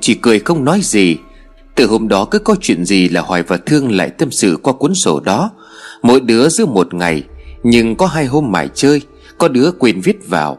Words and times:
Chỉ 0.00 0.14
cười 0.14 0.38
không 0.38 0.64
nói 0.64 0.80
gì. 0.82 1.16
Từ 1.74 1.86
hôm 1.86 2.08
đó 2.08 2.24
cứ 2.24 2.38
có 2.38 2.56
chuyện 2.60 2.84
gì 2.84 3.08
là 3.08 3.20
Hoài 3.20 3.42
và 3.42 3.56
Thương 3.56 3.92
lại 3.92 4.10
tâm 4.10 4.30
sự 4.30 4.58
qua 4.62 4.72
cuốn 4.72 4.94
sổ 4.94 5.20
đó. 5.20 5.50
Mỗi 6.02 6.20
đứa 6.20 6.48
giữ 6.48 6.66
một 6.66 6.94
ngày, 6.94 7.24
Nhưng 7.62 7.96
có 7.96 8.06
hai 8.06 8.26
hôm 8.26 8.52
mải 8.52 8.68
chơi, 8.74 9.02
Có 9.38 9.48
đứa 9.48 9.70
quên 9.78 10.00
viết 10.00 10.28
vào. 10.28 10.58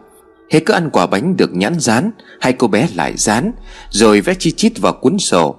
Hết 0.52 0.59
cứ 0.66 0.73
ăn 0.73 0.90
quả 0.90 1.05
bánh 1.05 1.38
được 1.38 1.55
nhãn 1.55 1.80
dán 1.80 2.12
Hai 2.41 2.54
cô 2.54 2.68
bé 2.68 2.88
lại 2.96 3.13
dán 3.18 3.52
Rồi 3.90 4.22
vẽ 4.22 4.34
chi 4.34 4.52
chít 4.52 4.80
vào 4.80 4.94
cuốn 4.94 5.18
sổ. 5.20 5.55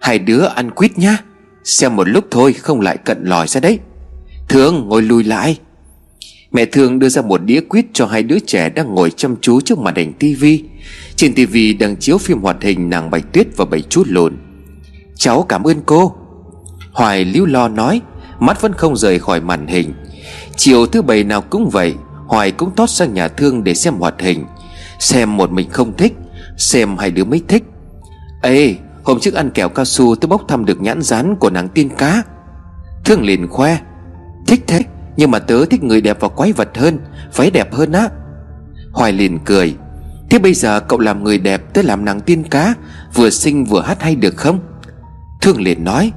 Hai 0.00 0.18
đứa 0.18 0.44
ăn 0.44 0.70
quýt 0.70 0.98
nhá, 0.98 1.18
Xem 1.64 1.96
một 1.96 2.08
lúc 2.08 2.24
thôi 2.30 2.52
không 2.52 2.80
lại 2.80 2.96
cận 2.96 3.24
lòi 3.24 3.46
ra 3.48 3.60
đấy. 3.60 3.78
Thương, 4.48 4.88
ngồi 4.88 5.02
lùi 5.02 5.24
lại. 5.24 5.58
Mẹ 6.54 6.64
Thương 6.64 6.98
đưa 6.98 7.08
ra 7.08 7.22
một 7.22 7.42
đĩa 7.44 7.60
quýt 7.60 7.86
cho 7.92 8.06
hai 8.06 8.22
đứa 8.22 8.38
trẻ 8.38 8.70
đang 8.70 8.94
ngồi 8.94 9.10
chăm 9.10 9.36
chú 9.40 9.60
trước 9.60 9.78
màn 9.78 9.94
hình 9.94 10.12
tivi 10.12 10.64
Trên 11.16 11.34
tivi 11.34 11.72
đang 11.72 11.96
chiếu 11.96 12.18
phim 12.18 12.40
hoạt 12.42 12.62
hình 12.62 12.90
nàng 12.90 13.10
Bạch 13.10 13.32
Tuyết 13.32 13.46
và 13.56 13.64
bảy 13.64 13.82
chú 13.82 14.04
lùn 14.06 14.36
Cháu 15.16 15.42
cảm 15.42 15.64
ơn 15.64 15.76
cô. 15.86 16.14
Hoài 16.92 17.24
líu 17.24 17.46
lo 17.46 17.68
nói, 17.68 18.00
Mắt 18.38 18.60
vẫn 18.60 18.72
không 18.72 18.96
rời 18.96 19.18
khỏi 19.18 19.40
màn 19.40 19.66
hình. 19.66 19.94
Chiều 20.56 20.86
thứ 20.86 21.02
bảy 21.02 21.24
nào 21.24 21.40
cũng 21.40 21.70
vậy, 21.70 21.94
Hoài 22.26 22.50
cũng 22.50 22.70
tót 22.76 22.90
sang 22.90 23.14
nhà 23.14 23.28
Thương 23.28 23.64
để 23.64 23.74
xem 23.74 23.94
hoạt 23.94 24.14
hình. 24.20 24.44
Xem 24.98 25.36
một 25.36 25.50
mình 25.50 25.70
không 25.70 25.96
thích, 25.96 26.12
Xem 26.56 26.96
hai 26.96 27.10
đứa 27.10 27.24
mới 27.24 27.42
thích. 27.48 27.62
Ê, 28.42 28.74
hôm 29.02 29.20
trước 29.20 29.34
ăn 29.34 29.50
kẹo 29.50 29.68
cao 29.68 29.84
su 29.84 30.14
tôi 30.14 30.28
bốc 30.28 30.42
thăm 30.48 30.64
được 30.64 30.80
nhãn 30.80 31.02
rán 31.02 31.36
của 31.36 31.50
nàng 31.50 31.68
tiên 31.68 31.88
cá. 31.98 32.22
Thương 33.04 33.22
liền 33.22 33.48
khoe, 33.48 33.78
Thích 34.46 34.64
thế. 34.66 34.80
Nhưng 35.16 35.30
mà 35.30 35.38
tớ 35.38 35.64
thích 35.64 35.82
người 35.82 36.00
đẹp 36.00 36.16
và 36.20 36.28
quái 36.28 36.52
vật 36.52 36.68
hơn 36.74 36.98
Váy 37.36 37.50
đẹp 37.50 37.72
hơn 37.72 37.92
á. 37.92 38.08
Hoài 38.92 39.12
liền 39.12 39.38
cười. 39.44 39.76
Thế 40.30 40.38
bây 40.38 40.54
giờ 40.54 40.80
cậu 40.80 40.98
làm 40.98 41.24
người 41.24 41.38
đẹp, 41.38 41.74
Tớ 41.74 41.82
làm 41.82 42.04
nàng 42.04 42.20
tiên 42.20 42.44
cá, 42.50 42.74
Vừa 43.14 43.30
xinh 43.30 43.64
vừa 43.64 43.82
hát 43.82 44.02
hay 44.02 44.16
được 44.16 44.36
không? 44.36 44.58
Thương 45.40 45.60
liền 45.60 45.84
nói. 45.84 46.12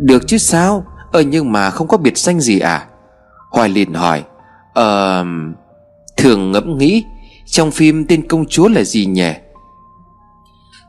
Được 0.00 0.22
chứ 0.26 0.38
sao? 0.38 0.84
Ờ 1.12 1.20
nhưng 1.20 1.52
mà 1.52 1.70
không 1.70 1.88
có 1.88 1.96
biệt 1.96 2.18
danh 2.18 2.40
gì 2.40 2.58
à? 2.58 2.86
Hoài 3.50 3.68
liền 3.68 3.94
hỏi. 3.94 4.24
Ờ 4.74 5.24
Thường 6.16 6.52
ngẫm 6.52 6.78
nghĩ, 6.78 7.04
Trong 7.46 7.70
phim 7.70 8.06
tên 8.06 8.28
công 8.28 8.46
chúa 8.46 8.68
là 8.68 8.82
gì 8.82 9.06
nhỉ? 9.06 9.32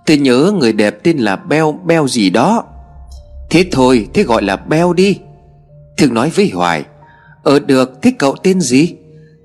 Tôi 0.05 0.17
nhớ 0.17 0.51
người 0.59 0.73
đẹp 0.73 1.03
tên 1.03 1.17
là 1.17 1.35
Beo 1.35 1.71
Beo 1.71 2.07
gì 2.07 2.29
đó. 2.29 2.63
Thế 3.49 3.65
thôi, 3.71 4.07
Thế 4.13 4.23
gọi 4.23 4.41
là 4.41 4.55
Beo 4.55 4.93
đi. 4.93 5.19
Thường 5.97 6.13
nói 6.13 6.29
với 6.29 6.49
Hoài. 6.53 6.83
Ờ 7.43 7.59
được 7.59 8.01
Thế 8.01 8.13
cậu 8.19 8.35
tên 8.43 8.61
gì? 8.61 8.95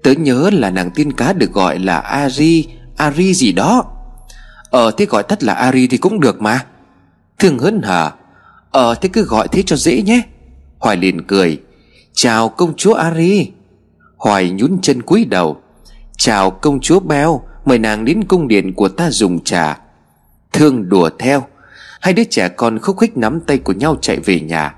Tớ 0.02 0.12
nhớ 0.12 0.50
là 0.52 0.70
nàng 0.70 0.90
tiên 0.90 1.12
cá 1.12 1.32
được 1.32 1.52
gọi 1.52 1.78
là 1.78 1.98
Ari 1.98 2.68
Ari 2.96 3.34
gì 3.34 3.52
đó. 3.52 3.84
Ờ 4.70 4.90
thế 4.90 5.04
gọi 5.06 5.22
tắt 5.22 5.42
là 5.42 5.54
Ari 5.54 5.86
thì 5.86 5.96
cũng 5.96 6.20
được 6.20 6.42
mà. 6.42 6.64
Thương 7.38 7.58
hớn 7.58 7.82
hở 7.82 8.10
Ờ 8.70 8.94
thế 8.94 9.08
cứ 9.12 9.22
gọi 9.22 9.48
thế 9.48 9.62
cho 9.62 9.76
dễ 9.76 10.02
nhé. 10.02 10.22
Hoài 10.78 10.96
liền 10.96 11.26
cười. 11.26 11.60
Chào 12.12 12.48
công 12.48 12.76
chúa 12.76 12.94
Ari. 12.94 13.50
Hoài 14.16 14.50
nhún 14.50 14.78
chân 14.82 15.02
cúi 15.02 15.24
đầu. 15.24 15.60
Chào 16.18 16.50
công 16.50 16.80
chúa 16.80 17.00
Beo, 17.00 17.42
Mời 17.64 17.78
nàng 17.78 18.04
đến 18.04 18.24
cung 18.24 18.48
điện 18.48 18.74
của 18.74 18.88
ta 18.88 19.10
dùng 19.10 19.44
trà. 19.44 19.78
Thương 20.52 20.88
đùa 20.88 21.10
theo. 21.18 21.44
Hai 22.00 22.14
đứa 22.14 22.24
trẻ 22.24 22.48
con 22.48 22.78
khúc 22.78 22.98
khích 22.98 23.16
nắm 23.16 23.40
tay 23.40 23.58
của 23.58 23.72
nhau 23.72 23.96
chạy 24.00 24.16
về 24.16 24.40
nhà. 24.40 24.74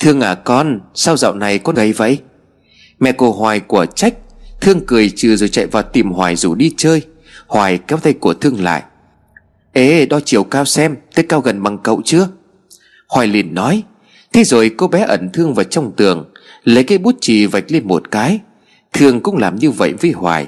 Thương 0.00 0.20
à 0.20 0.34
con, 0.34 0.80
Sao 0.94 1.16
dạo 1.16 1.34
này 1.34 1.58
con 1.58 1.74
gầy 1.74 1.92
vậy? 1.92 2.18
Mẹ 3.00 3.12
cô 3.12 3.32
Hoài 3.32 3.60
của 3.60 3.86
trách, 3.86 4.14
Thương 4.60 4.80
cười 4.86 5.10
trừ 5.16 5.36
rồi 5.36 5.48
chạy 5.48 5.66
vào 5.66 5.82
tìm 5.82 6.10
Hoài 6.10 6.36
rủ 6.36 6.54
đi 6.54 6.74
chơi. 6.76 7.02
Hoài 7.46 7.78
kéo 7.78 7.98
tay 7.98 8.12
của 8.12 8.34
Thương 8.34 8.62
lại. 8.62 8.82
Ê, 9.72 10.06
đo 10.06 10.20
chiều 10.20 10.44
cao 10.44 10.64
xem, 10.64 10.96
Tới 11.14 11.24
cao 11.28 11.40
gần 11.40 11.62
bằng 11.62 11.78
cậu 11.78 12.02
chưa? 12.04 12.28
Hoài 13.08 13.26
liền 13.26 13.54
nói. 13.54 13.82
Thế 14.32 14.44
rồi 14.44 14.70
cô 14.76 14.88
bé 14.88 15.00
ẩn 15.00 15.30
Thương 15.32 15.54
vào 15.54 15.64
trong 15.64 15.92
tường, 15.96 16.30
Lấy 16.64 16.84
cây 16.84 16.98
bút 16.98 17.14
chì 17.20 17.46
vạch 17.46 17.64
lên 17.68 17.88
một 17.88 18.10
cái. 18.10 18.40
Thương 18.92 19.20
cũng 19.20 19.36
làm 19.36 19.56
như 19.56 19.70
vậy 19.70 19.92
với 20.00 20.10
Hoài. 20.10 20.46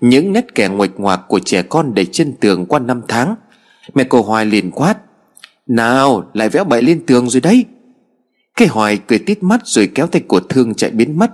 Những 0.00 0.32
nét 0.32 0.54
kẻ 0.54 0.68
nguệch 0.68 1.00
ngoạc 1.00 1.20
của 1.28 1.38
trẻ 1.38 1.62
con 1.62 1.94
để 1.94 2.04
trên 2.04 2.32
tường 2.40 2.66
qua 2.66 2.78
năm 2.78 3.02
tháng. 3.08 3.34
Mẹ 3.94 4.04
cô 4.04 4.22
Hoài 4.22 4.46
liền 4.46 4.70
quát. 4.70 4.94
Nào, 5.66 6.30
lại 6.34 6.48
vẽ 6.48 6.64
bậy 6.64 6.82
lên 6.82 7.06
tường 7.06 7.30
rồi 7.30 7.40
đấy. 7.40 7.64
Cái 8.56 8.68
Hoài 8.68 8.98
cười 9.06 9.18
tít 9.18 9.42
mắt 9.42 9.60
rồi 9.64 9.88
kéo 9.94 10.06
tay 10.06 10.22
của 10.28 10.40
Thương 10.40 10.74
chạy 10.74 10.90
biến 10.90 11.18
mất. 11.18 11.30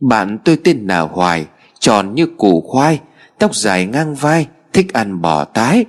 Bạn 0.00 0.38
tôi 0.44 0.56
tên 0.64 0.86
là 0.86 1.00
Hoài, 1.00 1.46
Tròn 1.78 2.14
như 2.14 2.26
củ 2.26 2.60
khoai, 2.60 3.00
Tóc 3.38 3.54
dài 3.56 3.86
ngang 3.86 4.14
vai, 4.14 4.46
Thích 4.72 4.92
ăn 4.92 5.22
bò 5.22 5.44
tái. 5.44 5.84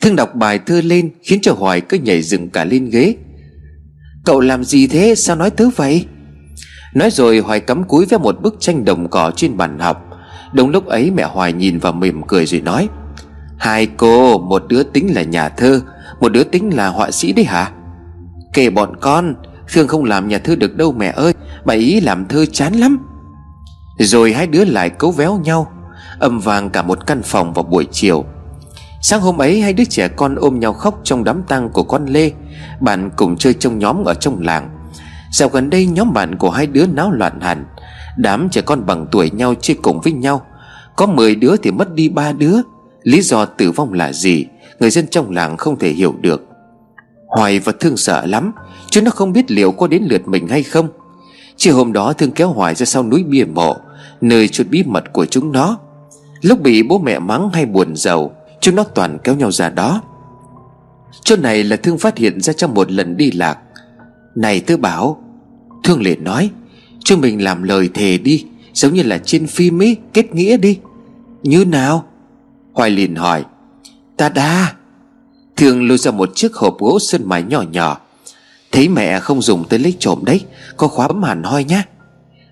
Thương 0.00 0.16
đọc 0.16 0.34
bài 0.34 0.58
thơ 0.58 0.80
lên 0.80 1.10
Khiến 1.22 1.38
cho 1.42 1.52
Hoài 1.52 1.80
cứ 1.80 1.98
nhảy 1.98 2.22
dựng 2.22 2.50
cả 2.50 2.64
lên 2.64 2.90
ghế. 2.90 3.16
Cậu 4.24 4.40
làm 4.40 4.64
gì 4.64 4.86
thế? 4.86 5.14
Sao 5.14 5.36
nói 5.36 5.50
tớ 5.50 5.68
vậy? 5.76 6.06
Nói 6.94 7.10
rồi 7.10 7.38
Hoài 7.38 7.60
cắm 7.60 7.84
cúi 7.84 8.06
với 8.06 8.18
một 8.18 8.42
bức 8.42 8.56
tranh 8.60 8.84
đồng 8.84 9.08
cỏ 9.08 9.32
trên 9.36 9.56
bàn 9.56 9.78
học. 9.78 10.10
Đúng 10.52 10.70
lúc 10.70 10.86
ấy 10.86 11.10
mẹ 11.10 11.22
Hoài 11.22 11.52
nhìn 11.52 11.78
vào 11.78 11.92
mỉm 11.92 12.22
cười 12.28 12.46
rồi 12.46 12.60
nói, 12.60 12.88
Hai 13.58 13.86
cô, 13.86 14.38
Một 14.38 14.64
đứa 14.68 14.82
tính 14.82 15.14
là 15.14 15.22
nhà 15.22 15.48
thơ, 15.48 15.80
Một 16.20 16.32
đứa 16.32 16.44
tính 16.44 16.76
là 16.76 16.88
họa 16.88 17.10
sĩ 17.10 17.32
đấy 17.32 17.44
hả? 17.44 17.72
Kể 18.54 18.70
bọn 18.70 18.96
con, 19.00 19.34
Khương 19.66 19.88
không 19.88 20.04
làm 20.04 20.28
nhà 20.28 20.38
thơ 20.38 20.56
được 20.56 20.76
đâu 20.76 20.92
mẹ 20.92 21.12
ơi, 21.16 21.34
Bà 21.64 21.74
ý 21.74 22.00
làm 22.00 22.28
thơ 22.28 22.46
chán 22.46 22.74
lắm. 22.74 22.98
Rồi 23.98 24.32
hai 24.32 24.46
đứa 24.46 24.64
lại 24.64 24.90
cấu 24.90 25.10
véo 25.10 25.38
nhau, 25.38 25.72
Âm 26.18 26.38
vàng 26.38 26.70
cả 26.70 26.82
một 26.82 27.06
căn 27.06 27.22
phòng 27.22 27.52
vào 27.52 27.64
buổi 27.64 27.86
chiều. 27.92 28.24
Sáng 29.02 29.20
hôm 29.20 29.38
ấy, 29.38 29.60
hai 29.60 29.72
đứa 29.72 29.84
trẻ 29.84 30.08
con 30.08 30.34
ôm 30.34 30.60
nhau 30.60 30.72
khóc 30.72 31.00
trong 31.04 31.24
đám 31.24 31.42
tang 31.48 31.68
của 31.68 31.82
con 31.82 32.06
Lê. 32.06 32.32
Bạn 32.80 33.10
cùng 33.16 33.36
chơi 33.36 33.54
trong 33.54 33.78
nhóm 33.78 34.04
ở 34.04 34.14
trong 34.14 34.42
làng. 34.42 34.70
Dạo 35.32 35.48
gần 35.48 35.70
đây, 35.70 35.86
nhóm 35.86 36.12
bạn 36.12 36.38
của 36.38 36.50
hai 36.50 36.66
đứa 36.66 36.86
náo 36.86 37.10
loạn 37.10 37.40
hẳn. 37.40 37.64
Đám 38.16 38.48
trẻ 38.48 38.60
con 38.60 38.86
bằng 38.86 39.06
tuổi 39.12 39.30
nhau 39.30 39.54
chơi 39.60 39.76
cùng 39.82 40.00
với 40.00 40.12
nhau. 40.12 40.46
Có 40.96 41.06
10 41.06 41.34
đứa 41.34 41.56
thì 41.56 41.70
mất 41.70 41.94
đi 41.94 42.08
ba 42.08 42.32
đứa. 42.32 42.56
Lý 43.02 43.20
do 43.20 43.44
tử 43.44 43.70
vong 43.70 43.92
là 43.92 44.12
gì, 44.12 44.46
Người 44.80 44.90
dân 44.90 45.06
trong 45.06 45.30
làng 45.30 45.56
không 45.56 45.78
thể 45.78 45.90
hiểu 45.90 46.14
được. 46.20 46.53
Hoài 47.34 47.58
và 47.58 47.72
Thương 47.80 47.96
sợ 47.96 48.26
lắm, 48.26 48.52
Chứ 48.90 49.02
nó 49.02 49.10
không 49.10 49.32
biết 49.32 49.50
liệu 49.50 49.72
có 49.72 49.86
đến 49.86 50.02
lượt 50.10 50.28
mình 50.28 50.48
hay 50.48 50.62
không. 50.62 50.88
Chiều 51.56 51.76
hôm 51.76 51.92
đó 51.92 52.12
Thương 52.12 52.30
kéo 52.30 52.52
Hoài 52.52 52.74
ra 52.74 52.86
sau 52.86 53.02
núi 53.02 53.24
bia 53.24 53.44
mộ, 53.44 53.76
Nơi 54.20 54.48
chút 54.48 54.64
bí 54.70 54.82
mật 54.86 55.12
của 55.12 55.26
chúng 55.26 55.52
nó. 55.52 55.78
Lúc 56.42 56.60
bị 56.60 56.82
bố 56.82 56.98
mẹ 56.98 57.18
mắng 57.18 57.50
hay 57.52 57.66
buồn 57.66 57.96
giàu, 57.96 58.36
Chúng 58.60 58.74
nó 58.74 58.84
toàn 58.84 59.18
kéo 59.24 59.34
nhau 59.34 59.52
ra 59.52 59.70
đó. 59.70 60.02
Chỗ 61.24 61.36
này 61.36 61.64
là 61.64 61.76
Thương 61.76 61.98
phát 61.98 62.18
hiện 62.18 62.40
ra 62.40 62.52
trong 62.52 62.74
một 62.74 62.92
lần 62.92 63.16
đi 63.16 63.30
lạc. 63.30 63.58
Này 64.34 64.60
Tư 64.60 64.76
bảo, 64.76 65.22
Thương 65.84 66.02
liền 66.02 66.24
nói 66.24 66.50
Chúng 67.04 67.20
mình 67.20 67.44
làm 67.44 67.62
lời 67.62 67.90
thề 67.94 68.18
đi, 68.18 68.44
Giống 68.72 68.94
như 68.94 69.02
là 69.02 69.18
trên 69.18 69.46
phim 69.46 69.82
ấy 69.82 69.96
Kết 70.12 70.34
nghĩa 70.34 70.56
đi. 70.56 70.78
Như 71.42 71.64
nào? 71.64 72.04
Hoài 72.72 72.90
liền 72.90 73.14
hỏi, 73.14 73.44
Ta 74.16 74.28
đa 74.28 74.72
Thương 75.64 75.88
lôi 75.88 75.98
ra 75.98 76.10
một 76.10 76.30
chiếc 76.34 76.54
hộp 76.54 76.78
gỗ 76.78 76.98
sơn 76.98 77.22
mài 77.24 77.42
nhỏ 77.42 77.62
nhỏ. 77.72 78.00
Thấy 78.72 78.88
mẹ 78.88 79.20
không 79.20 79.42
dùng 79.42 79.68
tới 79.68 79.78
lấy 79.78 79.94
trộm 79.98 80.18
đấy, 80.22 80.40
Có 80.76 80.88
khóa 80.88 81.08
bấm 81.08 81.22
hẳn 81.22 81.42
hoi 81.42 81.64
nhá. 81.64 81.84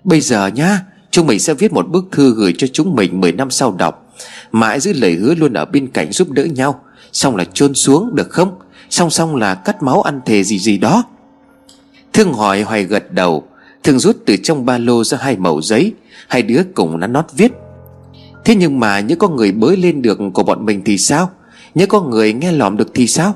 Bây 0.03 0.21
giờ 0.21 0.47
nhá, 0.47 0.79
Chúng 1.11 1.27
mình 1.27 1.39
sẽ 1.39 1.53
viết 1.53 1.73
một 1.73 1.89
bức 1.89 2.05
thư 2.11 2.35
gửi 2.35 2.53
cho 2.57 2.67
chúng 2.73 2.95
mình 2.95 3.21
10 3.21 3.31
năm 3.31 3.51
sau 3.51 3.71
đọc. 3.71 4.13
Mãi 4.51 4.79
giữ 4.79 4.93
lời 4.93 5.13
hứa 5.13 5.35
luôn 5.35 5.53
ở 5.53 5.65
bên 5.65 5.87
cạnh 5.87 6.11
giúp 6.11 6.31
đỡ 6.31 6.45
nhau. 6.45 6.81
Xong 7.11 7.35
là 7.35 7.45
chôn 7.53 7.73
xuống, 7.73 8.15
được 8.15 8.29
không? 8.29 8.59
Song 8.89 9.09
song 9.09 9.35
là 9.35 9.55
cắt 9.55 9.83
máu 9.83 10.01
ăn 10.01 10.21
thề 10.25 10.43
gì 10.43 10.59
gì 10.59 10.77
đó. 10.77 11.03
Thương 12.13 12.33
hỏi 12.33 12.61
Hoài 12.61 12.83
gật 12.83 13.11
đầu. 13.11 13.47
Thương 13.83 13.99
rút 13.99 14.17
từ 14.25 14.37
trong 14.43 14.65
ba 14.65 14.77
lô 14.77 15.03
ra 15.03 15.17
hai 15.21 15.37
mẩu 15.37 15.61
giấy. 15.61 15.93
Hai 16.27 16.41
đứa 16.41 16.61
cùng 16.75 16.99
nắn 16.99 17.13
nót 17.13 17.25
viết. 17.33 17.51
Thế 18.45 18.55
nhưng 18.55 18.79
mà 18.79 18.99
những 18.99 19.19
con 19.19 19.35
người 19.35 19.51
bới 19.51 19.77
lên 19.77 20.01
được 20.01 20.19
của 20.33 20.43
bọn 20.43 20.65
mình 20.65 20.81
thì 20.85 20.97
sao? 20.97 21.29
Nhớ 21.75 21.85
có 21.85 22.01
người 22.01 22.33
nghe 22.33 22.51
lòm 22.51 22.77
được 22.77 22.91
thì 22.93 23.07
sao? 23.07 23.35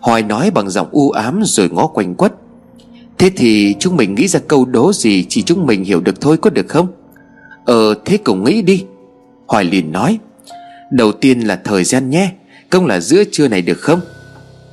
Hoài 0.00 0.22
nói 0.22 0.50
bằng 0.50 0.70
giọng 0.70 0.88
u 0.90 1.10
ám 1.10 1.40
rồi 1.44 1.70
ngó 1.70 1.86
quanh 1.86 2.14
quất. 2.14 2.34
Thế 3.18 3.30
thì 3.36 3.74
chúng 3.78 3.96
mình 3.96 4.14
nghĩ 4.14 4.28
ra 4.28 4.40
câu 4.48 4.64
đố 4.64 4.92
gì 4.92 5.26
Chỉ 5.28 5.42
chúng 5.42 5.66
mình 5.66 5.84
hiểu 5.84 6.00
được 6.00 6.20
thôi 6.20 6.36
có 6.36 6.50
được 6.50 6.68
không? 6.68 6.86
Ờ 7.64 7.94
thế 8.04 8.16
cùng 8.16 8.44
nghĩ 8.44 8.62
đi. 8.62 8.84
Hoài 9.46 9.64
liền 9.64 9.92
nói, 9.92 10.18
Đầu 10.90 11.12
tiên 11.12 11.40
là 11.40 11.60
thời 11.64 11.84
gian 11.84 12.10
nhé 12.10 12.32
Công 12.70 12.86
là 12.86 13.00
giữa 13.00 13.22
trưa 13.32 13.48
này 13.48 13.62
được 13.62 13.80
không? 13.80 14.00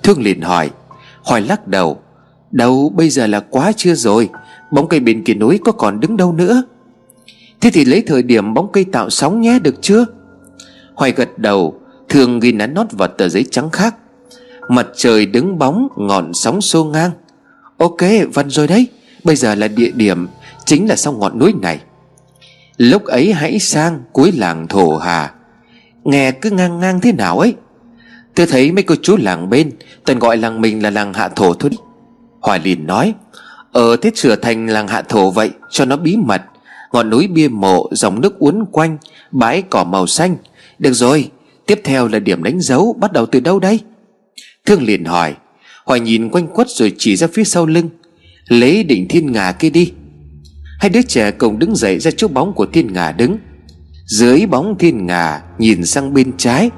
Thương 0.04 0.22
liền 0.22 0.42
hỏi, 0.42 0.69
Hoài 1.24 1.42
lắc 1.42 1.68
đầu 1.68 2.00
Đâu 2.51 2.94
bây 2.95 3.10
giờ 3.10 3.28
là 3.28 3.40
quá 3.40 3.72
trưa 3.72 3.95
rồi, 3.95 4.30
Bóng 4.72 4.88
cây 4.88 5.00
bên 5.00 5.24
kia 5.24 5.33
núi 5.33 5.60
có 5.66 5.72
còn 5.72 6.00
đứng 6.00 6.18
đâu 6.18 6.33
nữa? 6.33 6.63
Thế 7.62 7.69
thì 7.74 7.86
lấy 7.86 8.04
thời 8.07 8.24
điểm 8.24 8.54
bóng 8.54 8.72
cây 8.72 8.86
tạo 8.92 9.10
sóng 9.10 9.42
nhé, 9.42 9.60
được 9.60 9.75
chưa? 9.81 10.06
Hoài 10.94 11.12
gật 11.12 11.40
đầu 11.40 11.80
Thường 12.09 12.39
ghi 12.39 12.51
nắn 12.51 12.74
nót 12.74 12.88
vào 12.92 13.07
tờ 13.07 13.30
giấy 13.30 13.45
trắng 13.51 13.69
khác. 13.69 13.95
Mặt 14.69 14.88
trời 14.95 15.25
đứng 15.25 15.57
bóng, 15.57 15.88
Ngọn 15.95 16.33
sóng 16.33 16.62
xô 16.62 16.83
ngang. 16.83 17.12
Ok, 17.77 18.01
văn 18.33 18.50
rồi 18.50 18.68
đấy. 18.68 18.88
Bây 19.24 19.36
giờ 19.36 19.56
là 19.56 19.68
địa 19.68 19.92
điểm, 19.95 20.27
Chính 20.65 20.89
là 20.89 20.95
sau 20.95 21.13
ngọn 21.13 21.39
núi 21.39 21.54
này. 21.62 21.80
Lúc 22.77 23.06
ấy 23.06 23.33
hãy 23.33 23.59
sang 23.59 24.04
cuối 24.12 24.31
làng 24.31 24.68
thổ 24.68 24.98
hà. 24.98 25.33
Nghe 26.04 26.31
cứ 26.31 26.50
ngang 26.50 26.80
ngang 26.80 27.01
thế 27.01 27.12
nào 27.12 27.39
ấy? 27.39 27.56
Tôi 28.36 28.48
thấy 28.48 28.71
mấy 28.71 28.83
cô 28.83 28.95
chú 29.01 29.18
làng 29.18 29.50
bên 29.50 29.71
Toàn 30.06 30.19
gọi 30.19 30.38
làng 30.38 30.62
mình 30.62 30.83
là 30.83 30.89
làng 30.89 31.13
hạ 31.13 31.30
thổ 31.30 31.54
thôi 31.54 31.71
Hoài 32.42 32.59
liền 32.59 32.88
nói 32.88 33.13
Ờ 33.71 33.95
thế 33.95 34.12
sửa 34.15 34.36
thành 34.36 34.68
làng 34.68 34.88
hạ 34.88 35.01
thổ 35.01 35.31
vậy, 35.31 35.51
Cho 35.69 35.86
nó 35.86 35.98
bí 35.98 36.18
mật. 36.18 36.42
Ngọn 36.92 37.09
núi 37.09 37.27
bia 37.27 37.48
mộ, 37.48 37.89
Dòng 37.92 38.21
nước 38.21 38.39
uốn 38.39 38.65
quanh, 38.71 38.98
Bãi 39.31 39.62
cỏ 39.62 39.83
màu 39.83 40.07
xanh. 40.07 40.38
Được 40.80 40.94
rồi 40.94 41.31
Tiếp 41.68 41.81
theo 41.84 42.08
là 42.08 42.19
điểm 42.19 42.44
đánh 42.44 42.60
dấu 42.60 42.96
Bắt 43.00 43.12
đầu 43.12 43.25
từ 43.25 43.40
đâu 43.40 43.60
đây? 43.60 43.80
Thương 44.66 44.84
liền 44.84 45.06
hỏi. 45.06 45.36
Hoài 45.86 46.00
nhìn 46.00 46.30
quanh 46.30 46.48
quất 46.48 46.69
rồi 46.69 46.94
chỉ 46.98 47.16
ra 47.16 47.28
phía 47.34 47.44
sau 47.44 47.66
lưng. 47.66 47.90
Lấy 48.48 48.84
đỉnh 48.84 49.08
thiên 49.08 49.31
ngà 49.31 49.52
kia 49.52 49.69
đi. 49.69 49.92
Hai 50.80 50.90
đứa 50.90 51.02
trẻ 51.02 51.31
cùng 51.31 51.60
đứng 51.60 51.75
dậy 51.75 52.00
ra 52.00 52.12
chỗ 52.18 52.28
bóng 52.28 52.54
của 52.54 52.66
thiên 52.66 52.94
ngà 52.94 53.12
đứng. 53.12 53.38
Dưới 54.06 54.46
bóng 54.46 54.75
thiên 54.80 55.06
ngà 55.06 55.42
Nhìn 55.58 55.86
sang 55.86 56.14
bên 56.14 56.38
trái. 56.38 56.69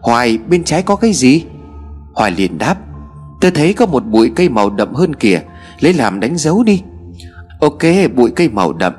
Hoài, 0.00 0.38
bên 0.38 0.64
trái 0.64 0.82
có 0.82 0.96
cái 0.96 1.12
gì? 1.12 1.44
Hoài 2.14 2.30
liền 2.30 2.58
đáp. 2.58 2.76
Tôi 3.40 3.50
thấy 3.50 3.72
có 3.72 3.86
một 3.86 4.04
bụi 4.06 4.30
cây 4.36 4.48
màu 4.48 4.70
đậm 4.70 4.94
hơn 4.94 5.14
kìa. 5.14 5.40
Lấy 5.80 5.92
làm 5.92 6.20
đánh 6.20 6.36
dấu 6.36 6.64
đi. 6.64 6.82
Ok, 7.60 7.82
bụi 8.14 8.30
cây 8.36 8.48
màu 8.48 8.72
đậm. 8.72 8.92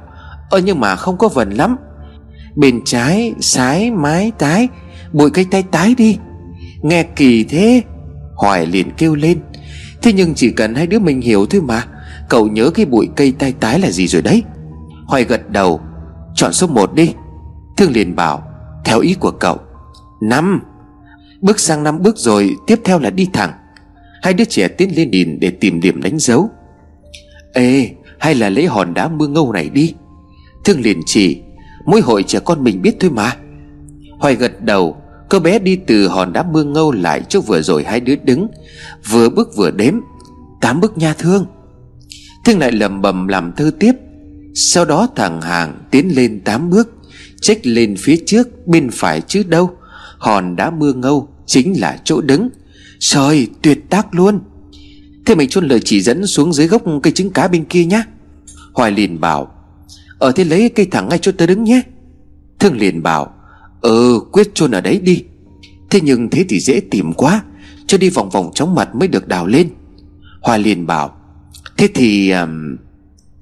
Ơ, 0.49 0.61
nhưng 0.65 0.79
mà 0.79 0.95
không 0.95 1.17
có 1.17 1.27
vần 1.27 1.49
lắm. 1.51 1.75
Bên 2.55 2.81
trái, 2.85 3.33
sái, 3.39 3.91
mái, 3.91 4.31
tái. 4.37 4.67
Bụi 5.15 5.29
cây 5.29 5.45
tay 5.51 5.63
tái 5.71 5.95
đi. 5.97 6.17
Nghe 6.81 7.03
kỳ 7.03 7.43
thế. 7.43 7.81
Hoài 8.35 8.65
liền 8.65 8.91
kêu 8.97 9.15
lên. 9.15 9.39
Thế 10.01 10.13
nhưng 10.13 10.33
chỉ 10.33 10.51
cần 10.51 10.75
hai 10.75 10.87
đứa 10.87 10.99
mình 10.99 11.21
hiểu 11.21 11.45
thôi 11.45 11.61
mà. 11.61 11.83
Cậu 12.29 12.47
nhớ 12.47 12.69
cái 12.73 12.85
bụi 12.85 13.09
cây 13.15 13.33
tay 13.39 13.53
tái 13.59 13.79
là 13.79 13.91
gì 13.91 14.07
rồi 14.07 14.21
đấy. 14.21 14.43
Hoài 15.07 15.23
gật 15.23 15.49
đầu. 15.49 15.81
Chọn 16.35 16.53
số 16.53 16.67
1 16.67 16.93
đi. 16.93 17.13
Thương 17.77 17.91
liền 17.91 18.15
bảo, 18.15 18.47
Theo 18.85 18.99
ý 18.99 19.13
của 19.13 19.31
cậu, 19.31 19.57
năm. 20.21 20.61
Bước 21.41 21.59
sang 21.59 21.83
năm 21.83 22.01
bước 22.01 22.17
rồi, 22.17 22.55
Tiếp 22.67 22.79
theo 22.83 22.99
là 22.99 23.09
đi 23.09 23.27
thẳng. 23.33 23.51
Hai 24.21 24.33
đứa 24.33 24.45
trẻ 24.45 24.67
tiến 24.67 24.95
lên 24.95 25.11
nhìn 25.11 25.39
để 25.39 25.51
tìm 25.51 25.81
điểm 25.81 26.01
đánh 26.01 26.19
dấu. 26.19 26.49
Ê, 27.53 27.89
hay 28.19 28.35
là 28.35 28.49
lấy 28.49 28.65
hòn 28.65 28.93
đá 28.93 29.07
mưa 29.07 29.27
ngâu 29.27 29.51
này 29.51 29.69
đi. 29.69 29.93
Thương 30.65 30.81
liền 30.81 31.01
chỉ, 31.05 31.41
Mỗi 31.85 32.01
hội 32.01 32.23
trẻ 32.23 32.39
con 32.39 32.63
mình 32.63 32.81
biết 32.81 32.95
thôi 32.99 33.11
mà. 33.11 33.35
Hoài 34.19 34.35
gật 34.35 34.61
đầu. 34.61 34.97
Cô 35.29 35.39
bé 35.39 35.59
đi 35.59 35.75
từ 35.75 36.07
hòn 36.07 36.33
đá 36.33 36.43
mưa 36.43 36.63
ngâu 36.63 36.91
lại 36.91 37.21
chỗ 37.29 37.41
vừa 37.41 37.61
rồi 37.61 37.83
hai 37.83 37.99
đứa 37.99 38.15
đứng, 38.15 38.47
Vừa 39.09 39.29
bước 39.29 39.55
vừa 39.55 39.71
đếm, 39.71 39.93
Tám 40.61 40.81
bước 40.81 40.97
nha 40.97 41.13
thương. 41.13 41.45
Thương 42.45 42.59
lại 42.59 42.71
lầm 42.71 43.01
bầm 43.01 43.27
làm 43.27 43.51
thơ 43.57 43.71
tiếp. 43.79 43.91
Sau 44.55 44.85
đó 44.85 45.07
thằng 45.15 45.41
hàng 45.41 45.81
tiến 45.91 46.15
lên 46.15 46.41
tám 46.45 46.69
bước, 46.69 46.89
Trách 47.41 47.67
lên 47.67 47.95
phía 47.99 48.15
trước, 48.25 48.67
Bên 48.67 48.89
phải 48.91 49.21
chứ 49.21 49.43
đâu. 49.43 49.71
Hòn 50.17 50.55
đá 50.55 50.69
mưa 50.69 50.93
ngâu 50.93 51.29
chính 51.45 51.79
là 51.79 51.99
chỗ 52.03 52.21
đứng. 52.21 52.49
Trời, 52.99 53.47
tuyệt 53.61 53.89
tác 53.89 54.15
luôn. 54.15 54.39
Thế 55.25 55.35
mình 55.35 55.49
chôn 55.49 55.67
lời 55.67 55.79
chỉ 55.85 56.01
dẫn 56.01 56.27
xuống 56.27 56.53
dưới 56.53 56.67
gốc 56.67 56.83
cây 57.03 57.13
trứng 57.13 57.29
cá 57.29 57.47
bên 57.47 57.65
kia 57.65 57.85
nhá. 57.85 58.03
Hoài 58.73 58.91
liền 58.91 59.19
bảo, 59.19 59.51
Ở 60.19 60.31
thế 60.31 60.43
lấy 60.43 60.69
cây 60.69 60.85
thẳng 60.91 61.09
ngay 61.09 61.19
chỗ 61.21 61.31
tớ 61.31 61.45
đứng 61.45 61.63
nhé. 61.63 61.81
Thương 62.59 62.77
liền 62.77 63.03
bảo 63.03 63.34
Ừ 63.85 64.19
quyết 64.31 64.55
chôn 64.55 64.71
ở 64.71 64.81
đấy 64.81 64.99
đi. 65.03 65.23
Thế 65.89 66.01
nhưng 66.03 66.29
thế 66.29 66.45
thì 66.49 66.59
dễ 66.59 66.79
tìm 66.91 67.13
quá 67.13 67.43
Cho 67.87 67.97
đi 67.97 68.09
vòng 68.09 68.29
vòng 68.29 68.51
chóng 68.53 68.75
mặt 68.75 68.95
mới 68.95 69.07
được 69.07 69.27
đào 69.27 69.47
lên. 69.47 69.69
Hoa 70.41 70.57
liền 70.57 70.87
bảo 70.87 71.15
Thế 71.77 71.87
thì 71.93 72.31
um, 72.31 72.77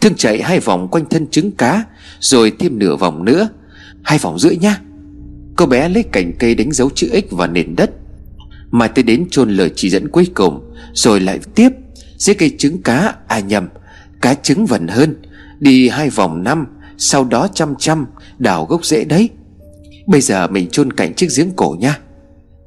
Thương 0.02 0.16
chạy 0.16 0.42
hai 0.42 0.60
vòng 0.60 0.88
quanh 0.88 1.06
thân 1.10 1.28
trứng 1.28 1.52
cá 1.52 1.84
Rồi 2.20 2.52
thêm 2.60 2.80
nửa 2.80 2.96
vòng 2.96 3.26
nữa 3.26 3.50
Hai 4.04 4.18
vòng 4.18 4.40
rưỡi 4.40 4.58
nhá. 4.58 4.80
Cô 5.56 5.66
bé 5.66 5.90
lấy 5.90 6.04
cành 6.04 6.34
cây 6.40 6.56
đánh 6.56 6.72
dấu 6.72 6.90
chữ 6.96 7.10
X 7.30 7.34
vào 7.34 7.48
nền 7.48 7.76
đất 7.76 7.92
Mà 8.72 8.88
tới 8.88 9.04
đến 9.04 9.26
chôn 9.32 9.50
lời 9.50 9.72
chỉ 9.76 9.90
dẫn 9.90 10.08
cuối 10.08 10.28
cùng 10.34 10.72
Rồi 10.94 11.20
lại 11.20 11.40
tiếp 11.56 11.70
Dưới 12.18 12.36
cây 12.36 12.56
trứng 12.58 12.82
cá 12.82 13.16
À 13.28 13.40
nhầm 13.40 13.68
Cá 14.22 14.34
trứng 14.34 14.66
vần 14.66 14.88
hơn 14.88 15.16
Đi 15.60 15.90
hai 15.90 16.10
vòng 16.10 16.44
năm 16.44 16.66
Sau 16.98 17.24
đó 17.24 17.48
chăm 17.54 17.76
chăm 17.80 18.06
Đào 18.40 18.66
gốc 18.66 18.86
rễ 18.86 19.04
đấy. 19.04 19.30
Bây 20.08 20.22
giờ 20.22 20.48
mình 20.48 20.70
chôn 20.70 20.94
cạnh 20.94 21.14
chiếc 21.14 21.28
giếng 21.38 21.52
cổ 21.56 21.76
nha 21.80 22.00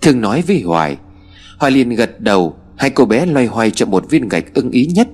Thương 0.00 0.20
nói 0.20 0.42
với 0.46 0.60
Hoài. 0.60 0.96
Hoài 1.58 1.72
liền 1.72 1.90
gật 1.90 2.20
đầu. 2.20 2.56
Hai 2.76 2.90
cô 2.90 3.04
bé 3.04 3.26
loay 3.26 3.46
hoay 3.46 3.70
chọn 3.70 3.90
một 3.90 4.10
viên 4.10 4.28
gạch 4.28 4.54
ưng 4.54 4.70
ý 4.70 4.86
nhất. 4.86 5.08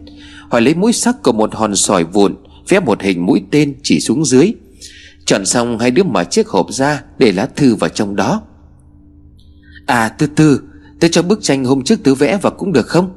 Hoài 0.50 0.62
lấy 0.62 0.74
mũi 0.74 0.92
sắc 0.92 1.22
của 1.22 1.32
một 1.32 1.54
hòn 1.54 1.76
sỏi 1.76 2.04
vụn, 2.04 2.34
Vẽ 2.68 2.80
một 2.80 3.02
hình 3.02 3.26
mũi 3.26 3.42
tên 3.50 3.74
chỉ 3.82 4.00
xuống 4.00 4.24
dưới. 4.24 4.52
Chọn 5.26 5.46
xong 5.46 5.78
hai 5.78 5.90
đứa 5.90 6.02
mở 6.02 6.24
chiếc 6.24 6.48
hộp 6.48 6.72
ra, 6.72 7.02
Để 7.18 7.32
lá 7.32 7.46
thư 7.56 7.74
vào 7.74 7.90
trong 7.90 8.16
đó. 8.16 8.42
À 9.86 10.08
từ 10.08 10.26
từ 10.26 10.60
Tớ 11.00 11.08
cho 11.08 11.22
bức 11.22 11.42
tranh 11.42 11.64
hôm 11.64 11.84
trước 11.84 12.02
tớ 12.04 12.14
vẽ 12.14 12.36
vào 12.42 12.52
cũng 12.58 12.72
được 12.72 12.86
không? 12.86 13.10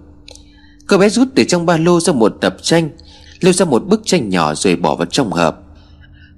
Cô 0.87 0.97
bé 0.97 1.09
rút 1.09 1.27
từ 1.35 1.43
trong 1.43 1.65
ba 1.65 1.77
lô 1.77 1.99
ra 1.99 2.13
một 2.13 2.37
tập 2.41 2.57
tranh, 2.61 2.89
Lôi 3.41 3.53
ra 3.53 3.65
một 3.65 3.85
bức 3.85 4.01
tranh 4.05 4.29
nhỏ 4.29 4.55
rồi 4.55 4.75
bỏ 4.75 4.95
vào 4.95 5.05
trong 5.05 5.31
hộp. 5.31 5.64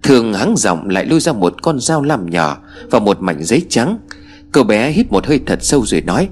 Thường 0.03 0.33
hắng 0.33 0.57
giọng 0.57 0.89
lại 0.89 1.05
lôi 1.05 1.19
ra 1.19 1.33
một 1.33 1.61
con 1.61 1.79
dao 1.79 2.03
làm 2.03 2.29
nhỏ 2.29 2.57
Và 2.91 2.99
một 2.99 3.21
mảnh 3.21 3.43
giấy 3.43 3.65
trắng. 3.69 3.97
Cậu 4.51 4.63
bé 4.63 4.91
hít 4.91 5.11
một 5.11 5.25
hơi 5.27 5.39
thật 5.45 5.59
sâu 5.61 5.85
rồi 5.85 6.01
nói, 6.01 6.29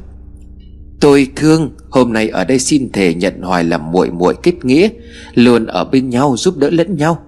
Tôi 1.00 1.28
thương, 1.36 1.72
Hôm 1.90 2.14
nay 2.14 2.30
ở 2.30 2.44
đây 2.44 2.60
xin 2.60 2.92
thề 2.92 3.14
nhận 3.14 3.42
Hoài 3.42 3.64
làm 3.64 3.92
muội 3.92 4.12
muội 4.12 4.36
kết 4.44 4.66
nghĩa, 4.66 4.90
Luôn 5.34 5.66
ở 5.66 5.86
bên 5.86 6.10
nhau 6.10 6.36
giúp 6.38 6.58
đỡ 6.58 6.70
lẫn 6.70 6.98
nhau. 6.98 7.24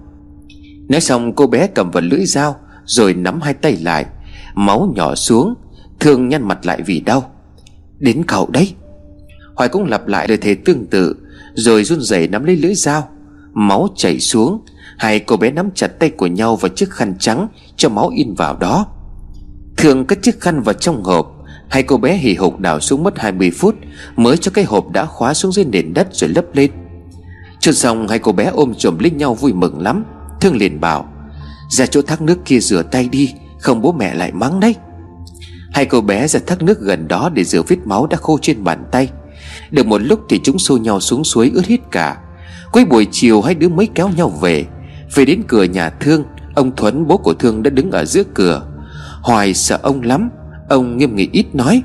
Nói 0.88 1.00
xong, 1.00 1.32
cô 1.32 1.46
bé 1.46 1.66
cầm 1.66 1.90
vật 1.90 2.04
lưỡi 2.04 2.26
dao 2.26 2.56
Rồi 2.84 3.14
nắm 3.14 3.40
hai 3.40 3.54
tay 3.54 3.76
lại, 3.82 4.06
Máu 4.54 4.92
nhỏ 4.96 5.14
xuống, 5.14 5.54
Thương 6.00 6.28
nhăn 6.28 6.48
mặt 6.48 6.66
lại 6.66 6.82
vì 6.86 7.00
đau. 7.00 7.30
Đến 7.98 8.22
cậu 8.26 8.48
đấy. 8.50 8.72
Hoài 9.54 9.68
cũng 9.68 9.84
lặp 9.84 10.08
lại 10.08 10.28
lời 10.28 10.36
thề 10.36 10.54
tương 10.54 10.86
tự, 10.86 11.16
Rồi 11.54 11.84
run 11.84 12.00
rẩy 12.00 12.28
nắm 12.28 12.44
lấy 12.44 12.56
lưỡi 12.56 12.74
dao, 12.74 13.08
Máu 13.54 13.88
chảy 13.96 14.20
xuống 14.20 14.60
Hai 14.98 15.20
cô 15.20 15.36
bé 15.36 15.50
nắm 15.50 15.70
chặt 15.74 15.86
tay 15.86 16.10
của 16.10 16.26
nhau 16.26 16.56
vào 16.56 16.68
chiếc 16.68 16.90
khăn 16.90 17.14
trắng 17.18 17.48
Cho 17.76 17.88
máu 17.88 18.08
in 18.08 18.34
vào 18.34 18.56
đó. 18.56 18.86
Thường 19.76 20.04
cất 20.04 20.22
chiếc 20.22 20.40
khăn 20.40 20.62
vào 20.62 20.72
trong 20.72 21.04
hộp. 21.04 21.34
Hai 21.70 21.82
cô 21.82 21.96
bé 21.96 22.16
hì 22.16 22.34
hục 22.34 22.60
đào 22.60 22.80
xuống 22.80 23.02
mất 23.02 23.18
20 23.18 23.50
phút 23.50 23.74
Mới 24.16 24.36
cho 24.36 24.50
cái 24.54 24.64
hộp 24.64 24.90
đã 24.90 25.04
khóa 25.06 25.34
xuống 25.34 25.52
dưới 25.52 25.64
nền 25.64 25.94
đất 25.94 26.08
rồi 26.12 26.30
lấp 26.30 26.44
lên. 26.52 26.70
Chốt 27.60 27.72
xong, 27.72 28.08
hai 28.08 28.18
cô 28.18 28.32
bé 28.32 28.44
ôm 28.44 28.74
chồm 28.74 28.98
lấy 28.98 29.10
nhau 29.10 29.34
vui 29.34 29.52
mừng 29.52 29.80
lắm. 29.80 30.04
Thương 30.40 30.56
liền 30.56 30.80
bảo, 30.80 31.08
Ra 31.70 31.86
chỗ 31.86 32.02
thác 32.02 32.22
nước 32.22 32.38
kia 32.44 32.58
rửa 32.60 32.82
tay 32.82 33.08
đi, 33.08 33.34
Không 33.58 33.82
bố 33.82 33.92
mẹ 33.92 34.14
lại 34.14 34.32
mắng 34.32 34.60
đấy. 34.60 34.74
Hai 35.72 35.86
cô 35.86 36.00
bé 36.00 36.28
ra 36.28 36.40
thác 36.46 36.62
nước 36.62 36.80
gần 36.80 37.08
đó 37.08 37.30
để 37.34 37.44
rửa 37.44 37.62
vết 37.68 37.76
máu 37.84 38.06
đã 38.06 38.16
khô 38.16 38.38
trên 38.42 38.64
bàn 38.64 38.84
tay. 38.92 39.08
Được 39.70 39.86
một 39.86 39.98
lúc 39.98 40.20
thì 40.28 40.40
chúng 40.44 40.58
xô 40.58 40.76
nhau 40.76 41.00
xuống 41.00 41.24
suối 41.24 41.50
ướt 41.54 41.66
hết 41.66 41.76
cả. 41.90 42.16
Cuối 42.72 42.84
buổi 42.84 43.06
chiều, 43.10 43.42
hai 43.42 43.54
đứa 43.54 43.68
mới 43.68 43.88
kéo 43.94 44.08
nhau 44.16 44.28
về. 44.28 44.66
Về 45.14 45.24
đến 45.24 45.42
cửa 45.48 45.64
nhà 45.64 45.90
Thương, 45.90 46.24
Ông 46.54 46.76
Thuấn, 46.76 47.06
bố 47.06 47.16
của 47.16 47.34
Thương 47.34 47.62
đã 47.62 47.70
đứng 47.70 47.90
ở 47.90 48.04
giữa 48.04 48.22
cửa. 48.34 48.66
Hoài 49.22 49.54
sợ 49.54 49.78
ông 49.82 50.02
lắm, 50.02 50.30
Ông 50.68 50.96
nghiêm 50.96 51.16
nghị 51.16 51.28
ít 51.32 51.54
nói, 51.54 51.82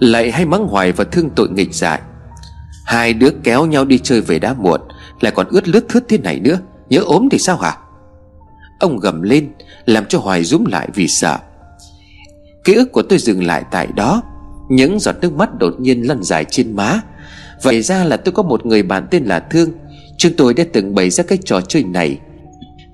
Lại 0.00 0.30
hay 0.30 0.46
mắng 0.46 0.66
Hoài 0.66 0.92
và 0.92 1.04
Thương 1.04 1.30
tội 1.30 1.48
nghịch 1.48 1.74
dại. 1.74 2.00
Hai 2.86 3.12
đứa 3.12 3.30
kéo 3.42 3.66
nhau 3.66 3.84
đi 3.84 3.98
chơi 3.98 4.20
về 4.20 4.38
đã 4.38 4.54
muộn, 4.54 4.80
Lại 5.20 5.32
còn 5.36 5.46
ướt 5.50 5.68
lướt 5.68 5.88
thướt 5.88 6.04
thế 6.08 6.18
này 6.18 6.40
nữa, 6.40 6.58
Nhớ 6.88 7.00
ốm 7.00 7.28
thì 7.30 7.38
sao 7.38 7.56
hả? 7.56 7.76
Ông 8.80 8.98
gầm 8.98 9.22
lên, 9.22 9.48
Làm 9.86 10.04
cho 10.06 10.18
Hoài 10.18 10.44
rúm 10.44 10.64
lại 10.64 10.88
vì 10.94 11.08
sợ. 11.08 11.38
Ký 12.64 12.74
ức 12.74 12.92
của 12.92 13.02
tôi 13.02 13.18
dừng 13.18 13.44
lại 13.44 13.64
tại 13.70 13.88
đó, 13.96 14.22
Những 14.68 15.00
giọt 15.00 15.16
nước 15.20 15.32
mắt 15.32 15.58
đột 15.58 15.80
nhiên 15.80 16.08
lăn 16.08 16.22
dài 16.22 16.44
trên 16.44 16.76
má. 16.76 17.00
Vậy 17.62 17.82
ra 17.82 18.04
là 18.04 18.16
tôi 18.16 18.32
có 18.32 18.42
một 18.42 18.66
người 18.66 18.82
bạn 18.82 19.06
tên 19.10 19.24
là 19.24 19.40
Thương, 19.40 19.70
Chúng 20.18 20.32
tôi 20.36 20.54
đã 20.54 20.64
từng 20.72 20.94
bày 20.94 21.10
ra 21.10 21.24
cái 21.24 21.38
trò 21.44 21.60
chơi 21.60 21.84
này. 21.84 22.18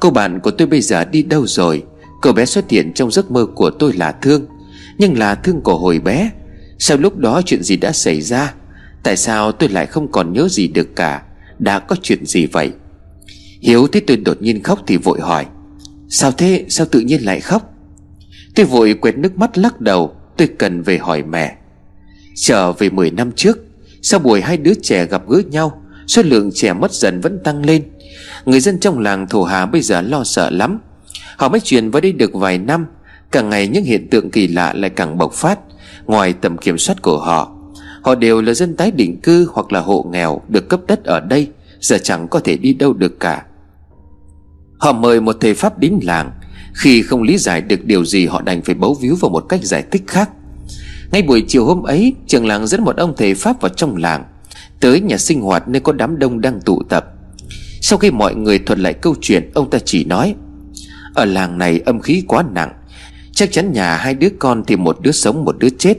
Cô 0.03 0.11
bạn 0.11 0.41
của 0.41 0.51
tôi 0.51 0.67
bây 0.67 0.81
giờ 0.81 1.05
đi 1.05 1.23
đâu 1.23 1.47
rồi? 1.47 1.83
Cô 2.23 2.33
bé 2.33 2.45
xuất 2.45 2.71
hiện 2.71 2.93
trong 2.95 3.11
giấc 3.11 3.31
mơ 3.31 3.47
của 3.55 3.71
tôi 3.71 3.93
là 3.93 4.13
Thương. 4.13 4.47
Nhưng 4.99 5.19
là 5.19 5.35
Thương 5.35 5.61
của 5.61 5.79
hồi 5.79 5.99
bé. 5.99 6.31
Sau 6.79 6.97
lúc 6.97 7.17
đó 7.19 7.43
chuyện 7.47 7.63
gì 7.63 7.77
đã 7.77 7.93
xảy 7.93 8.21
ra? 8.21 8.55
Tại 9.03 9.17
sao 9.17 9.53
tôi 9.53 9.69
lại 9.69 9.87
không 9.87 10.13
còn 10.13 10.33
nhớ 10.33 10.49
gì 10.49 10.69
được 10.69 10.97
cả? 10.97 11.23
Đã 11.59 11.79
có 11.79 11.97
chuyện 12.03 12.27
gì 12.27 12.47
vậy? 12.47 12.73
Hiếu 13.61 13.87
thấy 13.87 14.03
tôi 14.07 14.17
đột 14.17 14.43
nhiên 14.43 14.63
khóc 14.63 14.81
thì 14.87 14.97
vội 14.97 15.21
hỏi. 15.21 15.47
Sao 16.09 16.33
thế? 16.33 16.65
Sao 16.69 16.87
tự 16.87 17.01
nhiên 17.01 17.25
lại 17.25 17.41
khóc? 17.41 17.75
Tôi 18.55 18.67
vội 18.67 18.95
quẹt 18.95 19.19
nước 19.19 19.39
mắt 19.39 19.59
lắc 19.59 19.81
đầu. 19.81 20.17
Tôi 20.37 20.49
cần 20.59 20.83
về 20.83 20.99
hỏi 20.99 21.23
mẹ. 21.23 21.57
Trở 22.35 22.73
về 22.73 22.91
10 22.91 23.11
năm 23.11 23.33
trước, 23.37 23.59
Sau 24.03 24.21
buổi 24.21 24.41
hai 24.41 24.57
đứa 24.57 24.75
trẻ 24.83 25.07
gặp 25.07 25.29
gỡ 25.29 25.43
nhau, 25.51 25.83
Số 26.07 26.23
lượng 26.23 26.51
trẻ 26.55 26.73
mất 26.73 26.93
dần 26.93 27.21
vẫn 27.21 27.39
tăng 27.45 27.65
lên. 27.65 27.83
Người 28.47 28.61
dân 28.61 28.79
trong 28.79 28.99
làng 28.99 29.27
Thổ 29.27 29.43
Hà 29.43 29.67
bây 29.67 29.81
giờ 29.81 30.01
lo 30.01 30.25
sợ 30.25 30.51
lắm. 30.51 30.79
Họ 31.37 31.49
mới 31.49 31.61
chuyển 31.61 31.91
vào 31.91 32.01
đây 32.01 32.13
được 32.13 32.35
vài 32.35 32.59
năm, 32.59 32.87
Càng 33.31 33.51
ngày 33.51 33.69
những 33.69 33.85
hiện 33.85 34.11
tượng 34.11 34.31
kỳ 34.31 34.49
lạ 34.49 34.73
lại 34.77 34.91
càng 34.91 35.19
bộc 35.19 35.33
phát, 35.33 35.59
Ngoài 36.07 36.33
tầm 36.33 36.59
kiểm 36.59 36.79
soát 36.79 37.03
của 37.03 37.19
họ. 37.19 37.53
Họ 38.03 38.15
đều 38.15 38.43
là 38.43 38.55
dân 38.55 38.77
tái 38.77 38.91
định 38.91 39.21
cư 39.21 39.49
hoặc 39.53 39.73
là 39.73 39.81
hộ 39.81 40.07
nghèo, 40.11 40.41
Được 40.49 40.69
cấp 40.69 40.81
đất 40.87 41.05
ở 41.05 41.21
đây, 41.21 41.49
Giờ 41.81 41.99
chẳng 42.03 42.29
có 42.29 42.41
thể 42.41 42.57
đi 42.57 42.75
đâu 42.75 42.93
được 42.93 43.21
cả. 43.21 43.43
Họ 44.79 44.93
mời 44.93 45.21
một 45.21 45.37
thầy 45.41 45.55
Pháp 45.55 45.79
đến 45.79 45.99
làng, 46.03 46.31
Khi 46.75 47.03
không 47.03 47.23
lý 47.23 47.39
giải 47.39 47.61
được 47.61 47.85
điều 47.85 48.05
gì 48.05 48.27
Họ 48.27 48.43
đành 48.43 48.63
phải 48.63 48.75
bấu 48.75 48.95
víu 48.95 49.17
vào 49.21 49.31
một 49.31 49.45
cách 49.49 49.61
giải 49.65 49.85
thích 49.91 50.03
khác. 50.07 50.31
Ngay 51.13 51.23
buổi 51.23 51.45
chiều 51.49 51.65
hôm 51.65 51.83
ấy, 51.83 52.15
Trường 52.27 52.47
làng 52.47 52.67
dẫn 52.67 52.85
một 52.85 52.97
ông 52.97 53.15
thầy 53.17 53.35
Pháp 53.35 53.61
vào 53.61 53.69
trong 53.69 53.97
làng, 53.97 54.25
Tới 54.81 55.01
nhà 55.01 55.19
sinh 55.19 55.41
hoạt 55.41 55.69
nơi 55.69 55.81
có 55.81 55.93
đám 55.93 56.19
đông 56.19 56.41
đang 56.41 56.61
tụ 56.61 56.83
tập. 56.89 57.07
Sau 57.83 57.99
khi 57.99 58.11
mọi 58.11 58.35
người 58.35 58.59
thuật 58.59 58.79
lại 58.79 58.93
câu 58.93 59.15
chuyện, 59.21 59.51
Ông 59.55 59.71
ta 59.71 59.79
chỉ 59.85 60.05
nói, 60.05 60.35
Ở 61.15 61.25
làng 61.25 61.59
này 61.59 61.81
âm 61.85 62.01
khí 62.01 62.25
quá 62.27 62.45
nặng. 62.53 62.73
Chắc 63.33 63.53
chắn 63.53 63.73
nhà 63.73 63.97
hai 63.97 64.15
đứa 64.15 64.29
con 64.39 64.65
thì 64.67 64.77
một 64.77 65.01
đứa 65.01 65.13
sống, 65.13 65.45
một 65.45 65.59
đứa 65.59 65.69
chết. 65.79 65.99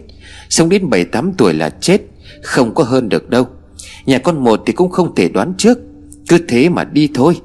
Sống 0.49 0.69
đến 0.69 0.89
7-8 0.89 1.31
tuổi 1.37 1.53
là 1.53 1.69
chết, 1.69 2.01
Không 2.41 2.75
có 2.75 2.83
hơn 2.83 3.09
được 3.09 3.29
đâu. 3.29 3.47
Nhà 4.05 4.17
con 4.17 4.43
một 4.43 4.63
thì 4.65 4.73
cũng 4.73 4.91
không 4.91 5.15
thể 5.15 5.29
đoán 5.29 5.53
trước. 5.57 5.77
Cứ 6.27 6.37
thế 6.47 6.69
mà 6.69 6.83
đi 6.83 7.09
thôi, 7.13 7.35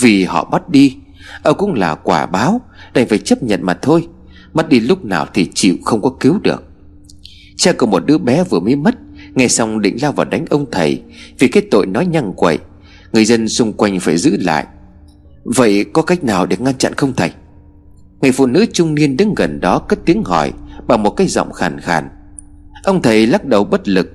Vì 0.00 0.24
họ 0.24 0.44
bắt 0.44 0.68
đi. 0.68 0.96
Ông 1.42 1.56
cũng 1.58 1.74
là 1.74 1.94
quả 1.94 2.26
báo, 2.26 2.60
Đành 2.94 3.08
phải 3.08 3.18
chấp 3.18 3.42
nhận 3.42 3.62
mà 3.62 3.74
thôi. 3.82 4.06
Mất 4.52 4.68
đi 4.68 4.80
lúc 4.80 5.04
nào 5.04 5.26
thì 5.34 5.50
chịu 5.54 5.76
không 5.84 6.02
có 6.02 6.10
cứu 6.20 6.38
được. 6.42 6.64
Cha 7.56 7.72
của 7.72 7.86
một 7.86 8.06
đứa 8.06 8.18
bé 8.18 8.44
vừa 8.44 8.60
mới 8.60 8.76
mất, 8.76 8.94
Nghe 9.34 9.48
xong 9.48 9.80
định 9.80 9.96
lao 10.02 10.12
vào 10.12 10.26
đánh 10.26 10.44
ông 10.50 10.66
thầy, 10.70 11.02
Vì 11.38 11.48
cái 11.48 11.62
tội 11.70 11.86
nói 11.86 12.06
nhăng 12.06 12.32
quậy. 12.36 12.58
Người 13.14 13.24
dân 13.24 13.48
xung 13.48 13.72
quanh 13.72 14.00
phải 14.00 14.16
giữ 14.16 14.36
lại. 14.40 14.66
Vậy 15.44 15.84
có 15.92 16.02
cách 16.02 16.24
nào 16.24 16.46
để 16.46 16.56
ngăn 16.60 16.78
chặn 16.78 16.92
không 16.94 17.12
thầy? 17.16 17.30
Người 18.20 18.32
phụ 18.32 18.46
nữ 18.46 18.66
trung 18.72 18.94
niên 18.94 19.16
đứng 19.16 19.34
gần 19.34 19.60
đó 19.60 19.78
cất 19.78 19.98
tiếng 20.04 20.24
hỏi 20.24 20.52
Bằng 20.86 21.02
một 21.02 21.10
cái 21.10 21.26
giọng 21.26 21.52
khàn 21.52 21.80
khàn. 21.80 22.08
Ông 22.84 23.02
thầy 23.02 23.26
lắc 23.26 23.44
đầu 23.44 23.64
bất 23.64 23.88
lực. 23.88 24.12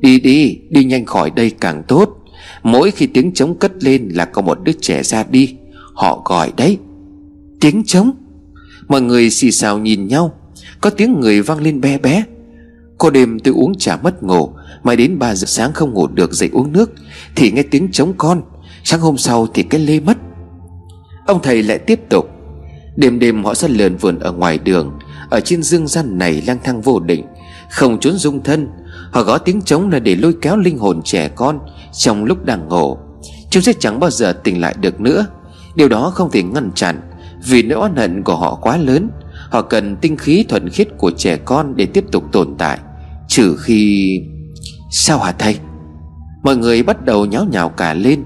Đi 0.00 0.20
đi 0.20 0.58
Đi 0.70 0.84
nhanh 0.84 1.04
khỏi 1.04 1.30
đây 1.30 1.50
càng 1.60 1.82
tốt. 1.88 2.24
Mỗi 2.62 2.90
khi 2.90 3.06
tiếng 3.06 3.32
trống 3.32 3.58
cất 3.58 3.84
lên 3.84 4.08
là 4.14 4.24
có 4.24 4.42
một 4.42 4.58
đứa 4.62 4.72
trẻ 4.80 5.02
ra 5.02 5.24
đi. 5.30 5.56
Họ 5.94 6.22
gọi 6.24 6.52
đấy. 6.56 6.78
Tiếng 7.60 7.84
trống? 7.84 8.10
Mọi 8.88 9.00
người 9.00 9.30
xì 9.30 9.50
xào 9.50 9.78
nhìn 9.78 10.06
nhau. 10.06 10.34
Có 10.80 10.90
tiếng 10.90 11.20
người 11.20 11.42
vang 11.42 11.62
lên 11.62 11.80
bé 11.80 11.98
bé. 11.98 12.24
Cô 12.98 13.10
đêm 13.10 13.38
tôi 13.38 13.54
uống 13.54 13.74
trà 13.78 13.96
mất 13.96 14.22
ngủ 14.22 14.52
Mãi 14.86 14.96
đến 14.96 15.18
3 15.18 15.34
giờ 15.34 15.46
sáng 15.46 15.72
không 15.72 15.92
ngủ 15.92 16.06
được 16.06 16.32
dậy 16.32 16.50
uống 16.52 16.72
nước, 16.72 16.92
Thì 17.36 17.50
nghe 17.50 17.62
tiếng 17.62 17.92
trống 17.92 18.12
con. 18.18 18.42
Sáng 18.84 19.00
hôm 19.00 19.16
sau 19.16 19.46
thì 19.54 19.62
cái 19.62 19.80
lê 19.80 20.00
mất. 20.00 20.16
Ông 21.26 21.42
thầy 21.42 21.62
lại 21.62 21.78
tiếp 21.78 22.00
tục. 22.10 22.30
Đêm 22.96 23.18
đêm 23.18 23.44
họ 23.44 23.54
sẽ 23.54 23.68
lượn 23.68 23.96
vườn 23.96 24.18
ở 24.18 24.32
ngoài 24.32 24.58
đường, 24.58 24.98
Ở 25.30 25.40
trên 25.40 25.62
dương 25.62 25.86
gian 25.86 26.18
này 26.18 26.42
lang 26.46 26.58
thang 26.64 26.80
vô 26.80 27.00
định. 27.00 27.26
Không 27.70 28.00
trốn 28.00 28.16
dung 28.16 28.42
thân, 28.42 28.68
Họ 29.10 29.22
gõ 29.22 29.38
tiếng 29.38 29.62
trống 29.62 29.90
là 29.90 29.98
để 29.98 30.16
lôi 30.16 30.34
kéo 30.42 30.56
linh 30.56 30.78
hồn 30.78 31.02
trẻ 31.04 31.28
con 31.28 31.58
Trong 31.92 32.24
lúc 32.24 32.44
đang 32.44 32.68
ngủ. 32.68 32.96
Chúng 33.50 33.62
sẽ 33.62 33.72
chẳng 33.78 34.00
bao 34.00 34.10
giờ 34.10 34.32
tỉnh 34.32 34.60
lại 34.60 34.74
được 34.80 35.00
nữa. 35.00 35.26
Điều 35.74 35.88
đó 35.88 36.10
không 36.14 36.30
thể 36.30 36.42
ngăn 36.42 36.70
chặn, 36.74 37.00
Vì 37.46 37.62
nỗi 37.62 37.80
oán 37.80 37.96
hận 37.96 38.22
của 38.22 38.36
họ 38.36 38.54
quá 38.54 38.76
lớn. 38.76 39.10
Họ 39.50 39.62
cần 39.62 39.96
tinh 39.96 40.16
khí 40.16 40.44
thuần 40.48 40.68
khiết 40.68 40.88
của 40.98 41.10
trẻ 41.10 41.36
con 41.36 41.76
Để 41.76 41.86
tiếp 41.86 42.04
tục 42.12 42.24
tồn 42.32 42.54
tại. 42.58 42.78
Trừ 43.36 43.56
khi 43.56 44.22
Sao 44.90 45.18
hả 45.18 45.32
thầy? 45.32 45.58
Mọi 46.42 46.56
người 46.56 46.82
bắt 46.82 47.04
đầu 47.04 47.26
nháo 47.26 47.44
nhào 47.44 47.68
cả 47.68 47.94
lên. 47.94 48.24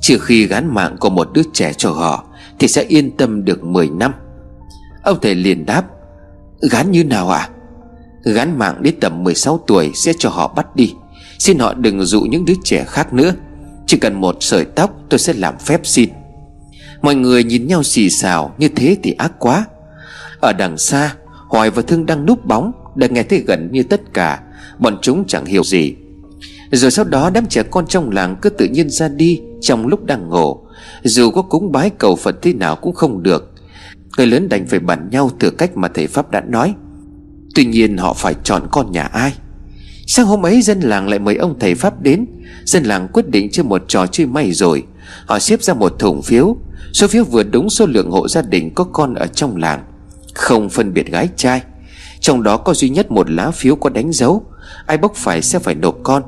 Trừ 0.00 0.18
khi 0.18 0.46
gán 0.46 0.74
mạng 0.74 0.96
của 1.00 1.10
một 1.10 1.30
đứa 1.32 1.42
trẻ 1.52 1.72
cho 1.72 1.90
họ 1.90 2.24
Thì 2.58 2.68
sẽ 2.68 2.82
yên 2.82 3.16
tâm 3.16 3.44
được 3.44 3.64
10 3.64 3.88
năm. 3.88 4.12
Ông 5.02 5.18
thầy 5.22 5.34
liền 5.34 5.66
đáp, 5.66 5.84
Gán 6.70 6.90
như 6.90 7.04
nào 7.04 7.30
ạ? 7.30 7.38
À? 7.38 7.50
Gán 8.32 8.58
mạng 8.58 8.82
đến 8.82 8.94
tầm 9.00 9.24
16 9.24 9.60
tuổi 9.66 9.90
Sẽ 9.94 10.12
cho 10.18 10.30
họ 10.30 10.52
bắt 10.56 10.76
đi. 10.76 10.94
Xin 11.38 11.58
họ 11.58 11.74
đừng 11.74 12.04
dụ 12.04 12.20
những 12.20 12.44
đứa 12.44 12.54
trẻ 12.64 12.84
khác 12.84 13.12
nữa. 13.12 13.34
Chỉ 13.86 13.96
cần 13.96 14.20
một 14.20 14.36
sợi 14.40 14.64
tóc 14.64 14.90
tôi 15.08 15.18
sẽ 15.18 15.32
làm 15.32 15.58
phép 15.58 15.80
xin. 15.84 16.10
Mọi 17.02 17.14
người 17.14 17.44
nhìn 17.44 17.66
nhau 17.66 17.82
xì 17.82 18.10
xào, 18.10 18.54
Như 18.58 18.68
thế 18.68 18.96
thì 19.02 19.12
ác 19.12 19.32
quá. 19.38 19.64
Ở 20.40 20.52
đằng 20.52 20.78
xa, 20.78 21.14
Hoài 21.48 21.70
và 21.70 21.82
Thương 21.82 22.06
đang 22.06 22.26
núp 22.26 22.44
bóng. 22.44 22.72
Đã 22.98 23.06
nghe 23.06 23.22
thấy 23.22 23.38
gần 23.46 23.68
như 23.72 23.82
tất 23.82 24.14
cả, 24.14 24.40
Bọn 24.78 24.98
chúng 25.02 25.24
chẳng 25.26 25.44
hiểu 25.44 25.64
gì. 25.64 25.94
Rồi 26.72 26.90
sau 26.90 27.04
đó 27.04 27.30
đám 27.34 27.46
trẻ 27.46 27.62
con 27.70 27.86
trong 27.86 28.10
làng 28.10 28.36
cứ 28.42 28.50
tự 28.50 28.66
nhiên 28.66 28.90
ra 28.90 29.08
đi 29.08 29.40
Trong 29.60 29.86
lúc 29.86 30.04
đang 30.04 30.28
ngủ. 30.28 30.56
Dù 31.02 31.30
có 31.30 31.42
cúng 31.42 31.72
bái 31.72 31.90
cầu 31.90 32.16
Phật 32.16 32.42
thế 32.42 32.52
nào 32.52 32.76
cũng 32.76 32.94
không 32.94 33.22
được. 33.22 33.52
Người 34.16 34.26
lớn 34.26 34.48
đành 34.48 34.66
phải 34.66 34.78
bàn 34.78 35.08
nhau 35.10 35.30
từ 35.38 35.50
cách 35.50 35.76
mà 35.76 35.88
thầy 35.88 36.06
Pháp 36.06 36.30
đã 36.30 36.40
nói. 36.40 36.74
Tuy 37.54 37.64
nhiên 37.64 37.96
họ 37.96 38.12
phải 38.12 38.34
chọn 38.44 38.62
con 38.70 38.92
nhà 38.92 39.02
ai? 39.02 39.32
Sáng 40.06 40.26
hôm 40.26 40.46
ấy 40.46 40.62
dân 40.62 40.80
làng 40.80 41.08
lại 41.08 41.18
mời 41.18 41.36
ông 41.36 41.58
thầy 41.60 41.74
Pháp 41.74 42.02
đến. 42.02 42.26
Dân 42.64 42.84
làng 42.84 43.08
quyết 43.12 43.28
định 43.28 43.50
chơi 43.50 43.64
một 43.64 43.84
trò 43.88 44.06
chơi 44.06 44.26
may 44.26 44.52
rồi. 44.52 44.82
Họ 45.26 45.38
xếp 45.38 45.62
ra 45.62 45.74
một 45.74 45.98
thùng 45.98 46.22
phiếu. 46.22 46.56
Số 46.92 47.08
phiếu 47.08 47.24
vừa 47.24 47.42
đúng 47.42 47.70
số 47.70 47.86
lượng 47.86 48.10
hộ 48.10 48.28
gia 48.28 48.42
đình 48.42 48.74
có 48.74 48.84
con 48.84 49.14
ở 49.14 49.26
trong 49.26 49.56
làng. 49.56 49.84
Không 50.34 50.68
phân 50.68 50.94
biệt 50.94 51.06
gái 51.06 51.28
trai. 51.36 51.62
Trong 52.20 52.42
đó 52.42 52.56
có 52.56 52.74
duy 52.74 52.88
nhất 52.88 53.10
một 53.10 53.30
lá 53.30 53.50
phiếu 53.50 53.76
có 53.76 53.90
đánh 53.90 54.12
dấu. 54.12 54.44
Ai 54.86 54.98
bốc 54.98 55.14
phải 55.14 55.42
sẽ 55.42 55.58
phải 55.58 55.74
nộp 55.74 55.98
con. 56.02 56.22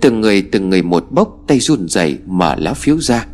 Từng 0.00 0.20
người 0.20 0.42
từng 0.42 0.70
người 0.70 0.82
một 0.82 1.06
bốc, 1.10 1.38
Tay 1.46 1.60
run 1.60 1.88
rẩy 1.88 2.18
mở 2.26 2.54
lá 2.58 2.74
phiếu 2.74 2.98
ra. 2.98 3.26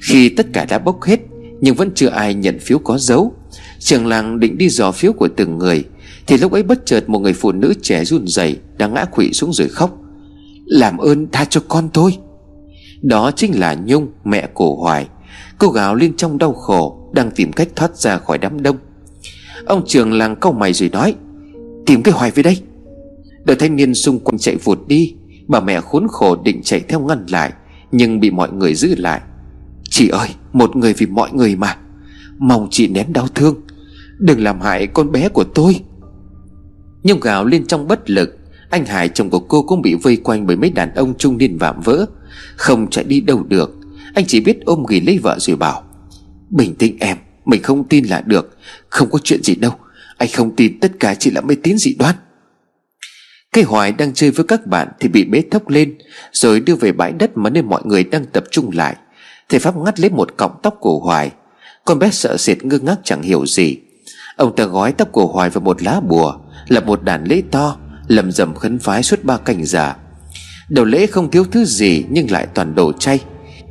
Khi 0.00 0.28
tất 0.28 0.46
cả 0.52 0.64
đã 0.64 0.78
bốc 0.78 1.02
hết, 1.02 1.20
Nhưng 1.60 1.74
vẫn 1.74 1.90
chưa 1.94 2.08
ai 2.08 2.34
nhận 2.34 2.58
phiếu 2.58 2.78
có 2.78 2.98
dấu. 2.98 3.34
Trường 3.78 4.06
làng 4.06 4.40
định 4.40 4.58
đi 4.58 4.68
dò 4.68 4.92
phiếu 4.92 5.12
của 5.12 5.28
từng 5.36 5.58
người, 5.58 5.84
Thì 6.26 6.38
lúc 6.38 6.52
ấy 6.52 6.62
bất 6.62 6.86
chợt 6.86 7.08
một 7.08 7.18
người 7.18 7.32
phụ 7.32 7.52
nữ 7.52 7.74
trẻ 7.82 8.04
run 8.04 8.26
rẩy 8.26 8.56
Đang 8.78 8.94
ngã 8.94 9.04
quỵ 9.04 9.32
xuống 9.32 9.52
rồi 9.52 9.68
khóc. 9.68 9.98
Làm 10.66 10.98
ơn 10.98 11.26
tha 11.32 11.44
cho 11.44 11.60
con 11.68 11.88
tôi 11.94 12.16
Đó 13.02 13.30
chính 13.36 13.60
là 13.60 13.74
Nhung, 13.84 14.08
mẹ 14.24 14.48
cổ 14.54 14.76
Hoài. 14.82 15.08
Cô 15.58 15.68
gào 15.68 15.94
lên 15.94 16.16
trong 16.16 16.38
đau 16.38 16.52
khổ, 16.52 17.10
Đang 17.12 17.30
tìm 17.30 17.52
cách 17.52 17.68
thoát 17.76 17.96
ra 17.96 18.18
khỏi 18.18 18.38
đám 18.38 18.62
đông. 18.62 18.76
Ông 19.66 19.82
trường 19.86 20.12
làng 20.12 20.36
câu 20.36 20.52
mày 20.52 20.72
rồi 20.72 20.88
nói, 20.88 21.14
Tìm 21.86 22.02
cái 22.02 22.14
Hoài 22.14 22.30
về 22.30 22.42
đây. 22.42 22.58
Đợi 23.44 23.56
thanh 23.56 23.76
niên 23.76 23.94
xung 23.94 24.20
quanh 24.20 24.38
chạy 24.38 24.56
vụt 24.56 24.78
đi, 24.86 25.14
Bà 25.48 25.60
mẹ 25.60 25.80
khốn 25.80 26.06
khổ 26.08 26.36
định 26.44 26.60
chạy 26.62 26.80
theo 26.80 27.00
ngăn 27.00 27.26
lại, 27.28 27.52
Nhưng 27.92 28.20
bị 28.20 28.30
mọi 28.30 28.52
người 28.52 28.74
giữ 28.74 28.94
lại. 28.98 29.20
Chị 29.90 30.08
ơi, 30.08 30.28
một 30.52 30.76
người 30.76 30.92
vì 30.92 31.06
mọi 31.06 31.32
người 31.32 31.56
mà, 31.56 31.76
Mong 32.38 32.68
chị 32.70 32.88
nén 32.88 33.12
đau 33.12 33.26
thương, 33.34 33.54
Đừng 34.18 34.42
làm 34.42 34.60
hại 34.60 34.86
con 34.86 35.12
bé 35.12 35.28
của 35.28 35.44
tôi. 35.44 35.80
Nhung 37.02 37.20
gào 37.20 37.44
lên 37.44 37.66
trong 37.66 37.88
bất 37.88 38.10
lực, 38.10 38.38
Anh 38.70 38.86
Hải 38.86 39.08
chồng 39.08 39.30
của 39.30 39.40
cô 39.40 39.62
cũng 39.62 39.82
bị 39.82 39.94
vây 39.94 40.16
quanh 40.16 40.46
Bởi 40.46 40.56
mấy 40.56 40.70
đàn 40.70 40.94
ông 40.94 41.14
trung 41.18 41.38
niên 41.38 41.58
vạm 41.58 41.80
vỡ, 41.80 42.06
Không 42.56 42.90
chạy 42.90 43.04
đi 43.04 43.20
đâu 43.20 43.42
được. 43.48 43.76
Anh 44.14 44.24
chỉ 44.28 44.40
biết 44.40 44.64
ôm 44.64 44.84
ghì 44.88 45.00
lấy 45.00 45.18
vợ 45.18 45.36
rồi 45.40 45.56
bảo, 45.56 45.82
Bình 46.50 46.74
tĩnh 46.74 46.96
em 47.00 47.16
mình 47.44 47.62
không 47.62 47.88
tin 47.88 48.04
là 48.04 48.20
được. 48.20 48.58
Không 48.88 49.10
có 49.10 49.18
chuyện 49.24 49.42
gì 49.42 49.54
đâu. 49.54 49.72
Anh 50.18 50.28
không 50.32 50.56
tin 50.56 50.80
tất 50.80 50.92
cả 51.00 51.14
chỉ 51.14 51.30
là 51.30 51.40
mê 51.40 51.54
tín 51.62 51.78
dị 51.78 51.94
đoan. 51.98 52.14
Cây 53.52 53.64
hoài 53.64 53.92
đang 53.92 54.14
chơi 54.14 54.30
với 54.30 54.46
các 54.48 54.66
bạn 54.66 54.88
Thì 55.00 55.08
bị 55.08 55.24
bế 55.24 55.42
thốc 55.50 55.68
lên, 55.68 55.98
Rồi 56.32 56.60
đưa 56.60 56.74
về 56.74 56.92
bãi 56.92 57.12
đất 57.12 57.30
mà 57.36 57.50
nơi 57.50 57.62
mọi 57.62 57.82
người 57.84 58.04
đang 58.04 58.24
tập 58.24 58.44
trung 58.50 58.70
lại. 58.74 58.96
Thầy 59.48 59.60
Pháp 59.60 59.76
ngắt 59.76 60.00
lấy 60.00 60.10
một 60.10 60.36
cọng 60.36 60.60
tóc 60.62 60.76
của 60.80 60.98
Hoài. 60.98 61.30
Con 61.84 61.98
bé 61.98 62.10
sợ 62.10 62.36
sệt 62.36 62.64
ngơ 62.64 62.78
ngác 62.78 62.98
chẳng 63.04 63.22
hiểu 63.22 63.46
gì. 63.46 63.76
Ông 64.36 64.56
ta 64.56 64.64
gói 64.64 64.92
tóc 64.92 65.12
của 65.12 65.26
Hoài 65.26 65.50
vào 65.50 65.60
một 65.60 65.82
lá 65.82 66.00
bùa 66.00 66.34
Là 66.68 66.80
một 66.80 67.02
đàn 67.02 67.24
lễ 67.24 67.42
to, 67.50 67.76
Lầm 68.06 68.32
rầm 68.32 68.54
khấn 68.54 68.78
phái 68.78 69.02
suốt 69.02 69.24
ba 69.24 69.36
canh 69.36 69.64
giờ. 69.64 69.92
Đầu 70.68 70.84
lễ 70.84 71.06
không 71.06 71.30
thiếu 71.30 71.44
thứ 71.50 71.64
gì 71.64 72.04
Nhưng 72.10 72.30
lại 72.30 72.46
toàn 72.54 72.74
đồ 72.74 72.92
chay. 72.92 73.20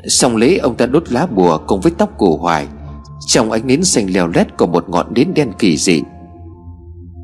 Xong 0.07 0.35
lễ, 0.35 0.57
ông 0.57 0.77
ta 0.77 0.85
đốt 0.85 1.11
lá 1.11 1.25
bùa 1.25 1.57
cùng 1.57 1.81
với 1.81 1.91
tóc 1.97 2.17
của 2.17 2.37
Hoài 2.37 2.67
trong 3.27 3.51
ánh 3.51 3.67
nến 3.67 3.83
xanh 3.83 4.13
leo 4.13 4.27
lét 4.27 4.57
Của 4.57 4.67
một 4.67 4.89
ngọn 4.89 5.13
nến 5.13 5.33
đen 5.33 5.51
kỳ 5.59 5.77
dị. 5.77 6.01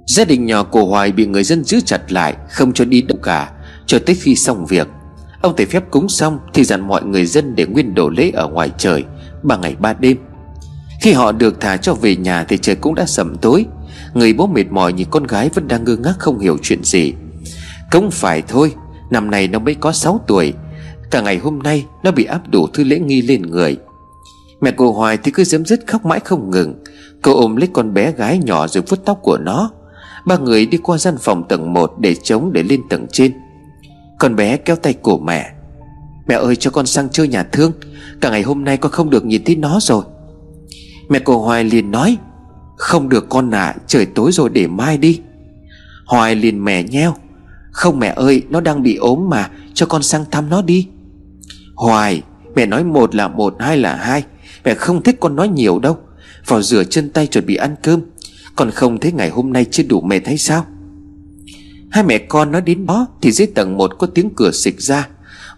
Gia 0.08 0.26
đình 0.26 0.46
nhỏ 0.46 0.64
của 0.64 0.86
Hoài 0.86 1.12
bị 1.12 1.26
người 1.26 1.44
dân 1.44 1.64
giữ 1.64 1.80
chặt 1.86 2.12
lại, 2.12 2.36
Không 2.50 2.74
cho 2.74 2.86
đi 2.86 3.02
đâu 3.02 3.18
cả, 3.24 3.52
Cho 3.86 4.00
tới 4.00 4.16
khi 4.16 4.36
xong 4.36 4.66
việc. 4.66 4.88
Ông 5.42 5.54
thầy 5.58 5.66
phép 5.66 5.84
cúng 5.92 6.10
xong 6.10 6.40
Thì 6.54 6.64
dặn 6.64 6.88
mọi 6.88 7.04
người 7.04 7.26
dân 7.26 7.56
để 7.56 7.66
nguyên 7.66 7.96
đồ 7.96 8.10
lễ 8.10 8.32
ở 8.32 8.48
ngoài 8.48 8.72
trời, 8.78 9.04
Ba 9.44 9.58
ngày 9.58 9.76
ba 9.80 9.94
đêm. 9.94 10.18
Khi 11.02 11.14
họ 11.14 11.32
được 11.32 11.62
thả 11.62 11.78
cho 11.78 11.94
về 11.94 12.16
nhà 12.16 12.44
Thì 12.44 12.58
trời 12.58 12.76
cũng 12.76 12.96
đã 12.96 13.06
sầm 13.06 13.38
tối. 13.38 13.66
Người 14.14 14.34
bố 14.34 14.48
mệt 14.48 14.72
mỏi 14.72 14.94
nhìn 14.94 15.08
con 15.12 15.24
gái 15.24 15.50
vẫn 15.54 15.68
đang 15.68 15.84
ngơ 15.84 15.96
ngác 15.96 16.16
không 16.20 16.40
hiểu 16.40 16.58
chuyện 16.62 16.84
gì. 16.84 17.14
Cũng 17.92 18.12
phải 18.12 18.42
thôi, 18.48 18.74
Năm 19.10 19.32
nay 19.32 19.48
nó 19.48 19.60
mới 19.60 19.76
có 19.76 19.92
6 19.92 20.20
tuổi. 20.28 20.54
Cả 21.12 21.22
ngày 21.22 21.38
hôm 21.38 21.60
nay 21.60 21.86
nó 22.04 22.12
bị 22.12 22.24
áp 22.24 22.50
đủ 22.50 22.68
thứ 22.74 22.84
lễ 22.84 23.00
nghi 23.00 23.22
lên 23.22 23.42
người. 23.42 23.78
Mẹ 24.62 24.72
cô 24.78 24.92
Hoài 24.92 25.18
thì 25.18 25.32
cứ 25.32 25.44
dấm 25.44 25.66
dứt 25.66 25.88
khóc 25.88 26.06
mãi 26.06 26.20
không 26.20 26.52
ngừng. 26.52 26.84
Cô 27.22 27.34
ôm 27.34 27.56
lấy 27.56 27.70
con 27.74 27.94
bé 27.94 28.12
gái 28.12 28.38
nhỏ 28.38 28.68
rồi 28.68 28.84
vuốt 28.88 29.06
tóc 29.06 29.20
của 29.22 29.38
nó. 29.38 29.72
Ba 30.26 30.38
người 30.38 30.66
đi 30.66 30.78
qua 30.78 30.98
gian 30.98 31.16
phòng 31.20 31.48
tầng 31.48 31.74
1 31.74 31.94
Để 32.00 32.16
chống 32.16 32.54
để 32.54 32.64
lên 32.64 32.82
tầng 32.90 33.08
trên. 33.12 33.34
Con 34.20 34.36
bé 34.36 34.58
kéo 34.58 34.76
tay 34.76 34.94
của 34.94 35.18
mẹ. 35.18 35.52
Mẹ 36.28 36.36
ơi 36.36 36.56
cho 36.56 36.72
con 36.72 36.86
sang 36.86 37.10
chơi 37.10 37.28
nhà 37.28 37.44
thương. 37.44 37.72
Cả 38.22 38.30
ngày 38.30 38.42
hôm 38.42 38.64
nay 38.64 38.78
con 38.78 38.92
không 38.92 39.10
được 39.10 39.26
nhìn 39.26 39.44
thấy 39.44 39.56
nó 39.56 39.80
rồi. 39.82 40.04
Mẹ 41.10 41.20
cô 41.20 41.40
Hoài 41.40 41.64
liền 41.64 41.92
nói 41.92 42.18
Không 42.78 43.10
được 43.10 43.30
con 43.30 43.52
ạ 43.52 43.66
à, 43.66 43.76
Trời 43.88 44.06
tối 44.06 44.32
rồi 44.32 44.50
để 44.50 44.68
mai 44.68 44.98
đi. 44.98 45.22
Hoài 46.06 46.36
liền 46.36 46.66
mẹ 46.66 46.84
nheo 46.84 47.14
Không 47.72 48.00
mẹ 48.00 48.14
ơi 48.16 48.44
nó 48.50 48.62
đang 48.62 48.84
bị 48.84 48.96
ốm 48.96 49.30
mà 49.30 49.50
Cho 49.74 49.86
con 49.86 50.04
sang 50.04 50.26
thăm 50.32 50.50
nó 50.50 50.62
đi. 50.62 50.88
Hoài 51.76 52.22
Mẹ 52.56 52.66
nói 52.66 52.84
một 52.84 53.16
là 53.16 53.28
một 53.28 53.56
hai 53.60 53.78
là 53.78 53.96
hai. 53.96 54.24
Mẹ 54.68 54.74
không 54.74 55.04
thích 55.04 55.18
con 55.20 55.36
nói 55.36 55.48
nhiều 55.48 55.80
đâu. 55.80 55.98
Vào 56.48 56.62
rửa 56.62 56.84
chân 56.84 57.10
tay 57.10 57.28
chuẩn 57.28 57.46
bị 57.46 57.56
ăn 57.56 57.76
cơm. 57.84 58.02
Còn 58.56 58.72
không 58.72 59.00
thấy 59.00 59.12
ngày 59.12 59.30
hôm 59.30 59.54
nay 59.54 59.66
chưa 59.72 59.84
đủ 59.84 60.02
mệt 60.02 60.28
hay 60.28 60.38
sao? 60.38 60.66
Hai 61.90 62.04
mẹ 62.04 62.18
con 62.18 62.52
nói 62.52 62.62
đến 62.62 62.86
đó 62.86 63.08
Thì 63.22 63.32
dưới 63.32 63.48
tầng 63.48 63.78
một 63.78 63.92
có 64.00 64.08
tiếng 64.08 64.30
cửa 64.36 64.52
xịch 64.52 64.82
ra. 64.82 65.08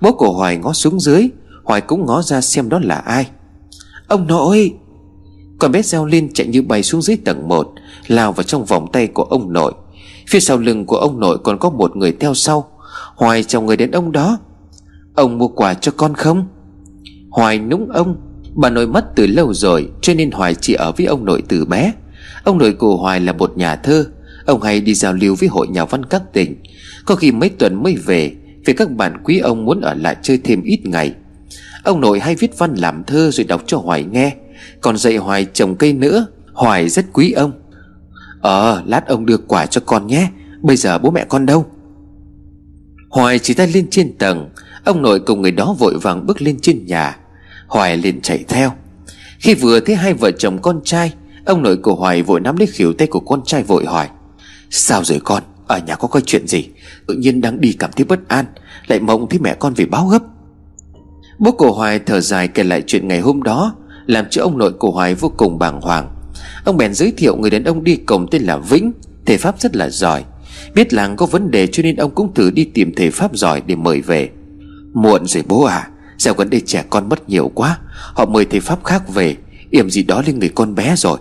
Bố 0.02 0.12
của 0.12 0.34
Hoài 0.34 0.58
ngó 0.58 0.74
xuống 0.74 1.00
dưới. 1.00 1.30
Hoài 1.64 1.82
cũng 1.82 2.06
ngó 2.06 2.22
ra 2.22 2.42
xem 2.42 2.70
đó 2.70 2.80
là 2.84 2.96
ai. 2.96 3.28
Ông 4.08 4.28
nội 4.28 4.74
Con 5.60 5.72
bé 5.72 5.82
reo 5.82 6.06
lên 6.06 6.34
chạy 6.34 6.48
như 6.48 6.62
bay 6.62 6.84
xuống 6.84 7.02
dưới 7.02 7.18
tầng 7.18 7.48
một, 7.48 7.74
Lao 8.08 8.34
vào 8.34 8.44
trong 8.44 8.66
vòng 8.66 8.88
tay 8.92 9.08
của 9.08 9.24
ông 9.24 9.54
nội. 9.54 9.74
Phía 10.28 10.40
sau 10.40 10.58
lưng 10.58 10.86
của 10.86 10.98
ông 10.98 11.20
nội 11.20 11.38
còn 11.44 11.58
có 11.60 11.70
một 11.70 11.96
người 11.96 12.12
theo 12.12 12.34
sau. 12.34 12.72
Hoài 13.16 13.44
chào 13.44 13.62
người 13.62 13.78
đến 13.78 13.92
ông 13.92 14.12
đó. 14.12 14.38
Ông 15.16 15.38
mua 15.38 15.48
quà 15.48 15.74
cho 15.74 15.92
con 15.98 16.14
không? 16.14 16.48
Hoài 17.30 17.60
núng 17.60 17.90
ông. 17.92 18.29
Bà 18.56 18.70
nội 18.70 18.88
mất 18.88 19.16
từ 19.16 19.28
lâu 19.28 19.54
rồi, 19.54 19.90
Cho 20.02 20.14
nên 20.14 20.32
Hoài 20.32 20.56
chỉ 20.56 20.74
ở 20.74 20.92
với 20.92 21.06
ông 21.06 21.26
nội 21.26 21.44
từ 21.48 21.66
bé. 21.66 21.94
Ông 22.44 22.58
nội 22.58 22.74
của 22.74 22.98
Hoài 22.98 23.20
là 23.20 23.34
một 23.34 23.58
nhà 23.58 23.76
thơ. 23.76 24.06
Ông 24.46 24.62
hay 24.62 24.82
đi 24.82 24.94
giao 24.94 25.14
lưu 25.14 25.36
với 25.36 25.50
hội 25.50 25.68
nhà 25.68 25.86
văn 25.86 26.06
các 26.06 26.34
tỉnh. 26.34 26.56
Có 27.06 27.16
khi 27.16 27.32
mấy 27.32 27.50
tuần 27.50 27.84
mới 27.84 27.96
về, 27.96 28.32
Vì 28.66 28.74
các 28.74 28.92
bạn 28.92 29.18
quý 29.24 29.40
ông 29.40 29.66
muốn 29.66 29.82
ở 29.82 29.94
lại 29.94 30.16
chơi 30.22 30.40
thêm 30.44 30.64
ít 30.64 30.80
ngày. 30.86 31.14
Ông 31.84 32.02
nội 32.02 32.20
hay 32.20 32.36
viết 32.36 32.58
văn 32.58 32.76
làm 32.76 33.04
thơ 33.04 33.32
rồi 33.32 33.44
đọc 33.44 33.64
cho 33.68 33.78
Hoài 33.78 34.04
nghe. 34.04 34.36
Còn 34.82 34.98
dạy 34.98 35.18
Hoài 35.18 35.46
trồng 35.54 35.76
cây 35.76 35.94
nữa, 35.94 36.26
Hoài 36.54 36.90
rất 36.90 37.06
quý 37.14 37.32
ông. 37.32 37.52
Ờ 38.42 38.84
lát 38.86 39.08
ông 39.08 39.26
đưa 39.26 39.38
quả 39.38 39.66
cho 39.66 39.82
con 39.86 40.08
nhé. 40.08 40.30
Bây 40.62 40.76
giờ 40.76 40.98
bố 40.98 41.12
mẹ 41.12 41.26
con 41.30 41.46
đâu? 41.46 41.66
Hoài 43.10 43.40
chỉ 43.40 43.54
tay 43.54 43.68
lên 43.68 43.88
trên 43.92 44.18
tầng. 44.18 44.50
Ông 44.84 45.02
nội 45.02 45.20
cùng 45.20 45.42
người 45.42 45.52
đó 45.52 45.76
vội 45.80 46.00
vàng 46.02 46.26
bước 46.26 46.42
lên 46.42 46.60
trên 46.62 46.86
nhà. 46.86 47.18
Hoài 47.70 47.98
liền 47.98 48.22
chạy 48.22 48.44
theo. 48.48 48.72
Khi 49.40 49.54
vừa 49.54 49.80
thấy 49.80 49.96
hai 49.96 50.14
vợ 50.14 50.32
chồng 50.32 50.62
con 50.62 50.82
trai, 50.84 51.14
Ông 51.46 51.64
nội 51.64 51.78
của 51.78 51.96
Hoài 51.96 52.22
vội 52.22 52.40
nắm 52.40 52.58
lấy 52.58 52.68
khỉu 52.68 52.94
tay 52.94 53.08
của 53.08 53.20
con 53.20 53.42
trai 53.46 53.64
vội 53.64 53.86
hỏi, 53.86 54.08
Sao 54.70 55.04
rồi 55.04 55.22
con? 55.24 55.44
Ở 55.68 55.80
nhà 55.88 55.96
có 55.96 56.08
coi 56.08 56.22
chuyện 56.22 56.48
gì? 56.48 56.70
Tự 57.08 57.14
nhiên 57.14 57.42
đang 57.42 57.62
đi 57.62 57.74
cảm 57.80 57.92
thấy 57.96 58.06
bất 58.06 58.28
an, 58.28 58.46
Lại 58.88 59.00
mong 59.00 59.30
thấy 59.30 59.40
mẹ 59.40 59.56
con 59.60 59.74
về 59.74 59.86
báo 59.86 60.08
gấp. 60.08 60.24
Bố 61.40 61.52
của 61.52 61.72
Hoài 61.72 62.00
thở 62.00 62.22
dài 62.22 62.48
kể 62.48 62.64
lại 62.64 62.84
chuyện 62.88 63.08
ngày 63.08 63.20
hôm 63.20 63.44
đó, 63.44 63.76
Làm 64.06 64.26
cho 64.30 64.42
ông 64.42 64.58
nội 64.58 64.74
của 64.74 64.92
Hoài 64.92 65.16
vô 65.16 65.32
cùng 65.38 65.60
bàng 65.60 65.82
hoàng. 65.82 66.16
Ông 66.66 66.78
bèn 66.78 66.94
giới 66.94 67.14
thiệu 67.18 67.36
người 67.36 67.50
đàn 67.50 67.64
ông 67.64 67.84
đi 67.84 67.96
cùng 67.96 68.28
tên 68.32 68.42
là 68.42 68.58
Vĩnh, 68.58 68.92
Thể 69.26 69.38
pháp 69.38 69.60
rất 69.60 69.76
là 69.76 69.90
giỏi. 69.90 70.24
Biết 70.76 70.94
làng 70.94 71.16
có 71.16 71.26
vấn 71.26 71.52
đề 71.52 71.68
cho 71.68 71.84
nên 71.84 71.96
ông 71.96 72.12
cũng 72.16 72.34
thử 72.34 72.52
đi 72.52 72.64
tìm 72.64 72.94
thể 72.96 73.10
pháp 73.10 73.38
giỏi 73.38 73.62
để 73.66 73.76
mời 73.76 74.02
về. 74.02 74.30
Muộn 74.94 75.26
rồi 75.26 75.44
bố 75.48 75.64
à 75.64 75.90
Dạo 76.20 76.34
gần 76.34 76.50
đây 76.50 76.62
trẻ 76.66 76.86
con 76.90 77.10
mất 77.10 77.30
nhiều 77.30 77.52
quá. 77.56 77.80
Họ 77.92 78.26
mời 78.26 78.46
thầy 78.46 78.60
pháp 78.60 78.84
khác 78.84 79.10
về. 79.10 79.36
Yểm 79.72 79.90
gì 79.90 80.04
đó 80.04 80.22
lên 80.26 80.40
người 80.40 80.50
con 80.50 80.76
bé 80.76 80.96
rồi. 80.98 81.20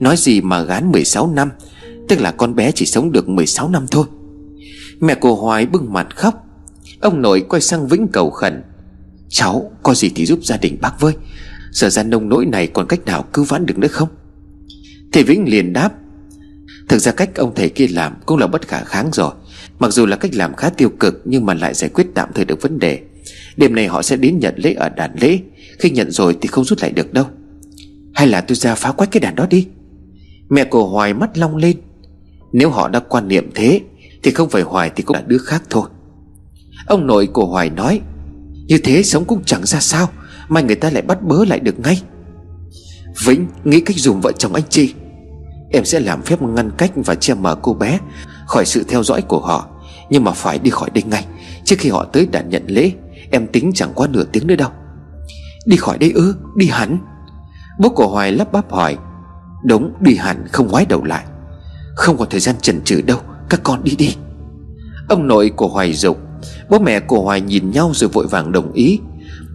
Nói 0.00 0.16
gì 0.16 0.40
mà 0.40 0.62
gán 0.62 0.92
16 0.92 1.32
năm. 1.34 1.50
Tức 2.08 2.20
là 2.20 2.30
con 2.30 2.54
bé 2.54 2.72
chỉ 2.72 2.86
sống 2.86 3.12
được 3.12 3.28
16 3.28 3.68
năm 3.68 3.86
thôi. 3.90 4.04
Mẹ 5.00 5.14
cô 5.20 5.34
Hoài 5.34 5.66
bưng 5.66 5.92
mặt 5.92 6.16
khóc. 6.16 6.44
Ông 7.00 7.22
nội 7.22 7.44
quay 7.48 7.62
sang 7.62 7.88
Vĩnh 7.88 8.08
cầu 8.12 8.30
khẩn. 8.30 8.62
Cháu, 9.28 9.72
có 9.82 9.94
gì 9.94 10.12
thì 10.14 10.26
giúp 10.26 10.38
gia 10.42 10.56
đình 10.56 10.78
bác 10.80 11.00
với. 11.00 11.14
Giờ 11.70 11.88
ra 11.88 12.02
nông 12.02 12.28
nỗi 12.28 12.46
này 12.46 12.66
còn 12.66 12.86
cách 12.86 13.06
nào 13.06 13.22
cứu 13.32 13.44
vãn 13.44 13.66
được 13.66 13.78
nữa 13.78 13.88
không? 13.88 14.08
Thầy 15.12 15.22
Vĩnh 15.22 15.48
liền 15.48 15.72
đáp. 15.72 15.92
Thực 16.88 16.98
ra 16.98 17.12
cách 17.12 17.34
ông 17.34 17.54
thầy 17.54 17.68
kia 17.68 17.86
làm 17.88 18.14
cũng 18.26 18.38
là 18.38 18.46
bất 18.46 18.68
khả 18.68 18.84
kháng 18.84 19.10
rồi. 19.12 19.32
Mặc 19.78 19.90
dù 19.90 20.06
là 20.06 20.16
cách 20.16 20.34
làm 20.34 20.54
khá 20.54 20.70
tiêu 20.70 20.90
cực 21.00 21.22
Nhưng 21.24 21.46
mà 21.46 21.54
lại 21.54 21.74
giải 21.74 21.90
quyết 21.94 22.06
tạm 22.14 22.28
thời 22.34 22.44
được 22.44 22.62
vấn 22.62 22.78
đề. 22.78 23.00
Đêm 23.58 23.74
nay 23.74 23.86
họ 23.86 24.02
sẽ 24.02 24.16
đến 24.16 24.38
nhận 24.38 24.54
lễ 24.56 24.72
ở 24.72 24.88
đàn 24.88 25.10
lễ. 25.20 25.38
Khi 25.78 25.90
nhận 25.90 26.10
rồi 26.10 26.36
thì 26.40 26.48
không 26.48 26.64
rút 26.64 26.78
lại 26.82 26.90
được 26.90 27.12
đâu. 27.12 27.24
Hay 28.14 28.26
là 28.26 28.40
tôi 28.40 28.56
ra 28.56 28.74
phá 28.74 28.92
quách 28.92 29.10
cái 29.10 29.20
đàn 29.20 29.34
đó 29.34 29.46
đi. 29.50 29.66
Mẹ 30.48 30.64
của 30.64 30.88
Hoài 30.88 31.14
mắt 31.14 31.38
long 31.38 31.56
lên. 31.56 31.76
Nếu 32.52 32.70
họ 32.70 32.88
đã 32.88 33.00
quan 33.00 33.28
niệm 33.28 33.50
thế, 33.54 33.80
Thì 34.22 34.30
không 34.30 34.48
phải 34.48 34.62
Hoài 34.62 34.90
thì 34.96 35.02
cũng 35.02 35.16
là 35.16 35.22
đứa 35.26 35.38
khác 35.38 35.62
thôi. 35.70 35.88
Ông 36.86 37.06
nội 37.06 37.26
của 37.26 37.46
Hoài 37.46 37.70
nói, 37.70 38.00
Như 38.66 38.78
thế 38.78 39.02
sống 39.02 39.24
cũng 39.24 39.42
chẳng 39.44 39.66
ra 39.66 39.80
sao 39.80 40.08
Mà 40.48 40.60
người 40.60 40.76
ta 40.76 40.90
lại 40.90 41.02
bắt 41.02 41.22
bớ 41.22 41.44
lại 41.44 41.60
được 41.60 41.80
ngay. 41.80 42.02
Vĩnh 43.26 43.46
nghĩ 43.64 43.80
cách 43.80 43.96
dùng 43.96 44.20
vợ 44.20 44.32
chồng 44.32 44.54
anh 44.54 44.64
Chi. 44.70 44.94
Em 45.70 45.84
sẽ 45.84 46.00
làm 46.00 46.22
phép 46.22 46.42
ngăn 46.42 46.70
cách 46.78 46.92
và 46.94 47.14
che 47.14 47.34
mờ 47.34 47.54
cô 47.62 47.74
bé 47.74 47.98
Khỏi 48.46 48.66
sự 48.66 48.84
theo 48.88 49.02
dõi 49.02 49.22
của 49.22 49.40
họ, 49.40 49.68
Nhưng 50.10 50.24
mà 50.24 50.32
phải 50.32 50.58
đi 50.58 50.70
khỏi 50.70 50.90
đây 50.94 51.02
ngay, 51.06 51.24
Trước 51.64 51.76
khi 51.78 51.90
họ 51.90 52.04
tới 52.04 52.26
đàn 52.32 52.50
nhận 52.50 52.62
lễ. 52.66 52.92
Em 53.30 53.46
tính 53.46 53.72
chẳng 53.74 53.92
qua 53.94 54.06
nửa 54.06 54.24
tiếng 54.24 54.46
nữa 54.46 54.56
đâu. 54.56 54.70
Đi 55.66 55.76
khỏi 55.76 55.98
đây 55.98 56.12
ư, 56.14 56.36
đi 56.56 56.66
hẳn. 56.66 56.98
Bố 57.78 57.88
của 57.88 58.08
Hoài 58.08 58.32
lắp 58.32 58.52
bắp 58.52 58.72
hỏi. 58.72 58.96
Đúng 59.64 59.92
đi 60.00 60.14
hẳn, 60.14 60.46
không 60.52 60.68
ngoái 60.68 60.86
đầu 60.86 61.04
lại. 61.04 61.24
Không 61.96 62.16
còn 62.16 62.28
thời 62.30 62.40
gian 62.40 62.56
chần 62.60 62.82
chừ 62.84 63.00
đâu, 63.00 63.20
Các 63.48 63.60
con 63.62 63.84
đi 63.84 63.96
đi. 63.96 64.16
Ông 65.08 65.26
nội 65.26 65.50
của 65.56 65.68
Hoài 65.68 65.92
dục 65.92 66.18
Bố 66.68 66.78
mẹ 66.78 67.00
của 67.00 67.20
Hoài 67.20 67.40
nhìn 67.40 67.70
nhau 67.70 67.90
rồi 67.94 68.10
vội 68.10 68.26
vàng 68.26 68.52
đồng 68.52 68.72
ý. 68.72 69.00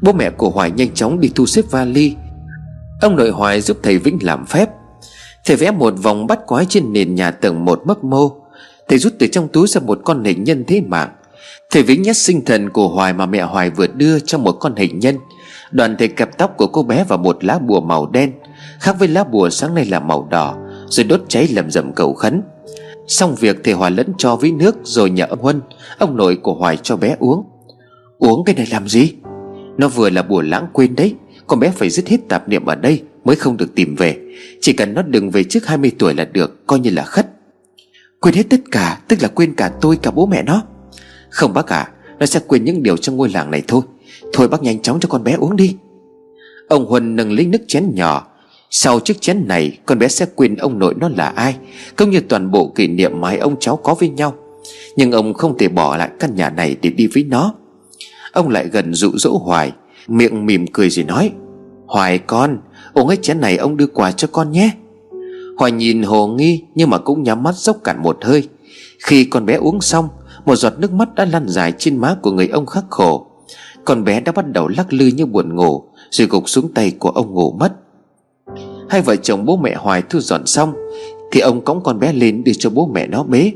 Bố 0.01 0.13
mẹ 0.13 0.29
của 0.29 0.49
Hoài 0.49 0.71
nhanh 0.71 0.93
chóng 0.93 1.19
đi 1.19 1.31
thu 1.35 1.45
xếp 1.45 1.65
vali. 1.71 2.15
Ông 3.01 3.15
nội 3.15 3.29
Hoài 3.29 3.61
giúp 3.61 3.77
thầy 3.83 3.97
Vĩnh 3.97 4.17
làm 4.21 4.45
phép. 4.45 4.69
Thầy 5.45 5.57
vẽ 5.57 5.71
một 5.71 5.93
vòng 6.03 6.27
bắt 6.27 6.39
quái 6.47 6.65
trên 6.65 6.93
nền 6.93 7.15
nhà 7.15 7.31
tầng 7.31 7.65
một 7.65 7.81
mấp 7.85 8.03
mô. 8.03 8.29
Thầy 8.87 8.99
rút 8.99 9.13
từ 9.19 9.27
trong 9.27 9.47
túi 9.47 9.67
ra 9.67 9.81
một 9.81 9.99
con 10.05 10.23
hình 10.23 10.43
nhân 10.43 10.63
thế 10.67 10.81
mạng. 10.81 11.09
Thầy 11.73 11.83
Vĩnh 11.83 12.01
nhất 12.01 12.17
sinh 12.17 12.45
thần 12.45 12.69
của 12.69 12.87
Hoài 12.87 13.13
mà 13.13 13.25
mẹ 13.25 13.41
Hoài 13.41 13.69
vừa 13.69 13.87
đưa 13.87 14.19
cho 14.19 14.37
một 14.37 14.51
con 14.51 14.75
hình 14.75 14.99
nhân. 14.99 15.17
Đoàn 15.71 15.95
thầy 15.99 16.07
cặp 16.07 16.37
tóc 16.37 16.53
của 16.57 16.67
cô 16.67 16.83
bé 16.83 17.03
vào 17.03 17.17
một 17.17 17.43
lá 17.43 17.59
bùa 17.59 17.81
màu 17.81 18.07
đen, 18.07 18.31
Khác 18.79 18.95
với 18.99 19.07
lá 19.07 19.23
bùa 19.23 19.49
sáng 19.49 19.75
nay 19.75 19.85
là 19.85 19.99
màu 19.99 20.27
đỏ, 20.31 20.55
Rồi 20.87 21.03
đốt 21.03 21.21
cháy 21.27 21.47
lầm 21.47 21.71
rầm 21.71 21.93
cầu 21.93 22.13
khấn. 22.13 22.41
Xong 23.07 23.35
việc 23.35 23.63
thầy 23.63 23.73
Hoài 23.73 23.91
lẫn 23.91 24.13
cho 24.17 24.35
với 24.35 24.51
nước 24.51 24.75
Rồi 24.83 25.09
nhờ 25.09 25.25
ông 25.29 25.39
Huân, 25.39 25.61
Ông 25.97 26.17
nội 26.17 26.35
của 26.35 26.53
Hoài 26.53 26.77
cho 26.77 26.97
bé 26.97 27.15
uống. 27.19 27.45
Uống 28.17 28.43
cái 28.45 28.55
này 28.55 28.67
làm 28.71 28.87
gì? 28.87 29.13
Nó 29.77 29.87
vừa 29.87 30.09
là 30.09 30.21
bùa 30.21 30.41
lãng 30.41 30.67
quên 30.73 30.95
đấy, 30.95 31.15
Con 31.47 31.59
bé 31.59 31.69
phải 31.69 31.89
dứt 31.89 32.07
hết 32.07 32.17
tạp 32.29 32.49
niệm 32.49 32.65
ở 32.65 32.75
đây 32.75 33.03
Mới 33.25 33.35
không 33.35 33.57
được 33.57 33.75
tìm 33.75 33.95
về. 33.95 34.17
Chỉ 34.61 34.73
cần 34.73 34.93
nó 34.93 35.01
đừng 35.01 35.29
về 35.29 35.43
trước 35.43 35.67
20 35.67 35.91
tuổi 35.99 36.13
là 36.13 36.25
được, 36.25 36.67
Coi 36.67 36.79
như 36.79 36.89
là 36.89 37.03
khất. 37.03 37.27
Quên 38.19 38.35
hết 38.35 38.43
tất 38.49 38.59
cả, 38.71 38.99
Tức 39.07 39.21
là 39.21 39.27
quên 39.27 39.53
cả 39.55 39.71
tôi 39.81 39.97
cả 40.01 40.11
bố 40.11 40.25
mẹ 40.25 40.43
nó. 40.43 40.63
Không 41.33 41.53
bác 41.53 41.67
ạ 41.67 41.77
à, 41.77 41.91
Nó 42.19 42.25
sẽ 42.25 42.39
quên 42.47 42.65
những 42.65 42.83
điều 42.83 42.97
trong 42.97 43.17
ngôi 43.17 43.29
làng 43.29 43.51
này 43.51 43.61
thôi. 43.67 43.81
Thôi 44.33 44.47
bác 44.47 44.63
nhanh 44.63 44.81
chóng 44.81 44.99
cho 44.99 45.09
con 45.09 45.23
bé 45.23 45.33
uống 45.33 45.55
đi. 45.55 45.75
Ông 46.69 46.85
Huân 46.85 47.15
nâng 47.15 47.31
lấy 47.31 47.45
nước 47.45 47.61
chén 47.67 47.95
nhỏ. 47.95 48.27
Sau 48.69 48.99
chiếc 48.99 49.21
chén 49.21 49.47
này 49.47 49.79
Con 49.85 49.99
bé 49.99 50.07
sẽ 50.07 50.25
quên 50.35 50.55
ông 50.55 50.79
nội 50.79 50.93
nó 50.97 51.09
là 51.09 51.29
ai 51.29 51.55
Cũng 51.95 52.09
như 52.09 52.19
toàn 52.19 52.51
bộ 52.51 52.71
kỷ 52.75 52.87
niệm 52.87 53.21
mà 53.21 53.29
hai 53.29 53.37
ông 53.37 53.55
cháu 53.59 53.75
có 53.75 53.93
với 53.93 54.09
nhau. 54.09 54.35
Nhưng 54.95 55.11
ông 55.11 55.33
không 55.33 55.57
thể 55.57 55.67
bỏ 55.67 55.97
lại 55.97 56.09
căn 56.19 56.35
nhà 56.35 56.49
này 56.49 56.75
để 56.81 56.89
đi 56.89 57.07
với 57.07 57.23
nó. 57.23 57.53
Ông 58.31 58.49
lại 58.49 58.67
gần 58.67 58.93
dụ 58.93 59.11
dỗ 59.13 59.37
Hoài 59.37 59.71
Miệng 60.07 60.45
mỉm 60.45 60.65
cười 60.73 60.89
rồi 60.89 61.05
nói 61.05 61.31
Hoài 61.85 62.17
con 62.17 62.57
Uống 62.93 63.07
hết 63.07 63.21
chén 63.21 63.41
này 63.41 63.57
ông 63.57 63.77
đưa 63.77 63.87
quà 63.87 64.11
cho 64.11 64.27
con 64.31 64.51
nhé. 64.51 64.71
Hoài 65.57 65.71
nhìn 65.71 66.03
hồ 66.03 66.27
nghi 66.27 66.63
Nhưng 66.75 66.89
mà 66.89 66.97
cũng 66.97 67.23
nhắm 67.23 67.43
mắt 67.43 67.55
dốc 67.55 67.77
cạn 67.83 68.03
một 68.03 68.17
hơi. 68.21 68.47
Khi 69.03 69.25
con 69.25 69.45
bé 69.45 69.53
uống 69.53 69.81
xong 69.81 70.09
một 70.45 70.55
giọt 70.55 70.73
nước 70.79 70.93
mắt 70.93 71.15
đã 71.15 71.25
lăn 71.25 71.47
dài 71.47 71.73
trên 71.77 71.97
má 71.97 72.15
của 72.21 72.31
người 72.31 72.47
ông 72.47 72.65
khắc 72.65 72.85
khổ. 72.89 73.27
Con 73.85 74.03
bé 74.03 74.19
đã 74.19 74.31
bắt 74.31 74.51
đầu 74.51 74.67
lắc 74.67 74.93
lư 74.93 75.05
như 75.05 75.25
buồn 75.25 75.55
ngủ, 75.55 75.83
Rồi 76.09 76.27
gục 76.27 76.49
xuống 76.49 76.73
tay 76.73 76.91
của 76.91 77.09
ông 77.09 77.33
ngủ 77.33 77.57
mất. 77.59 77.73
Hai 78.89 79.01
vợ 79.01 79.15
chồng 79.15 79.45
bố 79.45 79.57
mẹ 79.57 79.75
Hoài 79.75 80.01
thu 80.09 80.19
dọn 80.19 80.45
xong, 80.45 80.73
Thì 81.31 81.39
ông 81.39 81.65
cõng 81.65 81.83
con 81.83 81.99
bé 81.99 82.13
lên 82.13 82.43
đưa 82.43 82.51
cho 82.59 82.69
bố 82.69 82.89
mẹ 82.93 83.07
nó 83.07 83.23
bế. 83.23 83.51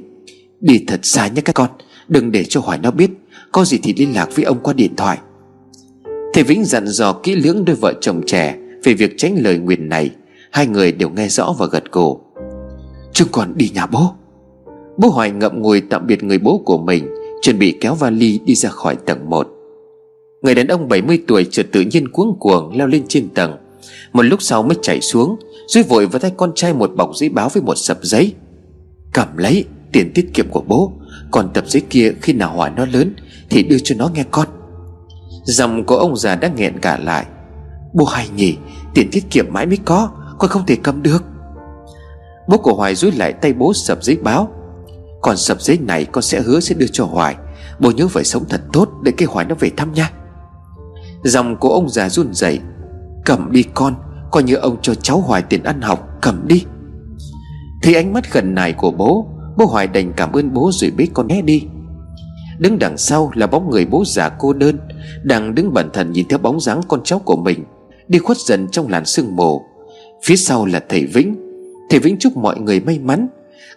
Đi 0.60 0.84
thật 0.88 1.00
xa 1.04 1.28
nhé 1.28 1.42
các 1.42 1.56
con, 1.56 1.70
Đừng 2.08 2.32
để 2.32 2.44
cho 2.44 2.62
Hoài 2.62 2.78
nó 2.78 2.92
biết, 2.92 3.12
Có 3.52 3.66
gì 3.66 3.80
thì 3.84 3.94
liên 3.98 4.16
lạc 4.16 4.30
với 4.36 4.46
ông 4.46 4.60
qua 4.64 4.74
điện 4.74 4.96
thoại. 4.96 5.18
Thầy 6.34 6.44
Vĩnh 6.44 6.66
dặn 6.66 6.88
dò 6.88 7.14
kỹ 7.14 7.36
lưỡng 7.36 7.66
đôi 7.66 7.76
vợ 7.76 7.94
chồng 8.02 8.22
trẻ 8.26 8.58
Về 8.84 8.94
việc 8.94 9.14
tránh 9.18 9.36
lời 9.44 9.58
nguyền 9.58 9.90
này. 9.90 10.12
Hai 10.52 10.68
người 10.68 10.92
đều 10.92 11.10
nghe 11.10 11.28
rõ 11.28 11.56
và 11.60 11.66
gật 11.66 11.92
cổ 11.92 12.22
Chúng 13.14 13.28
còn 13.32 13.54
đi 13.58 13.72
nhà 13.76 13.86
bố. 13.86 14.14
Bố 14.98 15.10
Hoài 15.10 15.32
ngậm 15.32 15.62
ngùi 15.62 15.82
tạm 15.82 16.08
biệt 16.08 16.24
người 16.24 16.38
bố 16.38 16.62
của 16.66 16.78
mình, 16.78 17.08
Chuẩn 17.42 17.60
bị 17.60 17.78
kéo 17.82 17.96
vali 17.96 18.40
đi 18.46 18.56
ra 18.56 18.70
khỏi 18.70 18.96
tầng 18.96 19.30
1 19.30 19.48
Người 20.42 20.56
đàn 20.56 20.68
ông 20.68 20.88
70 20.88 21.24
tuổi 21.28 21.46
chợt 21.52 21.66
tự 21.72 21.82
nhiên 21.82 22.08
cuống 22.08 22.40
cuồng, 22.40 22.78
leo 22.78 22.88
lên 22.88 23.04
trên 23.08 23.30
tầng. 23.30 23.58
Một 24.14 24.22
lúc 24.22 24.42
sau 24.42 24.64
mới 24.64 24.78
chạy 24.82 25.02
xuống 25.02 25.40
Rồi 25.68 25.84
vội 25.84 26.06
vào 26.06 26.20
tay 26.20 26.32
con 26.38 26.52
trai 26.56 26.74
một 26.74 26.92
bọc 26.96 27.16
giấy 27.16 27.30
báo 27.30 27.50
với 27.50 27.64
một 27.64 27.76
sập 27.76 27.98
giấy. 28.02 28.34
Cầm 29.14 29.38
lấy 29.38 29.66
tiền 29.92 30.12
tiết 30.16 30.30
kiệm 30.34 30.50
của 30.50 30.64
bố, 30.68 30.94
Còn 31.32 31.50
tập 31.54 31.64
giấy 31.68 31.82
kia 31.90 32.12
khi 32.22 32.34
nào 32.34 32.56
hỏa 32.56 32.70
nó 32.70 32.86
lớn 32.86 33.14
Thì 33.50 33.64
đưa 33.64 33.78
cho 33.84 33.96
nó 34.00 34.10
nghe 34.14 34.24
con. 34.32 34.48
Dòng 35.44 35.86
của 35.86 35.98
ông 35.98 36.16
già 36.16 36.36
đã 36.36 36.52
nghẹn 36.58 36.80
cả 36.80 37.00
lại. 37.04 37.26
Bố 37.94 38.06
hay 38.06 38.30
nhỉ, 38.36 38.58
Tiền 38.94 39.10
tiết 39.12 39.24
kiệm 39.30 39.46
mãi 39.50 39.66
mới 39.66 39.78
có, 39.86 40.10
Con 40.40 40.50
không 40.50 40.66
thể 40.66 40.78
cầm 40.84 41.04
được. 41.04 41.24
Bố 42.48 42.58
của 42.58 42.74
Hoài 42.74 42.96
rút 42.96 43.14
lại 43.16 43.34
tay 43.34 43.54
bố 43.54 43.74
sập 43.74 44.04
giấy 44.04 44.18
báo. 44.24 44.57
Còn 45.22 45.38
sập 45.38 45.62
giấy 45.62 45.78
này 45.82 46.06
con 46.06 46.22
sẽ 46.22 46.42
hứa 46.42 46.60
sẽ 46.60 46.76
đưa 46.76 46.88
cho 46.88 47.06
Hoài. 47.06 47.36
Bố 47.80 47.92
nhớ 47.92 48.08
phải 48.08 48.24
sống 48.24 48.46
thật 48.50 48.62
tốt 48.74 48.90
Để 49.04 49.12
cái 49.18 49.28
Hoài 49.32 49.46
nó 49.46 49.56
về 49.60 49.70
thăm 49.78 49.94
nha. 49.94 50.12
Dòng 51.24 51.58
của 51.58 51.70
ông 51.70 51.90
già 51.90 52.10
run 52.10 52.34
rẩy. 52.34 52.60
Cầm 53.26 53.52
đi 53.52 53.64
con, 53.74 53.96
Coi 54.32 54.44
như 54.44 54.56
ông 54.56 54.78
cho 54.82 54.96
cháu 54.96 55.20
Hoài 55.20 55.42
tiền 55.42 55.64
ăn 55.64 55.82
học, 55.82 56.08
Cầm 56.22 56.48
đi. 56.48 56.66
Thì 57.84 57.94
ánh 57.94 58.14
mắt 58.14 58.32
khẩn 58.32 58.56
này 58.56 58.74
của 58.74 58.92
bố 58.92 59.28
Bố 59.58 59.66
Hoài 59.66 59.88
đành 59.88 60.14
cảm 60.18 60.32
ơn 60.32 60.54
bố 60.54 60.70
rồi 60.74 60.92
bế 60.98 61.08
con 61.14 61.28
né 61.28 61.42
đi. 61.42 61.64
Đứng 62.60 62.80
đằng 62.80 62.98
sau 62.98 63.32
là 63.36 63.48
bóng 63.48 63.70
người 63.70 63.86
bố 63.86 64.04
già 64.06 64.30
cô 64.30 64.54
đơn, 64.54 64.78
Đang 65.24 65.56
đứng 65.56 65.74
bẩn 65.74 65.90
thần 65.94 66.12
nhìn 66.12 66.28
theo 66.28 66.40
bóng 66.40 66.60
dáng 66.60 66.82
con 66.88 67.02
cháu 67.04 67.20
của 67.20 67.36
mình, 67.36 67.64
Đi 68.08 68.20
khuất 68.20 68.38
dần 68.38 68.68
trong 68.72 68.90
làn 68.90 69.06
sương 69.06 69.36
mù. 69.36 69.62
Phía 70.24 70.36
sau 70.36 70.66
là 70.66 70.84
thầy 70.90 71.06
Vĩnh. 71.06 71.36
Thầy 71.90 72.00
Vĩnh 72.00 72.18
chúc 72.20 72.38
mọi 72.38 72.60
người 72.60 72.80
may 72.80 73.00
mắn. 73.00 73.28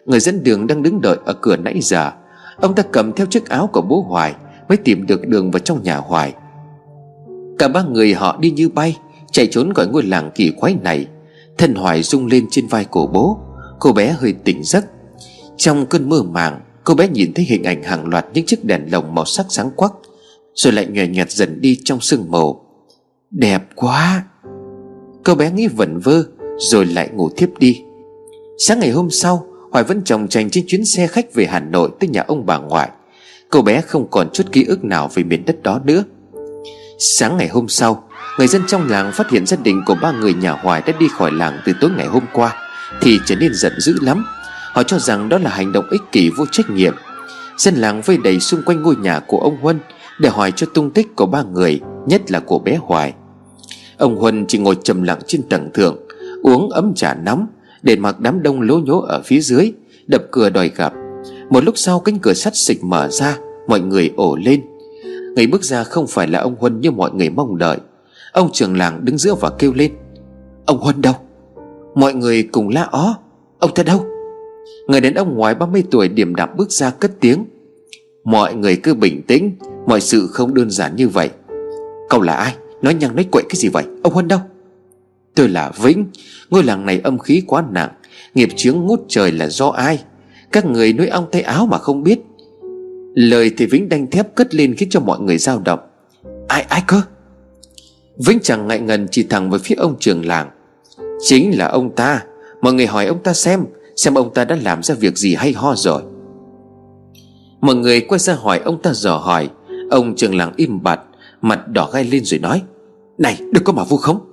Người 0.04 0.20
dẫn 0.20 0.42
đường 0.42 0.66
đang 0.66 0.82
đứng 0.82 1.00
đợi 1.00 1.16
ở 1.24 1.32
cửa 1.32 1.56
nãy 1.56 1.78
giờ. 1.82 2.10
Ông 2.56 2.74
ta 2.74 2.82
cầm 2.82 3.12
theo 3.12 3.26
chiếc 3.26 3.48
áo 3.48 3.66
của 3.72 3.82
bố 3.82 4.04
Hoài 4.08 4.34
Mới 4.68 4.76
tìm 4.76 5.06
được 5.06 5.28
đường 5.28 5.50
vào 5.50 5.58
trong 5.58 5.82
nhà 5.82 5.96
Hoài. 5.96 6.34
Cả 7.58 7.68
ba 7.68 7.82
người 7.82 8.14
họ 8.14 8.36
đi 8.40 8.50
như 8.50 8.68
bay, 8.68 8.96
Chạy 9.32 9.46
trốn 9.46 9.74
khỏi 9.74 9.86
ngôi 9.86 10.02
làng 10.02 10.30
kỳ 10.34 10.50
quái 10.50 10.76
này. 10.82 11.06
Thân 11.58 11.74
Hoài 11.74 12.02
rung 12.02 12.26
lên 12.26 12.46
trên 12.50 12.66
vai 12.66 12.84
của 12.84 13.06
bố. 13.06 13.38
Cô 13.78 13.92
bé 13.92 14.14
hơi 14.18 14.34
tỉnh 14.44 14.64
giấc. 14.64 14.84
Trong 15.56 15.86
cơn 15.86 16.08
mơ 16.08 16.22
màng, 16.22 16.60
Cô 16.84 16.94
bé 16.94 17.08
nhìn 17.08 17.32
thấy 17.34 17.44
hình 17.44 17.62
ảnh 17.62 17.82
hàng 17.82 18.06
loạt 18.06 18.26
những 18.34 18.46
chiếc 18.46 18.64
đèn 18.64 18.92
lồng 18.92 19.14
màu 19.14 19.24
sắc 19.24 19.46
sáng 19.48 19.70
quắc, 19.76 19.92
Rồi 20.54 20.72
lại 20.72 20.86
nhòe 20.86 21.06
nhạt 21.06 21.30
dần 21.30 21.60
đi 21.60 21.78
trong 21.84 22.00
sương 22.00 22.26
mù. 22.28 22.60
Đẹp 23.30 23.62
quá! 23.76 24.24
Cô 25.24 25.34
bé 25.34 25.50
nghĩ 25.50 25.68
vẩn 25.68 25.98
vơ, 25.98 26.22
Rồi 26.58 26.86
lại 26.86 27.08
ngủ 27.14 27.28
thiếp 27.36 27.58
đi. 27.58 27.82
Sáng 28.58 28.78
ngày 28.78 28.90
hôm 28.90 29.10
sau 29.10 29.46
Hoài 29.70 29.85
vẫn 29.85 30.02
chồng 30.04 30.28
tranh 30.28 30.50
trên 30.50 30.64
chuyến 30.68 30.85
xe 30.85 31.06
khách 31.06 31.35
về 31.35 31.46
Hà 31.46 31.61
Nội 31.61 31.90
Tới 32.00 32.09
nhà 32.09 32.24
ông 32.26 32.46
bà 32.46 32.59
ngoại. 32.59 32.90
Cô 33.50 33.62
bé 33.62 33.80
không 33.80 34.11
còn 34.11 34.30
chút 34.33 34.52
ký 34.52 34.64
ức 34.64 34.85
nào 34.85 35.11
về 35.14 35.22
miền 35.22 35.44
đất 35.44 35.62
đó 35.62 35.80
nữa. 35.85 36.04
Sáng 36.98 37.37
ngày 37.37 37.48
hôm 37.48 37.68
sau, 37.68 38.04
Người 38.38 38.46
dân 38.46 38.62
trong 38.66 38.88
làng 38.88 39.12
phát 39.12 39.30
hiện 39.30 39.46
gia 39.46 39.56
đình 39.56 39.83
của 39.87 39.96
ba 40.02 40.12
người 40.12 40.35
nhà 40.35 40.52
Hoài 40.52 40.83
đã 40.87 40.92
đi 40.98 41.09
khỏi 41.09 41.33
làng 41.33 41.61
từ 41.64 41.72
tối 41.80 41.90
ngày 41.96 42.06
hôm 42.06 42.22
qua, 42.33 42.56
Thì 43.00 43.18
trở 43.26 43.37
nên 43.37 43.54
giận 43.54 43.72
dữ 43.80 43.94
lắm. 44.00 44.24
Họ 44.72 44.83
cho 44.83 44.98
rằng 44.98 45.28
đó 45.28 45.38
là 45.38 45.50
hành 45.50 45.72
động 45.72 45.85
ích 45.90 46.02
kỷ 46.12 46.30
vô 46.37 46.46
trách 46.52 46.70
nhiệm. 46.70 46.94
Dân 47.56 47.74
làng 47.74 48.02
vây 48.02 48.16
đầy 48.16 48.40
xung 48.40 48.62
quanh 48.62 48.83
ngôi 48.83 48.96
nhà 48.96 49.20
của 49.26 49.38
ông 49.38 49.56
Huân 49.61 49.78
Để 50.18 50.28
hỏi 50.28 50.52
cho 50.56 50.66
tung 50.74 50.90
tích 50.90 51.16
của 51.16 51.26
ba 51.26 51.42
người, 51.42 51.80
Nhất 52.06 52.30
là 52.30 52.40
của 52.40 52.59
bé 52.59 52.78
Hoài. 52.83 53.14
Ông 53.98 54.16
Huân 54.16 54.46
chỉ 54.46 54.59
ngồi 54.59 54.76
trầm 54.85 55.02
lặng 55.02 55.18
trên 55.26 55.42
tầng 55.42 55.70
thượng, 55.74 55.96
Uống 56.42 56.70
ấm 56.70 56.92
trà 56.94 57.14
nóng. 57.14 57.46
Để 57.82 57.96
mặc 57.96 58.20
đám 58.20 58.42
đông 58.42 58.60
lố 58.60 58.78
nhố 58.78 59.00
ở 59.00 59.22
phía 59.24 59.40
dưới, 59.40 59.72
Đập 60.06 60.22
cửa 60.30 60.50
đòi 60.50 60.70
gặp. 60.76 60.92
Một 61.50 61.64
lúc 61.64 61.78
sau 61.78 62.00
cánh 62.00 62.18
cửa 62.18 62.32
sắt 62.34 62.56
xịch 62.56 62.84
mở 62.84 63.08
ra, 63.08 63.38
Mọi 63.68 63.80
người 63.80 64.10
ổ 64.16 64.36
lên. 64.36 64.62
Người 65.36 65.46
bước 65.46 65.64
ra 65.64 65.84
không 65.84 66.06
phải 66.06 66.28
là 66.28 66.38
ông 66.38 66.56
Huân 66.58 66.80
như 66.80 66.90
mọi 66.90 67.10
người 67.10 67.30
mong 67.30 67.58
đợi. 67.58 67.78
Ông 68.32 68.50
trưởng 68.52 68.76
làng 68.76 69.04
đứng 69.04 69.18
giữa 69.18 69.34
và 69.34 69.50
kêu 69.58 69.72
lên, 69.74 69.92
Ông 70.66 70.78
Huân 70.78 71.02
đâu? 71.02 71.14
Mọi 71.94 72.14
người 72.14 72.42
cùng 72.42 72.68
la 72.68 72.82
ó, 72.82 73.14
Ông 73.58 73.74
ta 73.74 73.82
đâu? 73.82 74.06
Người 74.88 75.00
đàn 75.00 75.14
ông 75.14 75.34
ngoài 75.34 75.54
30 75.54 75.84
tuổi 75.90 76.08
điềm 76.08 76.34
đạm 76.34 76.48
bước 76.56 76.70
ra 76.70 76.90
cất 76.90 77.10
tiếng, 77.20 77.44
Mọi 78.24 78.54
người 78.54 78.76
cứ 78.76 78.94
bình 78.94 79.22
tĩnh, 79.26 79.52
Mọi 79.86 80.00
sự 80.00 80.26
không 80.26 80.54
đơn 80.54 80.70
giản 80.70 80.96
như 80.96 81.08
vậy. 81.08 81.30
Cậu 82.08 82.22
là 82.22 82.34
ai? 82.34 82.54
Nói 82.82 82.94
nhăng 82.94 83.16
nói 83.16 83.26
quậy 83.32 83.44
cái 83.48 83.56
gì 83.56 83.68
vậy? 83.68 83.84
Ông 84.02 84.12
Huân 84.12 84.28
đâu? 84.28 84.40
Tôi 85.40 85.48
là 85.48 85.72
Vĩnh. 85.83 86.07
Ngôi 86.50 86.62
làng 86.62 86.87
này 86.87 87.00
âm 87.05 87.18
khí 87.18 87.42
quá 87.46 87.64
nặng. 87.70 87.90
Nghiệp 88.35 88.48
chướng 88.57 88.81
ngút 88.81 89.00
trời 89.09 89.33
là 89.33 89.48
do 89.48 89.68
ai? 89.68 89.98
Các 90.53 90.66
người 90.66 90.92
nuôi 90.92 91.07
ong 91.07 91.26
tay 91.33 91.42
áo 91.42 91.66
mà 91.66 91.79
không 91.79 92.03
biết. 92.03 92.20
Lời 93.14 93.50
thì 93.57 93.66
Vĩnh 93.66 93.88
đanh 93.88 94.11
thép 94.11 94.35
cất 94.35 94.55
lên 94.55 94.74
khiến 94.74 94.88
cho 94.90 95.00
mọi 95.00 95.20
người 95.20 95.38
dao 95.38 95.59
động. 95.59 95.79
Ai 96.48 96.62
ai 96.62 96.83
cơ? 96.87 97.03
Vĩnh 98.26 98.38
chẳng 98.42 98.68
ngại 98.68 98.81
ngần 98.81 99.09
chỉ 99.11 99.22
thẳng 99.22 99.50
về 99.50 99.59
phía 99.59 99.74
ông 99.74 99.96
trường 100.00 100.26
làng. 100.26 100.50
Chính 101.20 101.59
là 101.59 101.66
ông 101.66 101.94
ta. 101.94 102.22
Mọi 102.62 102.72
người 102.72 102.87
hỏi 102.87 103.07
ông 103.07 103.22
ta 103.22 103.33
xem 103.33 103.64
Xem 103.96 104.14
ông 104.14 104.35
ta 104.35 104.44
đã 104.44 104.57
làm 104.62 104.83
ra 104.83 104.94
việc 104.94 105.18
gì 105.18 105.35
hay 105.35 105.53
ho 105.53 105.74
rồi. 105.76 106.03
Mọi 107.61 107.74
người 107.74 108.00
quay 108.00 108.18
ra 108.18 108.35
hỏi 108.35 108.59
ông 108.59 108.83
ta 108.83 108.92
dò 108.94 109.16
hỏi. 109.16 109.48
Ông 109.90 110.16
trường 110.16 110.37
làng 110.37 110.53
im 110.57 110.83
bặt, 110.83 111.00
Mặt 111.42 111.68
đỏ 111.68 111.90
gai 111.92 112.05
lên 112.05 112.24
rồi 112.24 112.40
nói, 112.40 112.62
Này, 113.18 113.38
đừng 113.53 113.64
có 113.64 113.72
mà 113.72 113.85
vu 113.85 113.96
khống. 113.96 114.29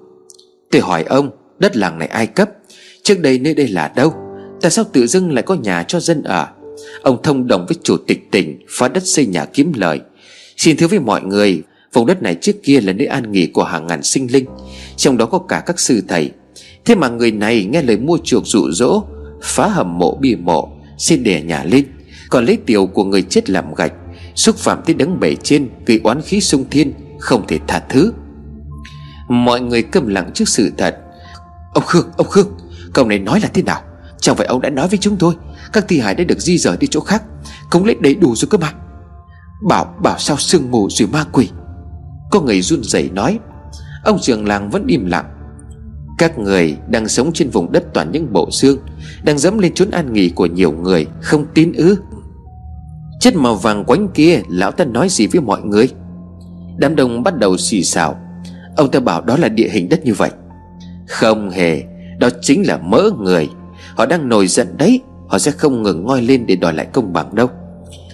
Tôi 0.72 0.82
hỏi 0.82 1.04
ông, 1.04 1.30
Đất 1.60 1.78
làng 1.78 2.00
này 2.00 2.08
ai 2.08 2.28
cấp? 2.28 2.50
Trước 3.04 3.20
đây 3.20 3.40
nơi 3.40 3.54
đây 3.54 3.68
là 3.68 3.92
đâu? 3.96 4.14
Tại 4.62 4.72
sao 4.72 4.86
tự 4.94 5.08
dưng 5.08 5.32
lại 5.32 5.44
có 5.44 5.56
nhà 5.56 5.84
cho 5.84 6.00
dân 6.00 6.24
ở? 6.24 6.48
Ông 7.02 7.22
thông 7.24 7.48
đồng 7.48 7.66
với 7.68 7.78
chủ 7.84 7.98
tịch 7.98 8.32
tỉnh 8.32 8.60
Phá 8.70 8.88
đất 8.88 9.04
xây 9.08 9.26
nhà 9.26 9.46
kiếm 9.46 9.74
lời. 9.76 10.00
Xin 10.58 10.78
thưa 10.78 10.88
với 10.88 11.00
mọi 11.00 11.22
người, 11.22 11.64
Vùng 11.94 12.06
đất 12.06 12.22
này 12.22 12.36
trước 12.36 12.64
kia 12.64 12.82
là 12.82 12.94
nơi 12.94 13.08
an 13.08 13.32
nghỉ 13.32 13.48
của 13.48 13.64
hàng 13.64 13.88
ngàn 13.88 14.04
sinh 14.04 14.32
linh, 14.32 14.46
Trong 14.98 15.18
đó 15.18 15.26
có 15.26 15.40
cả 15.40 15.64
các 15.66 15.80
sư 15.80 16.02
thầy. 16.08 16.32
Thế 16.86 16.96
mà 16.96 17.10
người 17.10 17.32
này 17.32 17.66
nghe 17.66 17.82
lời 17.82 17.98
mua 17.98 18.18
chuộc 18.24 18.46
dụ 18.46 18.72
dỗ, 18.72 19.04
Phá 19.42 19.68
hầm 19.68 19.98
mộ 19.98 20.18
bia 20.22 20.36
mộ, 20.36 20.70
Xin 20.98 21.24
đè 21.24 21.42
nhà 21.42 21.64
lên, 21.64 21.86
Còn 22.30 22.46
lấy 22.46 22.58
tiểu 22.66 22.86
của 22.86 23.04
người 23.04 23.22
chết 23.22 23.50
làm 23.50 23.74
gạch, 23.74 23.94
Xúc 24.36 24.58
phạm 24.58 24.82
tới 24.86 24.94
đấng 24.94 25.20
bể 25.20 25.36
trên, 25.36 25.70
Gây 25.86 26.00
oán 26.04 26.22
khí 26.22 26.42
sung 26.42 26.66
thiên, 26.72 26.94
Không 27.20 27.48
thể 27.48 27.60
tha 27.68 27.80
thứ. 27.90 28.12
Mọi 29.28 29.62
người 29.62 29.84
câm 29.84 30.08
lặng 30.08 30.32
trước 30.34 30.50
sự 30.50 30.72
thật. 30.78 30.98
Ông 31.74 31.84
Khương, 31.86 32.10
ông 32.18 32.28
Khương 32.28 32.48
Câu 32.94 33.08
này 33.08 33.20
nói 33.20 33.40
là 33.40 33.50
thế 33.54 33.64
nào? 33.64 33.82
Chẳng 34.20 34.36
phải 34.36 34.48
ông 34.48 34.62
đã 34.62 34.70
nói 34.70 34.88
với 34.88 34.98
chúng 34.98 35.18
tôi 35.18 35.36
Các 35.74 35.86
thi 35.88 36.00
hài 36.00 36.16
đã 36.16 36.24
được 36.24 36.40
di 36.40 36.58
rời 36.58 36.78
đi 36.78 36.88
chỗ 36.88 37.00
khác 37.00 37.24
Công 37.70 37.86
lết 37.86 38.02
đầy 38.02 38.16
đủ 38.16 38.36
rồi 38.36 38.48
cơ 38.50 38.58
mà. 38.58 38.74
Bảo, 39.68 39.96
bảo 40.04 40.18
sao 40.20 40.38
sương 40.38 40.72
mù 40.72 40.90
rồi 40.90 41.10
ma 41.12 41.26
quỷ? 41.32 41.50
Có 42.32 42.42
người 42.42 42.62
run 42.62 42.84
rẩy 42.84 43.10
nói. 43.10 43.40
Ông 44.04 44.20
trường 44.22 44.48
làng 44.48 44.70
vẫn 44.70 44.88
im 44.88 45.06
lặng. 45.06 45.26
Các 46.18 46.40
người 46.40 46.78
đang 46.88 47.08
sống 47.08 47.32
trên 47.34 47.50
vùng 47.50 47.72
đất 47.72 47.84
toàn 47.94 48.12
những 48.12 48.34
bộ 48.34 48.52
xương 48.52 48.78
Đang 49.24 49.38
dẫm 49.38 49.60
lên 49.60 49.74
chốn 49.74 49.92
an 49.92 50.14
nghỉ 50.14 50.30
của 50.30 50.46
nhiều 50.46 50.72
người 50.72 51.08
Không 51.22 51.46
tin 51.54 51.74
ư. 51.74 51.98
Chất 53.20 53.36
màu 53.36 53.56
vàng 53.56 53.86
quánh 53.86 54.08
kia 54.14 54.42
Lão 54.50 54.72
ta 54.72 54.86
nói 54.86 55.10
gì 55.10 55.28
với 55.28 55.42
mọi 55.42 55.62
người? 55.62 55.90
Đám 56.78 56.96
đông 56.96 57.24
bắt 57.24 57.38
đầu 57.38 57.58
xì 57.58 57.84
xào. 57.84 58.20
Ông 58.78 58.92
ta 58.92 59.00
bảo 59.00 59.22
đó 59.22 59.38
là 59.38 59.50
địa 59.50 59.70
hình 59.72 59.90
đất 59.90 60.06
như 60.06 60.14
vậy. 60.14 60.32
Không 61.08 61.50
hề, 61.50 61.84
Đó 62.20 62.30
chính 62.42 62.68
là 62.68 62.78
mỡ 62.78 63.10
người. 63.20 63.50
Họ 63.96 64.06
đang 64.06 64.30
nổi 64.30 64.48
giận 64.48 64.78
đấy, 64.78 65.02
Họ 65.28 65.40
sẽ 65.40 65.52
không 65.52 65.84
ngừng 65.84 66.06
ngoi 66.06 66.22
lên 66.22 66.46
để 66.46 66.56
đòi 66.56 66.74
lại 66.74 66.88
công 66.94 67.14
bằng 67.14 67.36
đâu. 67.36 67.48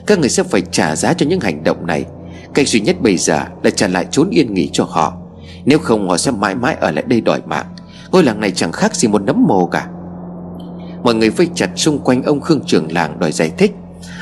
Các 0.08 0.20
người 0.20 0.30
sẽ 0.30 0.44
phải 0.44 0.62
trả 0.72 0.96
giá 0.96 1.14
cho 1.14 1.26
những 1.26 1.40
hành 1.40 1.64
động 1.64 1.88
này. 1.88 2.06
Cách 2.54 2.68
duy 2.68 2.80
nhất 2.80 3.02
bây 3.02 3.18
giờ 3.18 3.46
là 3.64 3.70
trả 3.70 3.88
lại 3.88 4.08
chốn 4.12 4.30
yên 4.30 4.54
nghỉ 4.54 4.70
cho 4.74 4.84
họ. 4.84 5.18
Nếu 5.66 5.80
không, 5.80 6.10
họ 6.10 6.18
sẽ 6.18 6.32
mãi 6.32 6.56
mãi 6.56 6.76
ở 6.80 6.92
lại 6.92 7.04
đây 7.08 7.22
đòi 7.22 7.42
mạng. 7.46 7.66
Ngôi 8.12 8.24
làng 8.24 8.40
này 8.40 8.52
chẳng 8.52 8.72
khác 8.72 8.96
gì 8.96 9.08
một 9.08 9.22
nấm 9.22 9.46
mồ 9.48 9.66
cả. 9.66 9.88
Mọi 11.04 11.16
người 11.16 11.30
vây 11.30 11.48
chặt 11.56 11.70
xung 11.76 12.00
quanh 12.00 12.24
ông 12.24 12.42
Khương 12.42 12.62
trưởng 12.66 12.92
làng 12.92 13.20
đòi 13.20 13.32
giải 13.32 13.52
thích. 13.58 13.72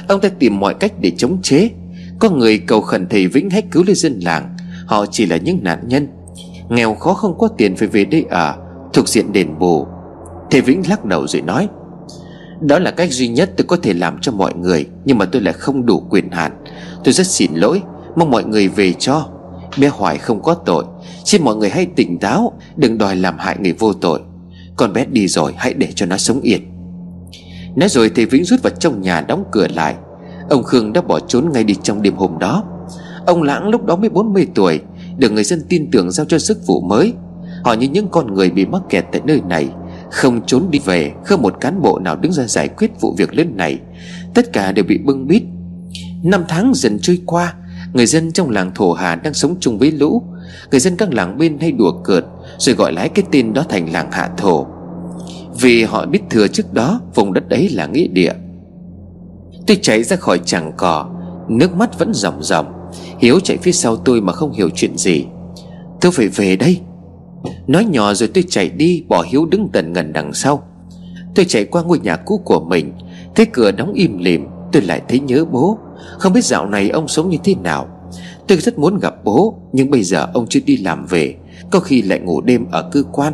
Ông 0.08 0.22
ta 0.22 0.30
tìm 0.40 0.60
mọi 0.60 0.74
cách 0.74 0.92
để 1.02 1.12
chống 1.18 1.42
chế. 1.42 1.70
Có 2.20 2.30
người 2.30 2.58
cầu 2.58 2.82
khẩn 2.82 3.08
thầy 3.10 3.28
Vĩnh 3.28 3.50
hãy 3.50 3.62
cứu 3.72 3.84
lấy 3.88 3.96
dân 3.96 4.20
làng. 4.20 4.56
Họ 4.86 5.06
chỉ 5.06 5.26
là 5.26 5.38
những 5.38 5.60
nạn 5.64 5.80
nhân. 5.88 6.08
Nghèo 6.72 6.94
khó 6.94 7.14
không 7.14 7.38
có 7.38 7.48
tiền 7.48 7.76
phải 7.76 7.88
về 7.88 8.06
đây 8.06 8.26
ở 8.30 8.56
Thuộc 8.94 9.08
diện 9.08 9.32
đền 9.32 9.60
bù. 9.60 9.88
Thầy 10.52 10.62
Vĩnh 10.62 10.90
lắc 10.90 11.06
đầu 11.06 11.28
rồi 11.28 11.42
nói, 11.42 11.68
Đó 12.62 12.80
là 12.80 12.92
cách 12.92 13.12
duy 13.12 13.28
nhất 13.28 13.52
tôi 13.58 13.66
có 13.66 13.78
thể 13.84 13.94
làm 13.94 14.18
cho 14.22 14.32
mọi 14.32 14.54
người, 14.54 14.86
Nhưng 15.06 15.18
mà 15.18 15.26
tôi 15.26 15.42
lại 15.42 15.54
không 15.54 15.86
đủ 15.86 16.04
quyền 16.10 16.32
hạn. 16.32 16.52
Tôi 17.04 17.14
rất 17.14 17.28
xin 17.28 17.52
lỗi, 17.54 17.82
Mong 18.16 18.32
mọi 18.32 18.44
người 18.44 18.68
về 18.68 18.94
cho. 18.94 19.30
Bé 19.78 19.88
Hoài 19.88 20.18
không 20.18 20.42
có 20.42 20.54
tội. 20.54 20.86
Xin 21.26 21.44
mọi 21.44 21.56
người 21.56 21.70
hãy 21.70 21.86
tỉnh 21.86 22.20
táo, 22.20 22.54
Đừng 22.76 22.98
đòi 22.98 23.16
làm 23.16 23.38
hại 23.38 23.58
người 23.60 23.74
vô 23.74 23.94
tội. 23.94 24.20
Con 24.76 24.94
bé 24.94 25.06
đi 25.06 25.28
rồi, 25.28 25.54
hãy 25.58 25.74
để 25.74 25.92
cho 25.96 26.06
nó 26.06 26.18
sống 26.18 26.42
yên. 26.42 26.62
Nói 27.76 27.90
rồi 27.90 28.12
thầy 28.16 28.26
Vĩnh 28.26 28.46
rút 28.46 28.64
vào 28.64 28.74
trong 28.80 29.02
nhà 29.02 29.22
đóng 29.22 29.44
cửa 29.52 29.68
lại. 29.76 29.96
Ông 30.50 30.64
Khương 30.64 30.94
đã 30.94 31.02
bỏ 31.02 31.20
trốn 31.20 31.52
ngay 31.54 31.64
đi 31.64 31.76
trong 31.84 32.02
đêm 32.02 32.16
hôm 32.16 32.40
đó. 32.40 32.64
Ông 33.26 33.44
Lãng 33.44 33.68
lúc 33.68 33.86
đó 33.86 33.96
mới 33.96 34.10
40 34.10 34.48
tuổi 34.56 34.80
được 35.22 35.32
người 35.32 35.44
dân 35.44 35.62
tin 35.70 35.92
tưởng 35.92 36.12
giao 36.12 36.26
cho 36.26 36.40
sức 36.40 36.68
vụ 36.68 36.82
mới. 36.82 37.14
Họ 37.64 37.74
như 37.74 37.88
những 37.88 38.08
con 38.12 38.34
người 38.34 38.50
bị 38.50 38.66
mắc 38.66 38.82
kẹt 38.90 39.06
tại 39.12 39.22
nơi 39.26 39.42
này, 39.50 39.70
Không 40.12 40.46
trốn 40.46 40.68
đi 40.72 40.80
về, 40.86 41.12
Không 41.26 41.42
một 41.42 41.60
cán 41.60 41.82
bộ 41.82 42.00
nào 42.00 42.16
đứng 42.16 42.34
ra 42.34 42.48
giải 42.48 42.68
quyết 42.68 43.02
vụ 43.02 43.14
việc 43.18 43.34
lớn 43.34 43.58
này. 43.58 43.80
Tất 44.34 44.54
cả 44.54 44.72
đều 44.72 44.86
bị 44.86 44.98
bưng 44.98 45.28
bít. 45.28 45.44
Năm 46.24 46.44
tháng 46.48 46.72
dần 46.76 47.00
trôi 47.00 47.20
qua, 47.26 47.54
Người 47.94 48.06
dân 48.06 48.32
trong 48.32 48.50
làng 48.50 48.72
Thổ 48.76 48.94
Hà 48.94 49.16
đang 49.16 49.34
sống 49.34 49.56
chung 49.60 49.78
với 49.78 49.92
lũ. 49.92 50.24
Người 50.72 50.80
dân 50.80 50.96
các 50.98 51.14
làng 51.14 51.38
bên 51.38 51.60
hay 51.60 51.72
đùa 51.72 51.92
cợt, 52.04 52.26
Rồi 52.58 52.76
gọi 52.76 52.94
lái 52.94 53.10
cái 53.10 53.26
tên 53.32 53.54
đó 53.54 53.66
thành 53.70 53.94
làng 53.94 54.12
Hạ 54.12 54.30
Thổ. 54.38 54.68
Vì 55.62 55.84
họ 55.84 56.06
biết 56.06 56.22
thừa 56.30 56.48
trước 56.48 56.74
đó, 56.74 57.02
Vùng 57.16 57.34
đất 57.34 57.50
ấy 57.50 57.70
là 57.70 57.86
nghĩa 57.86 58.08
địa. 58.08 58.34
Tôi 59.68 59.78
chạy 59.82 60.04
ra 60.04 60.16
khỏi 60.16 60.40
chàng 60.46 60.72
cỏ, 60.78 61.10
Nước 61.50 61.76
mắt 61.76 62.00
vẫn 62.00 62.14
ròng 62.14 62.44
ròng. 62.44 62.81
Hiếu 63.22 63.40
chạy 63.40 63.58
phía 63.58 63.72
sau 63.72 63.98
tôi 63.98 64.22
mà 64.22 64.34
không 64.34 64.52
hiểu 64.52 64.70
chuyện 64.76 64.98
gì. 64.98 65.26
Tôi 66.02 66.12
phải 66.12 66.28
về 66.28 66.56
đây. 66.56 66.80
Nói 67.68 67.86
nhỏ 67.86 68.14
rồi 68.14 68.30
tôi 68.34 68.44
chạy 68.50 68.70
đi, 68.70 69.04
Bỏ 69.08 69.26
Hiếu 69.32 69.46
đứng 69.46 69.70
tần 69.74 69.94
ngần 69.94 70.14
đằng 70.14 70.34
sau. 70.34 70.64
Tôi 71.36 71.46
chạy 71.46 71.66
qua 71.66 71.84
ngôi 71.84 72.00
nhà 72.00 72.16
cũ 72.16 72.42
của 72.46 72.60
mình, 72.60 72.94
Thấy 73.36 73.46
cửa 73.46 73.72
đóng 73.72 73.94
im 73.94 74.18
lìm, 74.18 74.48
Tôi 74.72 74.82
lại 74.82 75.02
thấy 75.08 75.20
nhớ 75.20 75.46
bố. 75.52 75.78
Không 76.20 76.34
biết 76.34 76.46
dạo 76.46 76.68
này 76.68 76.90
ông 76.90 77.08
sống 77.08 77.30
như 77.30 77.38
thế 77.44 77.56
nào. 77.56 77.88
Tôi 78.48 78.58
rất 78.58 78.80
muốn 78.80 79.00
gặp 79.00 79.24
bố, 79.24 79.60
Nhưng 79.74 79.90
bây 79.90 80.04
giờ 80.04 80.28
ông 80.34 80.48
chưa 80.50 80.60
đi 80.66 80.78
làm 80.78 81.06
về, 81.06 81.36
Có 81.72 81.80
khi 81.80 82.02
lại 82.02 82.20
ngủ 82.20 82.42
đêm 82.42 82.66
ở 82.72 82.90
cơ 82.92 83.04
quan. 83.12 83.34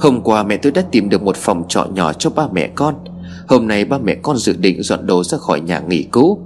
Hôm 0.00 0.20
qua 0.22 0.42
mẹ 0.42 0.56
tôi 0.56 0.72
đã 0.72 0.82
tìm 0.90 1.08
được 1.08 1.22
một 1.22 1.36
phòng 1.36 1.64
trọ 1.68 1.86
nhỏ 1.94 2.12
cho 2.12 2.30
ba 2.30 2.48
mẹ 2.52 2.68
con. 2.74 2.94
Hôm 3.48 3.68
nay 3.68 3.84
ba 3.84 3.98
mẹ 3.98 4.14
con 4.22 4.36
dự 4.36 4.56
định 4.56 4.82
dọn 4.82 5.06
đồ 5.06 5.24
ra 5.24 5.38
khỏi 5.38 5.60
nhà 5.60 5.80
nghỉ 5.88 6.02
cũ. 6.02 6.38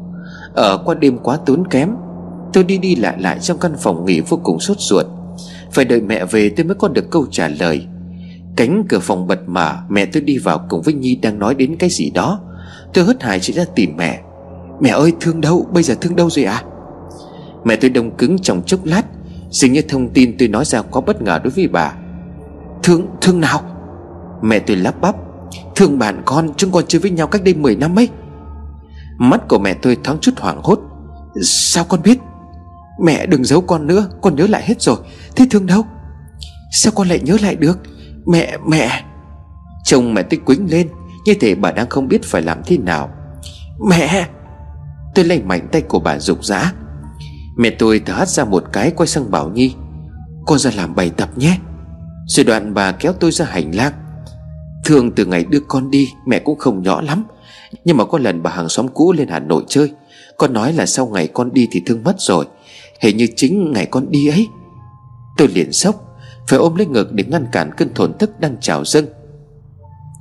Ở 0.54 0.82
qua 0.84 0.94
đêm 0.94 1.18
quá 1.18 1.38
tốn 1.46 1.68
kém 1.70 1.88
Tôi 2.52 2.64
đi 2.64 2.78
đi 2.78 2.96
lại 2.96 3.16
lại 3.20 3.38
trong 3.40 3.58
căn 3.58 3.72
phòng 3.78 4.04
nghỉ 4.04 4.20
vô 4.20 4.40
cùng 4.42 4.60
sốt 4.60 4.76
ruột. 4.80 5.06
Phải 5.72 5.84
đợi 5.84 6.00
mẹ 6.00 6.24
về 6.24 6.50
tôi 6.56 6.66
mới 6.66 6.74
có 6.74 6.88
được 6.88 7.10
câu 7.10 7.26
trả 7.30 7.48
lời. 7.48 7.86
Cánh 8.56 8.84
cửa 8.88 8.98
phòng 8.98 9.26
bật 9.26 9.48
mở 9.48 9.76
Mẹ 9.88 10.06
tôi 10.06 10.22
đi 10.22 10.38
vào 10.38 10.66
cùng 10.68 10.82
với 10.82 10.94
Nhi 10.94 11.16
đang 11.22 11.38
nói 11.38 11.54
đến 11.54 11.76
cái 11.78 11.90
gì 11.90 12.10
đó. 12.10 12.40
Tôi 12.94 13.04
hớt 13.04 13.22
hải 13.22 13.40
chạy 13.40 13.56
ra 13.56 13.64
tìm 13.74 13.96
mẹ. 13.96 14.20
Mẹ 14.80 14.90
ơi 14.90 15.12
thương 15.20 15.40
đâu? 15.40 15.66
Bây 15.72 15.82
giờ 15.82 15.94
thương 16.00 16.16
đâu 16.16 16.30
rồi 16.30 16.44
à 16.44 16.62
Mẹ 17.64 17.76
tôi 17.76 17.90
đông 17.90 18.16
cứng 18.16 18.38
trong 18.38 18.62
chốc 18.66 18.84
lát. 18.84 19.02
Dường 19.50 19.72
như 19.72 19.82
thông 19.82 20.08
tin 20.08 20.36
tôi 20.38 20.48
nói 20.48 20.64
ra 20.64 20.82
có 20.82 21.00
bất 21.00 21.22
ngờ 21.22 21.40
đối 21.44 21.50
với 21.50 21.68
bà. 21.68 21.94
Thương, 22.82 23.06
thương 23.20 23.40
nào? 23.40 23.60
Mẹ 24.42 24.58
tôi 24.58 24.76
lắp 24.76 25.00
bắp. 25.00 25.16
Thương 25.76 25.98
bạn 25.98 26.22
con 26.24 26.50
chúng 26.56 26.70
con 26.70 26.84
chơi 26.88 27.00
với 27.00 27.10
nhau 27.10 27.26
cách 27.26 27.42
đây 27.44 27.54
10 27.54 27.76
năm 27.76 27.98
ấy. 27.98 28.08
Mắt 29.18 29.48
của 29.48 29.58
mẹ 29.58 29.74
tôi 29.74 29.96
thoáng 30.04 30.18
chút 30.20 30.32
hoảng 30.38 30.60
hốt. 30.62 30.80
Sao 31.42 31.84
con 31.84 32.02
biết? 32.02 32.18
Mẹ 33.04 33.26
đừng 33.26 33.44
giấu 33.44 33.60
con 33.60 33.86
nữa, 33.86 34.08
Con 34.22 34.36
nhớ 34.36 34.46
lại 34.46 34.62
hết 34.66 34.82
rồi. 34.82 34.96
Thế 35.36 35.46
thương 35.50 35.66
đâu? 35.66 35.84
Sao 36.72 36.92
con 36.96 37.08
lại 37.08 37.20
nhớ 37.20 37.36
lại 37.42 37.56
được? 37.56 37.78
Mẹ 38.26 38.56
mẹ. 38.66 39.04
Chồng 39.84 40.14
mẹ 40.14 40.22
tích 40.22 40.44
quính 40.44 40.70
lên, 40.70 40.88
Như 41.24 41.34
thể 41.40 41.54
bà 41.54 41.72
đang 41.72 41.88
không 41.88 42.08
biết 42.08 42.24
phải 42.24 42.42
làm 42.42 42.62
thế 42.66 42.78
nào. 42.78 43.10
Mẹ! 43.88 44.26
Tôi 45.14 45.24
lấy 45.24 45.42
mạnh 45.42 45.68
tay 45.72 45.82
của 45.82 46.00
bà 46.00 46.18
rục 46.18 46.44
rã. 46.44 46.72
Mẹ 47.58 47.70
tôi 47.70 48.00
thở 48.06 48.14
hắt 48.14 48.28
ra 48.28 48.44
một 48.44 48.64
cái 48.72 48.90
Quay 48.90 49.06
sang 49.06 49.30
Bảo 49.30 49.48
Nhi. 49.48 49.74
Con 50.46 50.58
ra 50.58 50.70
làm 50.76 50.94
bài 50.94 51.10
tập 51.16 51.28
nhé. 51.36 51.58
Rồi 52.26 52.44
đoạn 52.44 52.74
bà 52.74 52.92
kéo 52.92 53.12
tôi 53.12 53.30
ra 53.30 53.44
hành 53.44 53.74
lang. 53.74 53.92
Thường 54.84 55.12
từ 55.12 55.26
ngày 55.26 55.44
đưa 55.44 55.60
con 55.68 55.90
đi, 55.90 56.08
Mẹ 56.26 56.38
cũng 56.38 56.58
không 56.58 56.82
nhỏ 56.82 57.00
lắm. 57.00 57.24
Nhưng 57.84 57.96
mà 57.96 58.04
có 58.04 58.18
lần 58.18 58.42
bà 58.42 58.50
hàng 58.50 58.68
xóm 58.68 58.88
cũ 58.88 59.12
lên 59.12 59.28
Hà 59.28 59.38
Nội 59.38 59.64
chơi. 59.68 59.92
Con 60.36 60.52
nói 60.52 60.72
là 60.72 60.86
sau 60.86 61.06
ngày 61.06 61.26
con 61.26 61.52
đi 61.52 61.68
thì 61.70 61.82
Thương 61.86 62.04
mất 62.04 62.14
rồi. 62.18 62.46
Hình 63.00 63.16
như 63.16 63.26
chính 63.36 63.72
ngày 63.72 63.86
con 63.86 64.10
đi 64.10 64.28
ấy. 64.28 64.48
Tôi 65.36 65.48
liền 65.48 65.72
sốc, 65.72 66.04
Phải 66.48 66.58
ôm 66.58 66.74
lấy 66.74 66.86
ngực 66.86 67.12
để 67.12 67.24
ngăn 67.24 67.46
cản 67.52 67.70
cơn 67.76 67.94
thổn 67.94 68.18
thức 68.18 68.40
đang 68.40 68.56
trào 68.60 68.84
dâng. 68.84 69.06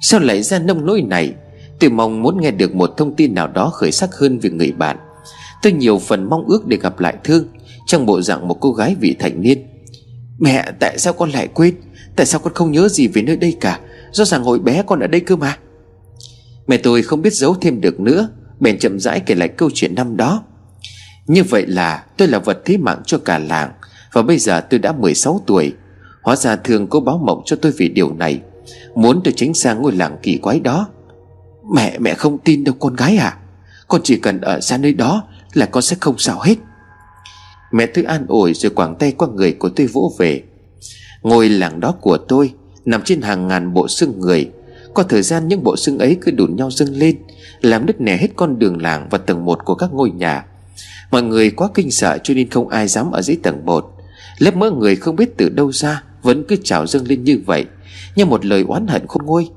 Sao 0.02 0.20
lại 0.20 0.44
ra 0.44 0.60
nông 0.60 0.86
nỗi 0.86 1.02
này? 1.02 1.34
Tôi 1.80 1.90
mong 1.90 2.22
muốn 2.22 2.42
nghe 2.42 2.52
được 2.52 2.76
một 2.76 2.94
thông 2.98 3.16
tin 3.16 3.36
nào 3.36 3.48
đó 3.48 3.70
khởi 3.70 3.92
sắc 3.92 4.16
hơn 4.16 4.40
về 4.40 4.50
người 4.50 4.72
bạn. 4.72 4.98
Tôi 5.62 5.74
nhiều 5.74 6.00
phần 6.00 6.30
mong 6.30 6.46
ước 6.48 6.68
để 6.68 6.78
gặp 6.78 7.00
lại 7.00 7.18
Thương, 7.24 7.48
Trong 7.86 8.06
bộ 8.06 8.22
dạng 8.22 8.48
một 8.48 8.58
cô 8.62 8.72
gái 8.72 8.96
vị 9.00 9.16
thành 9.20 9.42
niên. 9.42 9.68
Mẹ, 10.40 10.72
tại 10.80 10.98
sao 10.98 11.14
con 11.14 11.30
lại 11.30 11.48
quên? 11.48 11.76
Tại 12.16 12.26
sao 12.26 12.40
con 12.40 12.54
không 12.54 12.72
nhớ 12.72 12.90
gì 12.90 13.08
về 13.08 13.22
nơi 13.22 13.38
đây 13.38 13.56
cả? 13.62 13.80
Rõ 14.12 14.26
ràng 14.26 14.44
hồi 14.44 14.60
bé 14.60 14.84
con 14.88 15.00
ở 15.00 15.08
đây 15.08 15.22
cơ 15.22 15.36
mà. 15.36 15.58
Mẹ 16.68 16.78
tôi 16.78 17.02
không 17.02 17.22
biết 17.22 17.34
giấu 17.34 17.56
thêm 17.62 17.82
được 17.82 18.00
nữa, 18.00 18.30
Bèn 18.60 18.80
chậm 18.80 19.00
rãi 19.00 19.20
kể 19.20 19.36
lại 19.36 19.48
câu 19.48 19.70
chuyện 19.74 19.96
năm 19.96 20.18
đó. 20.18 20.44
Như 21.28 21.44
vậy 21.44 21.66
là 21.68 22.06
tôi 22.18 22.28
là 22.28 22.40
vật 22.40 22.62
thế 22.66 22.78
mạng 22.78 23.02
cho 23.06 23.18
cả 23.18 23.40
làng, 23.40 23.72
Và 24.14 24.22
bây 24.22 24.38
giờ 24.38 24.62
tôi 24.62 24.80
đã 24.80 24.92
16 24.92 25.42
tuổi. 25.48 25.74
Hóa 26.22 26.36
ra 26.36 26.56
thường 26.56 26.88
cô 26.88 27.00
báo 27.00 27.18
mộng 27.18 27.42
cho 27.46 27.56
tôi 27.56 27.72
vì 27.78 27.90
điều 27.90 28.14
này. 28.14 28.42
Muốn 28.96 29.22
tôi 29.24 29.34
tránh 29.38 29.54
sang 29.54 29.82
ngôi 29.82 29.92
làng 29.92 30.18
kỳ 30.22 30.38
quái 30.38 30.60
đó. 30.60 30.88
Mẹ 31.74 32.00
mẹ 32.00 32.14
không 32.14 32.38
tin 32.38 32.64
đâu 32.64 32.76
con 32.80 32.96
gái 32.96 33.18
à. 33.18 33.38
Con 33.88 34.02
chỉ 34.04 34.18
cần 34.18 34.42
ở 34.42 34.60
xa 34.60 34.78
nơi 34.78 34.94
đó 34.94 35.24
Là 35.54 35.66
con 35.66 35.84
sẽ 35.84 35.98
không 36.00 36.18
sao 36.18 36.40
hết. 36.42 36.56
Mẹ 37.72 37.86
tôi 37.86 38.04
an 38.04 38.26
ủi 38.28 38.54
rồi 38.54 38.70
quảng 38.70 38.96
tay 38.96 39.12
qua 39.12 39.28
người 39.28 39.52
của 39.52 39.70
tôi 39.70 39.88
vỗ 39.88 40.12
về. 40.18 40.44
Ngôi 41.22 41.50
làng 41.50 41.80
đó 41.80 41.96
của 42.02 42.18
tôi 42.18 42.54
Nằm 42.86 43.02
trên 43.02 43.22
hàng 43.22 43.48
ngàn 43.48 43.74
bộ 43.74 43.88
xương 43.88 44.20
người. 44.20 44.52
Qua 44.94 45.06
thời 45.10 45.22
gian 45.22 45.48
những 45.48 45.64
bộ 45.64 45.76
xương 45.78 45.98
ấy 46.00 46.18
cứ 46.22 46.32
đùn 46.32 46.56
nhau 46.56 46.72
dâng 46.72 46.90
lên, 46.96 47.18
Làm 47.62 47.86
đứt 47.86 48.02
nẻ 48.02 48.18
hết 48.18 48.28
con 48.36 48.60
đường 48.60 48.82
làng 48.82 49.08
Và 49.12 49.18
tầng 49.18 49.46
một 49.46 49.66
của 49.66 49.76
các 49.76 49.94
ngôi 49.94 50.12
nhà. 50.12 50.46
Mọi 51.12 51.24
người 51.24 51.50
quá 51.50 51.70
kinh 51.74 51.92
sợ 51.92 52.18
cho 52.24 52.34
nên 52.34 52.50
không 52.50 52.70
ai 52.70 52.88
dám 52.88 53.12
ở 53.12 53.22
dưới 53.22 53.38
tầng 53.44 53.66
1 53.66 53.94
Lớp 54.38 54.56
mỡ 54.56 54.72
người 54.72 54.96
không 54.96 55.16
biết 55.16 55.38
từ 55.38 55.50
đâu 55.50 55.72
ra, 55.72 56.04
Vẫn 56.22 56.44
cứ 56.48 56.56
trào 56.64 56.88
dâng 56.88 57.08
lên 57.08 57.24
như 57.24 57.42
vậy, 57.46 57.66
Như 58.16 58.26
một 58.26 58.46
lời 58.46 58.66
oán 58.68 58.88
hận 58.88 59.08
khôn 59.08 59.26
nguôi. 59.26 59.50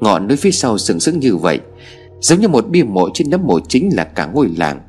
Ngọn 0.00 0.28
núi 0.28 0.36
phía 0.36 0.50
sau 0.50 0.78
sừng 0.78 1.00
sững 1.00 1.20
như 1.20 1.36
vậy, 1.36 1.60
Giống 2.20 2.40
như 2.40 2.48
một 2.48 2.68
bia 2.68 2.82
mộ 2.82 3.08
trên 3.14 3.30
nấm 3.30 3.46
mộ 3.46 3.60
chính 3.68 3.90
là 3.96 4.04
cả 4.04 4.26
ngôi 4.26 4.48
làng. 4.56 4.80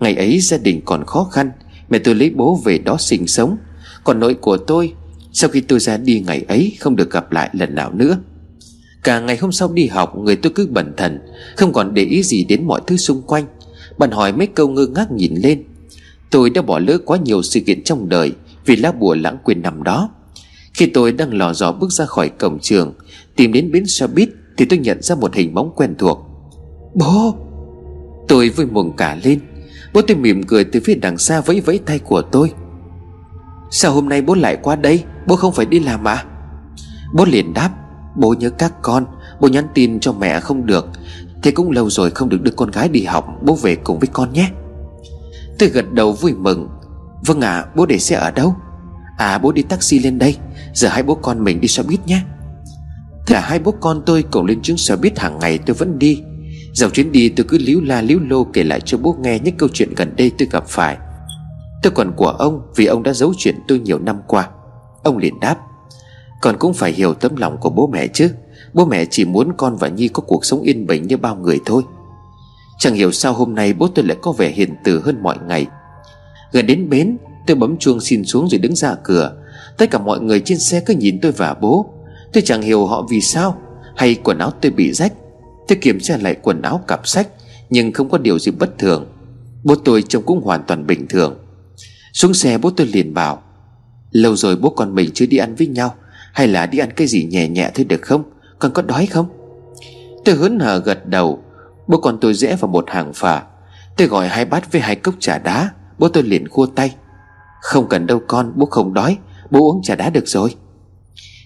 Ngày 0.00 0.14
ấy 0.14 0.40
gia 0.40 0.58
đình 0.58 0.80
còn 0.84 1.04
khó 1.04 1.24
khăn, 1.32 1.50
Mẹ 1.88 1.98
tôi 1.98 2.14
lấy 2.14 2.30
bố 2.30 2.60
về 2.64 2.78
đó 2.78 2.96
sinh 2.98 3.26
sống. 3.26 3.56
Còn 4.04 4.20
nội 4.20 4.34
của 4.34 4.56
tôi, 4.56 4.92
Sau 5.32 5.50
khi 5.50 5.60
tôi 5.60 5.80
ra 5.80 5.96
đi 5.96 6.24
ngày 6.26 6.44
ấy, 6.48 6.76
Không 6.80 6.96
được 6.96 7.10
gặp 7.10 7.32
lại 7.32 7.50
lần 7.52 7.74
nào 7.74 7.92
nữa. 7.92 8.18
Cả 9.02 9.20
ngày 9.20 9.36
hôm 9.36 9.52
sau 9.52 9.72
đi 9.72 9.86
học, 9.86 10.18
Người 10.18 10.36
tôi 10.36 10.52
cứ 10.54 10.66
bẩn 10.70 10.94
thần, 10.96 11.20
Không 11.56 11.72
còn 11.72 11.94
để 11.94 12.02
ý 12.02 12.22
gì 12.22 12.44
đến 12.44 12.66
mọi 12.66 12.80
thứ 12.86 12.96
xung 12.96 13.22
quanh. 13.22 13.44
Bạn 13.98 14.10
hỏi 14.10 14.32
mấy 14.32 14.46
câu 14.46 14.68
ngơ 14.68 14.86
ngác 14.86 15.12
nhìn 15.12 15.34
lên. 15.34 15.64
Tôi 16.30 16.50
đã 16.50 16.62
bỏ 16.62 16.78
lỡ 16.78 16.98
quá 17.04 17.18
nhiều 17.24 17.42
sự 17.42 17.60
kiện 17.60 17.84
trong 17.84 18.08
đời 18.08 18.32
Vì 18.66 18.76
lá 18.76 18.92
bùa 18.92 19.14
lãng 19.14 19.38
quên 19.44 19.62
nằm 19.62 19.82
đó. 19.82 20.10
Khi 20.74 20.86
tôi 20.86 21.12
đang 21.12 21.34
lò 21.34 21.52
dò 21.52 21.72
bước 21.72 21.92
ra 21.92 22.06
khỏi 22.06 22.28
cổng 22.28 22.58
trường 22.58 22.94
Tìm 23.36 23.52
đến 23.52 23.72
bến 23.72 23.86
xe 23.86 24.06
buýt 24.06 24.28
Thì 24.56 24.64
tôi 24.64 24.78
nhận 24.78 25.02
ra 25.02 25.14
một 25.14 25.34
hình 25.34 25.54
bóng 25.54 25.72
quen 25.76 25.94
thuộc. 25.98 26.18
Bố! 26.94 27.34
Tôi 28.28 28.48
vui 28.48 28.66
mừng 28.66 28.92
cả 28.96 29.18
lên. 29.24 29.40
Bố 29.92 30.02
tôi 30.02 30.16
mỉm 30.16 30.42
cười 30.42 30.64
từ 30.64 30.80
phía 30.84 30.94
đằng 30.94 31.18
xa 31.18 31.40
vẫy 31.40 31.60
vẫy 31.60 31.78
tay 31.78 31.98
của 31.98 32.22
tôi. 32.22 32.52
Sao 33.70 33.92
hôm 33.92 34.08
nay 34.08 34.22
bố 34.22 34.34
lại 34.34 34.56
qua 34.62 34.76
đây? 34.76 35.04
Bố 35.26 35.36
không 35.36 35.52
phải 35.52 35.66
đi 35.66 35.80
làm 35.80 36.08
à? 36.08 36.24
Bố 37.14 37.24
liền 37.24 37.54
đáp. 37.54 37.70
Bố 38.16 38.34
nhớ 38.38 38.50
các 38.50 38.82
con. 38.82 39.06
Bố 39.40 39.48
nhắn 39.48 39.66
tin 39.74 40.00
cho 40.00 40.12
mẹ 40.12 40.40
không 40.40 40.66
được 40.66 40.86
Thế 41.46 41.52
cũng 41.52 41.70
lâu 41.70 41.90
rồi 41.90 42.10
không 42.10 42.28
được 42.28 42.42
đưa 42.42 42.50
con 42.50 42.70
gái 42.70 42.88
đi 42.88 43.04
học 43.04 43.26
Bố 43.42 43.54
về 43.54 43.76
cùng 43.76 43.98
với 43.98 44.08
con 44.12 44.32
nhé. 44.32 44.50
Tôi 45.58 45.68
gật 45.68 45.92
đầu 45.92 46.12
vui 46.12 46.34
mừng. 46.34 46.68
Vâng 47.26 47.40
ạ 47.40 47.50
à, 47.50 47.64
bố 47.76 47.86
để 47.86 47.98
xe 47.98 48.16
ở 48.16 48.30
đâu? 48.30 48.54
À 49.18 49.38
bố 49.38 49.52
đi 49.52 49.62
taxi 49.62 49.98
lên 49.98 50.18
đây. 50.18 50.36
Giờ 50.74 50.88
hai 50.88 51.02
bố 51.02 51.14
con 51.14 51.44
mình 51.44 51.60
đi 51.60 51.68
xe 51.68 51.82
buýt 51.82 52.06
nhé. 52.06 52.22
Thế 53.26 53.34
là 53.34 53.40
hai 53.40 53.58
bố 53.58 53.74
con 53.80 54.02
tôi 54.06 54.24
cùng 54.30 54.46
lên 54.46 54.62
chuyến 54.62 54.76
xe 54.76 54.96
buýt 54.96 55.18
hàng 55.18 55.38
ngày 55.38 55.58
tôi 55.58 55.74
vẫn 55.74 55.98
đi. 55.98 56.22
Dòng 56.72 56.90
chuyến 56.90 57.12
đi 57.12 57.28
tôi 57.28 57.46
cứ 57.48 57.58
líu 57.58 57.80
la 57.80 58.02
líu 58.02 58.20
lô 58.20 58.44
kể 58.44 58.64
lại 58.64 58.80
cho 58.80 58.98
bố 58.98 59.16
nghe 59.20 59.38
những 59.38 59.56
câu 59.56 59.68
chuyện 59.72 59.94
gần 59.96 60.16
đây 60.16 60.32
tôi 60.38 60.48
gặp 60.50 60.64
phải. 60.68 60.96
Tôi 61.82 61.90
còn 61.90 62.12
của 62.16 62.28
ông 62.28 62.60
vì 62.76 62.86
ông 62.86 63.02
đã 63.02 63.12
giấu 63.12 63.34
chuyện 63.38 63.54
tôi 63.68 63.78
nhiều 63.78 63.98
năm 63.98 64.20
qua. 64.26 64.48
Ông 65.02 65.18
liền 65.18 65.40
đáp 65.40 65.56
còn 66.40 66.56
cũng 66.58 66.74
phải 66.74 66.92
hiểu 66.92 67.14
tấm 67.14 67.36
lòng 67.36 67.56
của 67.60 67.70
bố 67.70 67.86
mẹ 67.86 68.06
chứ. 68.06 68.30
Bố 68.76 68.84
mẹ 68.84 69.04
chỉ 69.10 69.24
muốn 69.24 69.52
con 69.56 69.76
và 69.76 69.88
Nhi 69.88 70.08
có 70.08 70.22
cuộc 70.26 70.44
sống 70.44 70.62
yên 70.62 70.86
bình 70.86 71.06
như 71.06 71.16
bao 71.16 71.36
người 71.36 71.60
thôi. 71.66 71.82
Chẳng 72.78 72.94
hiểu 72.94 73.12
sao 73.12 73.32
hôm 73.32 73.54
nay 73.54 73.72
bố 73.72 73.88
tôi 73.88 74.04
lại 74.04 74.16
có 74.22 74.32
vẻ 74.32 74.50
hiền 74.50 74.74
từ 74.84 75.00
hơn 75.00 75.22
mọi 75.22 75.36
ngày. 75.48 75.66
Gần 76.52 76.66
đến 76.66 76.88
bến, 76.88 77.16
Tôi 77.46 77.56
bấm 77.56 77.76
chuông 77.76 78.00
xin 78.00 78.24
xuống 78.24 78.48
rồi 78.48 78.58
đứng 78.58 78.76
ra 78.76 78.94
cửa. 79.04 79.32
Tất 79.78 79.90
cả 79.90 79.98
mọi 79.98 80.20
người 80.20 80.40
trên 80.40 80.58
xe 80.58 80.80
cứ 80.80 80.94
nhìn 80.94 81.20
tôi 81.20 81.32
và 81.32 81.54
bố. 81.54 81.86
Tôi 82.32 82.42
chẳng 82.42 82.62
hiểu 82.62 82.86
họ 82.86 83.06
vì 83.10 83.20
sao. 83.20 83.58
Hay 83.96 84.14
quần 84.14 84.38
áo 84.38 84.50
tôi 84.60 84.72
bị 84.72 84.92
rách. 84.92 85.12
Tôi 85.68 85.78
kiểm 85.80 86.00
tra 86.00 86.16
lại 86.16 86.36
quần 86.42 86.62
áo 86.62 86.80
cặp 86.88 87.08
sách, 87.08 87.28
Nhưng 87.70 87.92
không 87.92 88.08
có 88.08 88.18
điều 88.18 88.38
gì 88.38 88.52
bất 88.52 88.78
thường. 88.78 89.06
Bố 89.64 89.74
tôi 89.74 90.02
trông 90.02 90.22
cũng 90.22 90.40
hoàn 90.42 90.62
toàn 90.66 90.86
bình 90.86 91.06
thường. 91.08 91.38
Xuống 92.12 92.34
xe 92.34 92.58
bố 92.58 92.70
tôi 92.70 92.86
liền 92.86 93.14
bảo, 93.14 93.42
Lâu 94.10 94.36
rồi 94.36 94.56
bố 94.56 94.70
con 94.70 94.94
mình 94.94 95.10
chưa 95.14 95.26
đi 95.26 95.36
ăn 95.36 95.54
với 95.54 95.66
nhau, 95.66 95.94
Hay 96.32 96.48
là 96.48 96.66
đi 96.66 96.78
ăn 96.78 96.88
cái 96.96 97.06
gì 97.06 97.24
nhẹ 97.24 97.48
nhẹ 97.48 97.70
thôi 97.74 97.84
được 97.84 98.02
không? 98.02 98.22
Con 98.58 98.72
có 98.72 98.82
đói 98.82 99.06
không? 99.06 99.26
Tôi 100.24 100.34
hớn 100.34 100.58
hở 100.58 100.78
gật 100.78 101.06
đầu. 101.06 101.42
Bố 101.86 101.98
con 101.98 102.18
tôi 102.20 102.34
rẽ 102.34 102.56
vào 102.56 102.68
một 102.68 102.84
hàng 102.90 103.12
phà. 103.14 103.42
Tôi 103.96 104.08
gọi 104.08 104.28
hai 104.28 104.44
bát 104.44 104.72
với 104.72 104.80
hai 104.80 104.96
cốc 104.96 105.14
trà 105.20 105.38
đá. 105.38 105.70
Bố 105.98 106.08
tôi 106.08 106.22
liền 106.22 106.48
khua 106.48 106.66
tay. 106.66 106.94
Không 107.62 107.88
cần 107.88 108.06
đâu 108.06 108.20
con, 108.28 108.52
bố 108.56 108.66
không 108.66 108.94
đói. 108.94 109.18
Bố 109.50 109.60
uống 109.60 109.82
trà 109.82 109.94
đá 109.94 110.10
được 110.10 110.28
rồi. 110.28 110.54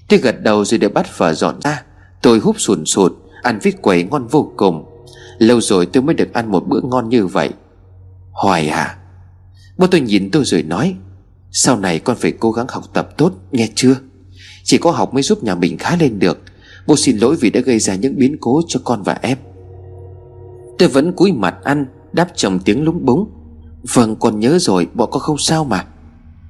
Tôi 0.09 0.19
gật 0.19 0.43
đầu 0.43 0.65
rồi 0.65 0.79
để 0.79 0.89
bắt 0.89 1.07
phở 1.07 1.35
dọn 1.35 1.61
ra. 1.61 1.83
Tôi 2.23 2.39
húp 2.39 2.61
sùn 2.61 2.85
sụt, 2.85 3.13
Ăn 3.43 3.59
vít 3.63 3.83
quẩy 3.83 4.05
ngon 4.05 4.27
vô 4.27 4.53
cùng. 4.57 4.85
Lâu 5.39 5.61
rồi 5.61 5.87
tôi 5.87 6.03
mới 6.03 6.15
được 6.15 6.33
ăn 6.33 6.51
một 6.51 6.69
bữa 6.69 6.81
ngon 6.83 7.09
như 7.09 7.27
vậy. 7.27 7.51
Hoài 8.31 8.69
à. 8.69 8.97
Bố 9.77 9.87
tôi 9.87 10.01
nhìn 10.01 10.31
tôi 10.31 10.45
rồi 10.45 10.63
nói, 10.63 10.95
Sau 11.51 11.77
này 11.77 11.99
con 11.99 12.17
phải 12.17 12.33
cố 12.33 12.53
gắng 12.53 12.67
học 12.69 12.85
tập 12.93 13.09
tốt, 13.17 13.33
Nghe 13.53 13.69
chưa? 13.75 13.95
Chỉ 14.65 14.79
có 14.79 14.91
học 14.91 15.15
mới 15.15 15.23
giúp 15.23 15.45
nhà 15.45 15.55
mình 15.55 15.79
khá 15.79 15.97
lên 15.97 16.19
được. 16.19 16.39
Bố 16.87 16.97
xin 16.97 17.19
lỗi 17.19 17.37
vì 17.41 17.51
đã 17.51 17.61
gây 17.61 17.79
ra 17.79 17.95
những 17.95 18.19
biến 18.19 18.37
cố 18.41 18.63
cho 18.69 18.81
con 18.85 19.03
và 19.03 19.19
em. 19.23 19.39
Tôi 20.79 20.89
vẫn 20.89 21.13
cúi 21.13 21.33
mặt 21.33 21.55
ăn, 21.65 21.87
Đáp 22.13 22.29
chồng 22.37 22.59
tiếng 22.65 22.85
lúng 22.85 23.05
búng. 23.05 23.31
Vâng 23.95 24.17
con 24.17 24.41
nhớ 24.41 24.59
rồi, 24.59 24.89
bọn 24.95 25.11
con 25.13 25.23
không 25.23 25.39
sao 25.39 25.65
mà. 25.65 25.85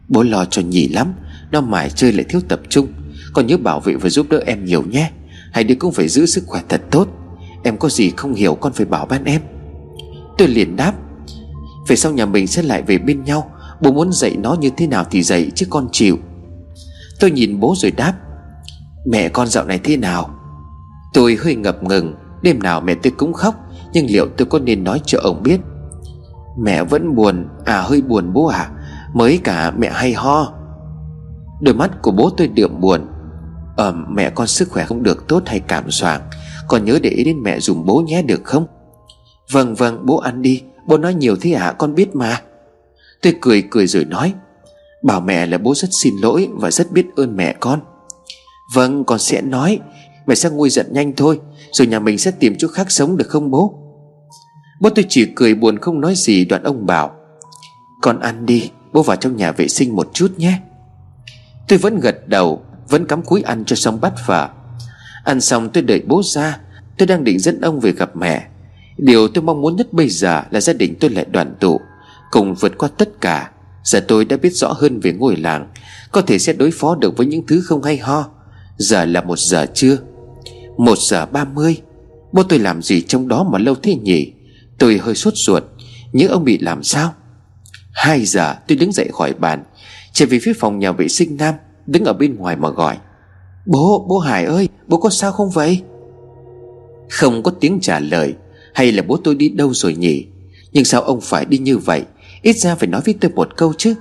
Bố 0.08 0.22
lo 0.22 0.44
cho 0.44 0.62
nhỉ 0.62 0.88
lắm, 0.88 1.14
Nó 1.50 1.60
mải 1.60 1.90
chơi 1.90 2.12
lại 2.12 2.24
thiếu 2.28 2.40
tập 2.48 2.60
trung. 2.68 2.86
Con 3.32 3.46
nhớ 3.46 3.56
bảo 3.56 3.80
vệ 3.80 3.94
và 3.94 4.08
giúp 4.08 4.26
đỡ 4.30 4.42
em 4.46 4.64
nhiều 4.64 4.82
nhé. 4.82 5.10
Hai 5.52 5.64
đứa 5.64 5.74
cũng 5.74 5.92
phải 5.92 6.08
giữ 6.08 6.26
sức 6.26 6.44
khỏe 6.46 6.62
thật 6.68 6.80
tốt. 6.90 7.08
Em 7.62 7.76
có 7.76 7.88
gì 7.88 8.10
không 8.16 8.34
hiểu, 8.34 8.54
con 8.54 8.72
phải 8.72 8.86
bảo 8.86 9.06
ban 9.06 9.24
em. 9.24 9.40
Tôi 10.38 10.48
liền 10.48 10.76
đáp. 10.76 10.92
Về 11.88 11.96
sau 11.96 12.12
nhà 12.12 12.26
mình 12.26 12.46
sẽ 12.46 12.62
lại 12.62 12.82
về 12.82 12.98
bên 12.98 13.24
nhau. 13.24 13.50
Bố 13.82 13.92
muốn 13.92 14.12
dạy 14.12 14.36
nó 14.36 14.56
như 14.60 14.70
thế 14.76 14.86
nào 14.86 15.04
thì 15.10 15.22
dạy, 15.22 15.50
chứ 15.54 15.66
con 15.70 15.88
chịu. 15.92 16.18
Tôi 17.20 17.30
nhìn 17.30 17.60
bố 17.60 17.74
rồi 17.76 17.90
đáp. 17.90 18.14
Mẹ 19.06 19.28
con 19.28 19.46
dạo 19.46 19.64
này 19.64 19.80
thế 19.84 19.96
nào? 19.96 20.30
Tôi 21.12 21.38
hơi 21.44 21.54
ngập 21.54 21.82
ngừng, 21.82 22.14
Đêm 22.42 22.62
nào 22.62 22.80
mẹ 22.80 22.94
tôi 22.94 23.12
cũng 23.16 23.32
khóc, 23.32 23.54
Nhưng 23.92 24.06
liệu 24.08 24.26
tôi 24.36 24.46
có 24.46 24.58
nên 24.58 24.84
nói 24.84 25.00
cho 25.06 25.18
ông 25.22 25.42
biết? 25.42 25.60
Mẹ 26.58 26.84
vẫn 26.84 27.14
buồn 27.14 27.48
À 27.64 27.80
hơi 27.80 28.02
buồn 28.02 28.32
bố 28.32 28.46
à 28.46 28.70
Mới 29.14 29.40
cả 29.44 29.70
mẹ 29.78 29.90
hay 29.92 30.12
ho. 30.12 30.52
Đôi 31.60 31.74
mắt 31.74 32.02
của 32.02 32.10
bố 32.10 32.30
tôi 32.36 32.48
đượm 32.48 32.80
buồn. 32.80 33.06
Ờ 33.76 33.92
mẹ 34.08 34.30
con 34.30 34.46
sức 34.46 34.70
khỏe 34.70 34.84
không 34.84 35.02
được 35.02 35.28
tốt 35.28 35.42
hay 35.46 35.60
cảm 35.60 35.90
soạn 35.90 36.20
Con 36.68 36.84
nhớ 36.84 36.98
để 37.02 37.10
ý 37.10 37.24
đến 37.24 37.42
mẹ 37.42 37.60
dùng 37.60 37.86
bố 37.86 38.00
nhé 38.06 38.22
được 38.22 38.44
không? 38.44 38.66
Vâng 39.50 39.74
vâng 39.74 40.06
bố 40.06 40.18
ăn 40.18 40.42
đi, 40.42 40.62
Bố 40.86 40.98
nói 40.98 41.14
nhiều 41.14 41.36
thế 41.40 41.50
hả 41.50 41.72
con 41.72 41.94
biết 41.94 42.16
mà. 42.16 42.40
Tôi 43.22 43.34
cười 43.40 43.62
cười 43.70 43.86
rồi 43.86 44.04
nói, 44.04 44.34
Bảo 45.02 45.20
mẹ 45.20 45.46
là 45.46 45.58
bố 45.58 45.74
rất 45.74 45.88
xin 45.90 46.14
lỗi 46.22 46.48
Và 46.52 46.70
rất 46.70 46.92
biết 46.92 47.06
ơn 47.16 47.36
mẹ 47.36 47.54
con. 47.60 47.80
Vâng 48.74 49.04
con 49.04 49.18
sẽ 49.18 49.42
nói. 49.42 49.78
Mẹ 50.26 50.34
sẽ 50.34 50.50
nguôi 50.50 50.70
giận 50.70 50.86
nhanh 50.90 51.12
thôi, 51.16 51.40
Rồi 51.72 51.86
nhà 51.86 51.98
mình 51.98 52.18
sẽ 52.18 52.30
tìm 52.30 52.54
chỗ 52.58 52.68
khác 52.68 52.90
sống 52.90 53.16
được 53.16 53.28
không 53.28 53.50
bố? 53.50 53.74
Bố 54.80 54.90
tôi 54.90 55.04
chỉ 55.08 55.26
cười 55.36 55.54
buồn 55.54 55.78
không 55.78 56.00
nói 56.00 56.14
gì, 56.16 56.44
Đoạn 56.44 56.62
ông 56.62 56.86
bảo. 56.86 57.10
Con 58.02 58.20
ăn 58.20 58.46
đi, 58.46 58.70
Bố 58.92 59.02
vào 59.02 59.16
trong 59.16 59.36
nhà 59.36 59.52
vệ 59.52 59.68
sinh 59.68 59.96
một 59.96 60.10
chút 60.12 60.32
nhé. 60.36 60.60
Tôi 61.68 61.78
vẫn 61.78 62.00
gật 62.00 62.28
đầu, 62.28 62.62
Vẫn 62.88 63.06
cắm 63.06 63.22
cúi 63.22 63.42
ăn 63.42 63.64
cho 63.64 63.76
xong 63.76 64.00
bát 64.00 64.12
phở. 64.26 64.48
Ăn 65.24 65.40
xong 65.40 65.70
tôi 65.70 65.82
đợi 65.82 66.02
bố 66.06 66.22
ra, 66.24 66.58
Tôi 66.98 67.06
đang 67.06 67.24
định 67.24 67.38
dẫn 67.38 67.60
ông 67.60 67.80
về 67.80 67.92
gặp 67.92 68.16
mẹ. 68.16 68.46
Điều 68.96 69.28
tôi 69.28 69.44
mong 69.44 69.60
muốn 69.60 69.76
nhất 69.76 69.92
bây 69.92 70.08
giờ 70.08 70.42
là 70.50 70.60
gia 70.60 70.72
đình 70.72 70.94
tôi 71.00 71.10
lại 71.10 71.24
đoàn 71.30 71.54
tụ, 71.60 71.80
Cùng 72.30 72.54
vượt 72.54 72.78
qua 72.78 72.88
tất 72.98 73.20
cả. 73.20 73.50
Giờ 73.84 74.04
tôi 74.08 74.24
đã 74.24 74.36
biết 74.36 74.50
rõ 74.50 74.72
hơn 74.72 75.00
về 75.00 75.12
ngôi 75.12 75.36
làng, 75.36 75.68
Có 76.12 76.20
thể 76.20 76.38
sẽ 76.38 76.52
đối 76.52 76.70
phó 76.70 76.94
được 76.94 77.16
với 77.16 77.26
những 77.26 77.46
thứ 77.46 77.60
không 77.60 77.82
hay 77.82 77.98
ho. 77.98 78.30
Giờ 78.80 79.04
là 79.04 79.20
một 79.20 79.38
giờ 79.38 79.66
trưa. 79.74 79.98
Một 80.78 80.98
giờ 80.98 81.26
ba 81.26 81.44
mươi 81.44 81.76
Bố 82.32 82.42
tôi 82.42 82.58
làm 82.58 82.82
gì 82.82 83.02
trong 83.02 83.28
đó 83.28 83.44
mà 83.52 83.58
lâu 83.58 83.74
thế 83.74 83.94
nhỉ? 83.94 84.32
Tôi 84.78 84.98
hơi 84.98 85.14
sốt 85.14 85.34
ruột 85.36 85.62
Nhớ 86.12 86.28
ông 86.28 86.44
bị 86.44 86.58
làm 86.58 86.82
sao? 86.82 87.14
Hai 87.92 88.24
giờ 88.24 88.54
tôi 88.68 88.78
đứng 88.78 88.92
dậy 88.92 89.08
khỏi 89.12 89.32
bàn 89.32 89.64
Chạy 90.12 90.28
về 90.28 90.38
phía 90.42 90.52
phòng 90.58 90.78
nhà 90.78 90.92
vệ 90.92 91.08
sinh 91.08 91.36
nam 91.36 91.54
Đứng 91.86 92.04
ở 92.04 92.12
bên 92.12 92.36
ngoài 92.36 92.56
mà 92.56 92.70
gọi. 92.70 92.96
Bố, 93.66 94.06
bố 94.08 94.18
Hải 94.18 94.44
ơi, 94.44 94.68
bố 94.86 94.96
có 94.96 95.10
sao 95.10 95.32
không 95.32 95.50
vậy? 95.50 95.80
Không 97.08 97.42
có 97.42 97.50
tiếng 97.50 97.78
trả 97.80 98.00
lời 98.00 98.34
Hay 98.74 98.92
là 98.92 99.02
bố 99.02 99.16
tôi 99.16 99.34
đi 99.34 99.48
đâu 99.48 99.74
rồi 99.74 99.94
nhỉ? 99.94 100.26
Nhưng 100.72 100.84
sao 100.84 101.02
ông 101.02 101.20
phải 101.20 101.44
đi 101.44 101.58
như 101.58 101.78
vậy? 101.78 102.02
Ít 102.42 102.56
ra 102.56 102.74
phải 102.74 102.88
nói 102.88 103.00
với 103.04 103.14
tôi 103.20 103.30
một 103.30 103.56
câu 103.56 103.72
chứ. 103.78 103.94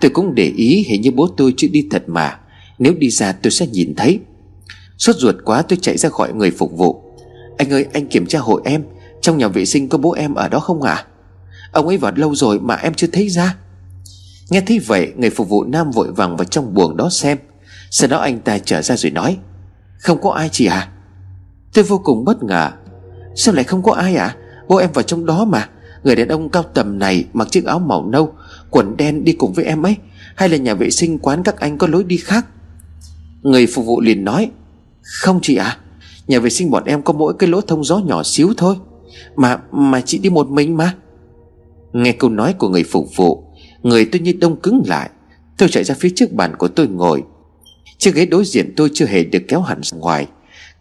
Tôi 0.00 0.10
cũng 0.10 0.34
để 0.34 0.52
ý 0.56 0.84
hình 0.88 1.00
như 1.00 1.10
bố 1.10 1.26
tôi 1.36 1.54
chưa 1.56 1.68
đi 1.68 1.88
thật 1.90 2.02
mà. 2.06 2.39
Nếu 2.80 2.94
đi 2.94 3.10
ra 3.10 3.32
tôi 3.32 3.50
sẽ 3.50 3.66
nhìn 3.66 3.94
thấy. 3.96 4.20
Sốt 4.98 5.16
ruột 5.16 5.34
quá 5.44 5.62
tôi 5.62 5.78
chạy 5.82 5.98
ra 5.98 6.08
gọi 6.08 6.32
người 6.32 6.50
phục 6.50 6.72
vụ. 6.76 7.02
Anh 7.58 7.72
ơi, 7.72 7.86
anh 7.92 8.06
kiểm 8.06 8.26
tra 8.26 8.38
hộ 8.38 8.60
em. 8.64 8.84
Trong 9.20 9.38
nhà 9.38 9.48
vệ 9.48 9.64
sinh 9.64 9.88
có 9.88 9.98
bố 9.98 10.12
em 10.12 10.34
ở 10.34 10.48
đó 10.48 10.60
không 10.60 10.82
ạ? 10.82 10.94
À? 10.94 11.06
Ông 11.72 11.86
ấy 11.86 11.96
vào 11.96 12.12
lâu 12.16 12.34
rồi 12.34 12.60
mà 12.60 12.74
em 12.74 12.94
chưa 12.94 13.06
thấy 13.12 13.28
ra. 13.28 13.56
Nghe 14.50 14.60
thấy 14.60 14.78
vậy, 14.78 15.12
Người 15.16 15.30
phục 15.30 15.48
vụ 15.48 15.64
nam 15.64 15.90
vội 15.90 16.12
vàng 16.12 16.36
vào 16.36 16.44
trong 16.44 16.74
buồng 16.74 16.96
đó 16.96 17.08
xem. 17.10 17.38
Sau 17.90 18.08
đó 18.08 18.18
anh 18.18 18.40
ta 18.40 18.58
trở 18.58 18.82
ra 18.82 18.96
rồi 18.96 19.10
nói, 19.10 19.38
Không 19.98 20.20
có 20.22 20.30
ai 20.30 20.48
chị 20.52 20.66
à 20.66 20.88
Tôi 21.74 21.84
vô 21.84 22.00
cùng 22.04 22.24
bất 22.24 22.42
ngờ. 22.42 22.70
Sao 23.34 23.54
lại 23.54 23.64
không 23.64 23.82
có 23.82 23.92
ai 23.92 24.16
à 24.16 24.36
Bố 24.68 24.76
em 24.76 24.92
vào 24.92 25.02
trong 25.02 25.26
đó 25.26 25.44
mà. 25.44 25.68
Người 26.04 26.16
đàn 26.16 26.28
ông 26.28 26.48
cao 26.48 26.62
tầm 26.62 26.98
này 26.98 27.24
mặc 27.32 27.48
chiếc 27.50 27.64
áo 27.64 27.78
màu 27.78 28.06
nâu, 28.06 28.32
Quần 28.70 28.96
đen 28.96 29.24
đi 29.24 29.32
cùng 29.32 29.52
với 29.52 29.64
em 29.64 29.86
ấy. 29.86 29.96
Hay 30.36 30.48
là 30.48 30.56
nhà 30.56 30.74
vệ 30.74 30.90
sinh 30.90 31.18
quán 31.18 31.42
các 31.42 31.58
anh 31.58 31.78
có 31.78 31.86
lối 31.86 32.04
đi 32.04 32.16
khác? 32.16 32.46
Người 33.42 33.66
phục 33.66 33.86
vụ 33.86 34.00
liền 34.00 34.24
nói, 34.24 34.50
Không 35.02 35.38
chị 35.42 35.56
ạ, 35.56 35.78
Nhà 36.26 36.38
vệ 36.38 36.50
sinh 36.50 36.70
bọn 36.70 36.84
em 36.84 37.02
có 37.02 37.12
mỗi 37.12 37.34
cái 37.38 37.48
lỗ 37.48 37.60
thông 37.60 37.84
gió 37.84 37.98
nhỏ 37.98 38.22
xíu 38.22 38.52
thôi, 38.56 38.76
Mà 39.36 39.58
mà 39.72 40.00
chị 40.00 40.18
đi 40.18 40.30
một 40.30 40.50
mình 40.50 40.76
mà. 40.76 40.94
Nghe 41.92 42.12
câu 42.12 42.30
nói 42.30 42.52
của 42.52 42.68
người 42.68 42.84
phục 42.84 43.16
vụ, 43.16 43.44
Người 43.82 44.04
tôi 44.04 44.20
như 44.20 44.32
đông 44.40 44.60
cứng 44.60 44.82
lại. 44.86 45.10
Tôi 45.58 45.68
chạy 45.68 45.84
ra 45.84 45.94
phía 45.98 46.10
trước 46.16 46.32
bàn 46.32 46.56
của 46.58 46.68
tôi 46.68 46.88
ngồi. 46.88 47.22
Chiếc 47.98 48.14
ghế 48.14 48.26
đối 48.26 48.44
diện 48.44 48.72
tôi 48.76 48.90
chưa 48.94 49.06
hề 49.06 49.24
được 49.24 49.42
kéo 49.48 49.60
hẳn 49.60 49.80
ra 49.82 49.98
ngoài. 49.98 50.26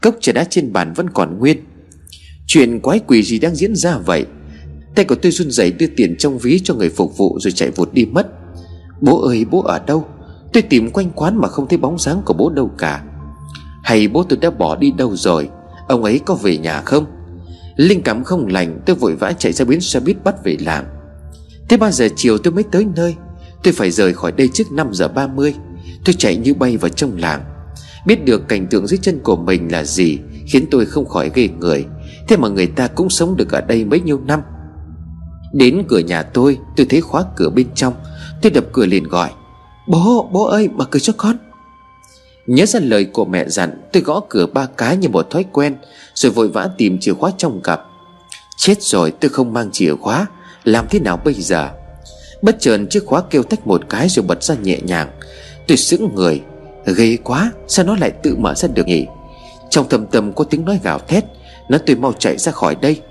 Cốc 0.01 0.15
trà 0.21 0.31
đá 0.31 0.43
trên 0.43 0.73
bàn 0.73 0.93
vẫn 0.93 1.09
còn 1.09 1.39
nguyên. 1.39 1.57
Chuyện 2.47 2.79
quái 2.79 2.99
quỷ 2.99 3.23
gì 3.23 3.39
đang 3.39 3.55
diễn 3.55 3.75
ra 3.75 3.97
vậy? 3.97 4.25
Tay 4.95 5.05
của 5.05 5.15
tôi 5.15 5.31
run 5.31 5.51
rẩy 5.51 5.71
đưa 5.71 5.87
tiền 5.87 6.15
trong 6.17 6.37
ví 6.37 6.59
cho 6.63 6.73
người 6.73 6.89
phục 6.89 7.17
vụ 7.17 7.39
Rồi 7.39 7.51
chạy 7.51 7.71
vụt 7.71 7.93
đi 7.93 8.05
mất. 8.05 8.27
Bố 9.01 9.21
ơi, 9.21 9.45
bố 9.51 9.61
ở 9.61 9.79
đâu? 9.87 10.05
Tôi 10.53 10.63
tìm 10.63 10.91
quanh 10.91 11.11
quán 11.15 11.37
mà 11.37 11.47
không 11.47 11.67
thấy 11.67 11.77
bóng 11.77 11.99
dáng 11.99 12.21
của 12.25 12.33
bố 12.33 12.49
đâu 12.49 12.71
cả. 12.77 13.03
Hay 13.83 14.07
bố 14.07 14.23
tôi 14.23 14.39
đã 14.41 14.49
bỏ 14.49 14.75
đi 14.75 14.91
đâu 14.91 15.15
rồi? 15.15 15.49
Ông 15.87 16.03
ấy 16.03 16.19
có 16.25 16.35
về 16.35 16.57
nhà 16.57 16.81
không? 16.81 17.05
Linh 17.75 18.01
cảm 18.01 18.23
không 18.23 18.47
lành, 18.47 18.79
Tôi 18.85 18.95
vội 18.95 19.15
vã 19.15 19.31
chạy 19.31 19.53
ra 19.53 19.65
bến 19.65 19.81
xe 19.81 19.99
buýt 19.99 20.23
bắt 20.23 20.43
về 20.43 20.57
làm 20.59 20.85
Thế 21.69 21.77
3 21.77 21.91
giờ 21.91 22.07
chiều 22.15 22.37
tôi 22.37 22.53
mới 22.53 22.63
tới 22.63 22.87
nơi. 22.95 23.15
Tôi 23.63 23.73
phải 23.73 23.91
rời 23.91 24.13
khỏi 24.13 24.31
đây 24.31 24.49
trước 24.53 24.71
5 24.71 24.93
giờ 24.93 25.07
30 25.07 25.53
Tôi 26.05 26.13
chạy 26.17 26.35
như 26.35 26.53
bay 26.53 26.77
vào 26.77 26.89
trong 26.89 27.17
làng. 27.17 27.43
Biết 28.05 28.25
được 28.25 28.47
cảnh 28.47 28.67
tượng 28.67 28.87
dưới 28.87 28.99
chân 29.01 29.19
của 29.23 29.35
mình 29.35 29.71
là 29.71 29.83
gì, 29.83 30.19
Khiến 30.47 30.65
tôi 30.71 30.85
không 30.85 31.05
khỏi 31.05 31.31
ghê 31.33 31.47
người. 31.59 31.85
Thế 32.27 32.37
mà 32.37 32.47
người 32.47 32.67
ta 32.67 32.87
cũng 32.87 33.09
sống 33.09 33.37
được 33.37 33.51
ở 33.51 33.61
đây 33.61 33.85
mấy 33.85 34.01
nhiêu 34.01 34.19
năm. 34.25 34.41
Đến 35.53 35.83
cửa 35.87 35.99
nhà 35.99 36.23
tôi 36.23 36.57
Tôi 36.75 36.85
thấy 36.89 37.01
khóa 37.01 37.23
cửa 37.35 37.49
bên 37.49 37.67
trong. 37.75 37.93
Tôi 38.41 38.51
đập 38.51 38.65
cửa 38.73 38.85
liền 38.85 39.03
gọi. 39.03 39.31
Bố, 39.89 40.29
bố 40.31 40.45
ơi 40.45 40.69
mở 40.75 40.85
cửa 40.85 40.99
cho 40.99 41.13
con. 41.17 41.37
Nhớ 42.47 42.65
ra 42.65 42.79
lời 42.83 43.05
của 43.05 43.25
mẹ 43.25 43.45
dặn 43.47 43.81
Tôi 43.93 44.03
gõ 44.03 44.21
cửa 44.29 44.45
ba 44.45 44.67
cái 44.77 44.97
như 44.97 45.09
một 45.09 45.29
thói 45.29 45.45
quen 45.51 45.75
Rồi 46.13 46.31
vội 46.31 46.47
vã 46.47 46.69
tìm 46.77 46.97
chìa 46.99 47.13
khóa 47.13 47.31
trong 47.37 47.61
cặp. 47.61 47.81
Chết 48.57 48.81
rồi 48.81 49.11
tôi 49.11 49.29
không 49.29 49.53
mang 49.53 49.71
chìa 49.71 49.95
khóa 49.95 50.27
Làm 50.63 50.87
thế 50.89 50.99
nào 50.99 51.19
bây 51.25 51.33
giờ? 51.33 51.69
Bất 52.41 52.55
chợt 52.59 52.79
chiếc 52.89 53.05
khóa 53.05 53.23
kêu 53.29 53.43
tách 53.43 53.67
một 53.67 53.81
cái 53.89 54.09
rồi 54.09 54.25
bật 54.27 54.43
ra 54.43 54.55
nhẹ 54.55 54.79
nhàng. 54.83 55.09
Tôi 55.67 55.77
sững 55.77 56.15
người 56.15 56.41
Ghê 56.97 57.17
quá 57.23 57.51
sao 57.67 57.85
nó 57.85 57.95
lại 57.95 58.11
tự 58.11 58.35
mở 58.35 58.55
ra 58.55 58.67
được 58.67 58.87
nhỉ? 58.87 59.05
Trong 59.69 59.89
thầm 59.89 60.05
tâm 60.05 60.33
có 60.33 60.43
tiếng 60.43 60.65
nói 60.65 60.79
gào 60.83 60.99
thét 60.99 61.23
Nó 61.69 61.77
tôi 61.85 61.95
mau 61.95 62.13
chạy 62.19 62.37
ra 62.37 62.51
khỏi 62.51 62.75
đây. 62.75 63.01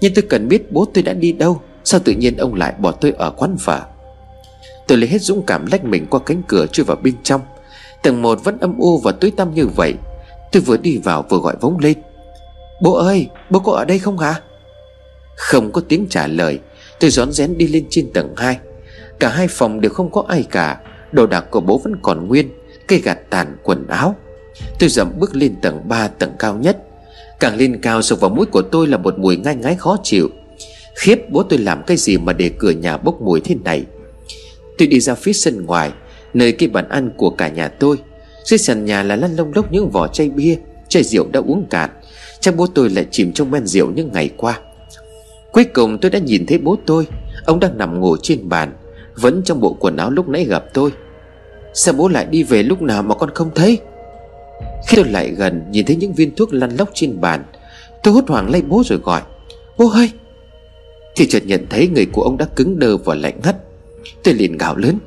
Nhưng 0.00 0.14
tôi 0.14 0.24
cần 0.28 0.48
biết 0.48 0.72
bố 0.72 0.84
tôi 0.94 1.02
đã 1.02 1.12
đi 1.12 1.32
đâu 1.32 1.60
Sao 1.84 2.00
tự 2.00 2.12
nhiên 2.12 2.36
ông 2.36 2.54
lại 2.54 2.74
bỏ 2.78 2.92
tôi 2.92 3.12
ở 3.18 3.30
quán 3.30 3.56
phở? 3.56 3.80
Tôi 4.86 4.98
lấy 4.98 5.08
hết 5.08 5.18
dũng 5.18 5.42
cảm 5.46 5.66
lách 5.72 5.84
mình 5.84 6.06
qua 6.10 6.20
cánh 6.26 6.42
cửa 6.48 6.66
chui 6.66 6.84
vào 6.84 6.96
bên 6.96 7.14
trong. 7.22 7.40
Tầng 8.02 8.22
một 8.22 8.44
vẫn 8.44 8.58
âm 8.60 8.78
u 8.78 8.98
và 8.98 9.12
tối 9.12 9.32
tăm 9.36 9.54
như 9.54 9.66
vậy. 9.66 9.94
Tôi 10.52 10.62
vừa 10.62 10.76
đi 10.76 10.98
vào 11.04 11.24
vừa 11.28 11.38
gọi 11.38 11.56
vống 11.60 11.78
lên. 11.78 11.98
Bố 12.82 12.94
ơi, 12.94 13.28
bố 13.50 13.58
có 13.58 13.72
ở 13.72 13.84
đây 13.84 13.98
không 13.98 14.18
hả? 14.18 14.40
Không 15.36 15.72
có 15.72 15.82
tiếng 15.88 16.06
trả 16.10 16.26
lời, 16.26 16.58
Tôi 17.00 17.10
rón 17.10 17.32
rén 17.32 17.58
đi 17.58 17.66
lên 17.66 17.86
trên 17.90 18.12
tầng 18.12 18.34
2 18.36 18.58
Cả 19.20 19.28
hai 19.28 19.48
phòng 19.48 19.80
đều 19.80 19.90
không 19.90 20.10
có 20.10 20.24
ai 20.28 20.44
cả, 20.50 20.80
Đồ 21.12 21.26
đạc 21.26 21.44
của 21.50 21.60
bố 21.60 21.80
vẫn 21.84 21.96
còn 22.02 22.28
nguyên, 22.28 22.48
Cây 22.88 23.00
gạt 23.04 23.18
tàn 23.30 23.56
quần 23.62 23.86
áo. 23.86 24.14
Tôi 24.78 24.88
dậm 24.88 25.12
bước 25.18 25.36
lên 25.36 25.54
tầng 25.62 25.88
3 25.88 26.08
tầng 26.08 26.32
cao 26.38 26.54
nhất. 26.54 26.78
Càng 27.40 27.56
lên 27.56 27.80
cao 27.82 28.02
sộc 28.02 28.20
vào 28.20 28.30
mũi 28.30 28.46
của 28.46 28.62
tôi 28.62 28.86
là 28.86 28.96
một 28.96 29.18
mùi 29.18 29.36
ngai 29.36 29.56
ngái 29.56 29.74
khó 29.74 29.96
chịu. 30.02 30.28
Khiếp, 30.94 31.30
bố 31.30 31.42
tôi 31.42 31.58
làm 31.58 31.82
cái 31.86 31.96
gì 31.96 32.18
mà 32.18 32.32
để 32.32 32.50
cửa 32.58 32.70
nhà 32.70 32.96
bốc 32.96 33.20
mùi 33.20 33.40
thế 33.40 33.54
này? 33.64 33.84
Tôi 34.78 34.88
đi 34.88 35.00
ra 35.00 35.14
phía 35.14 35.32
sân 35.32 35.66
ngoài, 35.66 35.92
Nơi 36.34 36.52
cái 36.52 36.68
bàn 36.68 36.88
ăn 36.88 37.10
của 37.16 37.30
cả 37.30 37.48
nhà 37.48 37.68
tôi. 37.68 37.98
Dưới 38.44 38.58
sàn 38.58 38.84
nhà 38.84 39.02
là 39.02 39.16
lăn 39.16 39.36
lông 39.36 39.52
lốc 39.54 39.72
những 39.72 39.90
vỏ 39.90 40.08
chai 40.08 40.28
bia, 40.28 40.56
Chai 40.88 41.02
rượu 41.02 41.26
đã 41.32 41.40
uống 41.40 41.66
cạn. 41.70 41.90
Chắc 42.40 42.56
bố 42.56 42.66
tôi 42.66 42.90
lại 42.90 43.06
chìm 43.10 43.32
trong 43.32 43.50
men 43.50 43.66
rượu 43.66 43.90
những 43.90 44.12
ngày 44.12 44.30
qua. 44.36 44.60
Cuối 45.52 45.64
cùng 45.64 45.98
tôi 45.98 46.10
đã 46.10 46.18
nhìn 46.18 46.46
thấy 46.46 46.58
bố 46.58 46.76
tôi. 46.86 47.06
Ông 47.44 47.60
đang 47.60 47.78
nằm 47.78 48.00
ngủ 48.00 48.16
trên 48.22 48.48
bàn, 48.48 48.72
Vẫn 49.14 49.42
trong 49.44 49.60
bộ 49.60 49.76
quần 49.80 49.96
áo 49.96 50.10
lúc 50.10 50.28
nãy 50.28 50.44
gặp 50.44 50.64
tôi. 50.74 50.90
Sao 51.74 51.94
bố 51.94 52.08
lại 52.08 52.26
đi 52.30 52.42
về 52.42 52.62
lúc 52.62 52.82
nào 52.82 53.02
mà 53.02 53.14
con 53.14 53.30
không 53.34 53.50
thấy? 53.54 53.78
Khi 54.88 54.96
tôi 54.96 55.04
lại 55.04 55.30
gần, 55.30 55.62
Nhìn 55.70 55.86
thấy 55.86 55.96
những 55.96 56.12
viên 56.12 56.34
thuốc 56.34 56.54
lăn 56.54 56.76
lóc 56.78 56.90
trên 56.94 57.20
bàn, 57.20 57.44
Tôi 58.02 58.14
hốt 58.14 58.28
hoảng 58.28 58.50
lấy 58.50 58.62
bố 58.62 58.82
rồi 58.86 58.98
gọi. 58.98 59.22
Bố 59.78 59.90
ơi! 59.90 60.10
Thì 61.16 61.26
chợt 61.26 61.42
nhận 61.46 61.66
thấy 61.70 61.88
người 61.88 62.06
của 62.12 62.22
ông 62.22 62.36
đã 62.36 62.46
cứng 62.56 62.78
đơ 62.78 62.96
và 62.96 63.14
lạnh 63.14 63.40
ngắt. 63.44 63.56
Tôi 64.24 64.34
liền 64.34 64.58
gào 64.58 64.76
lớn. 64.76 64.98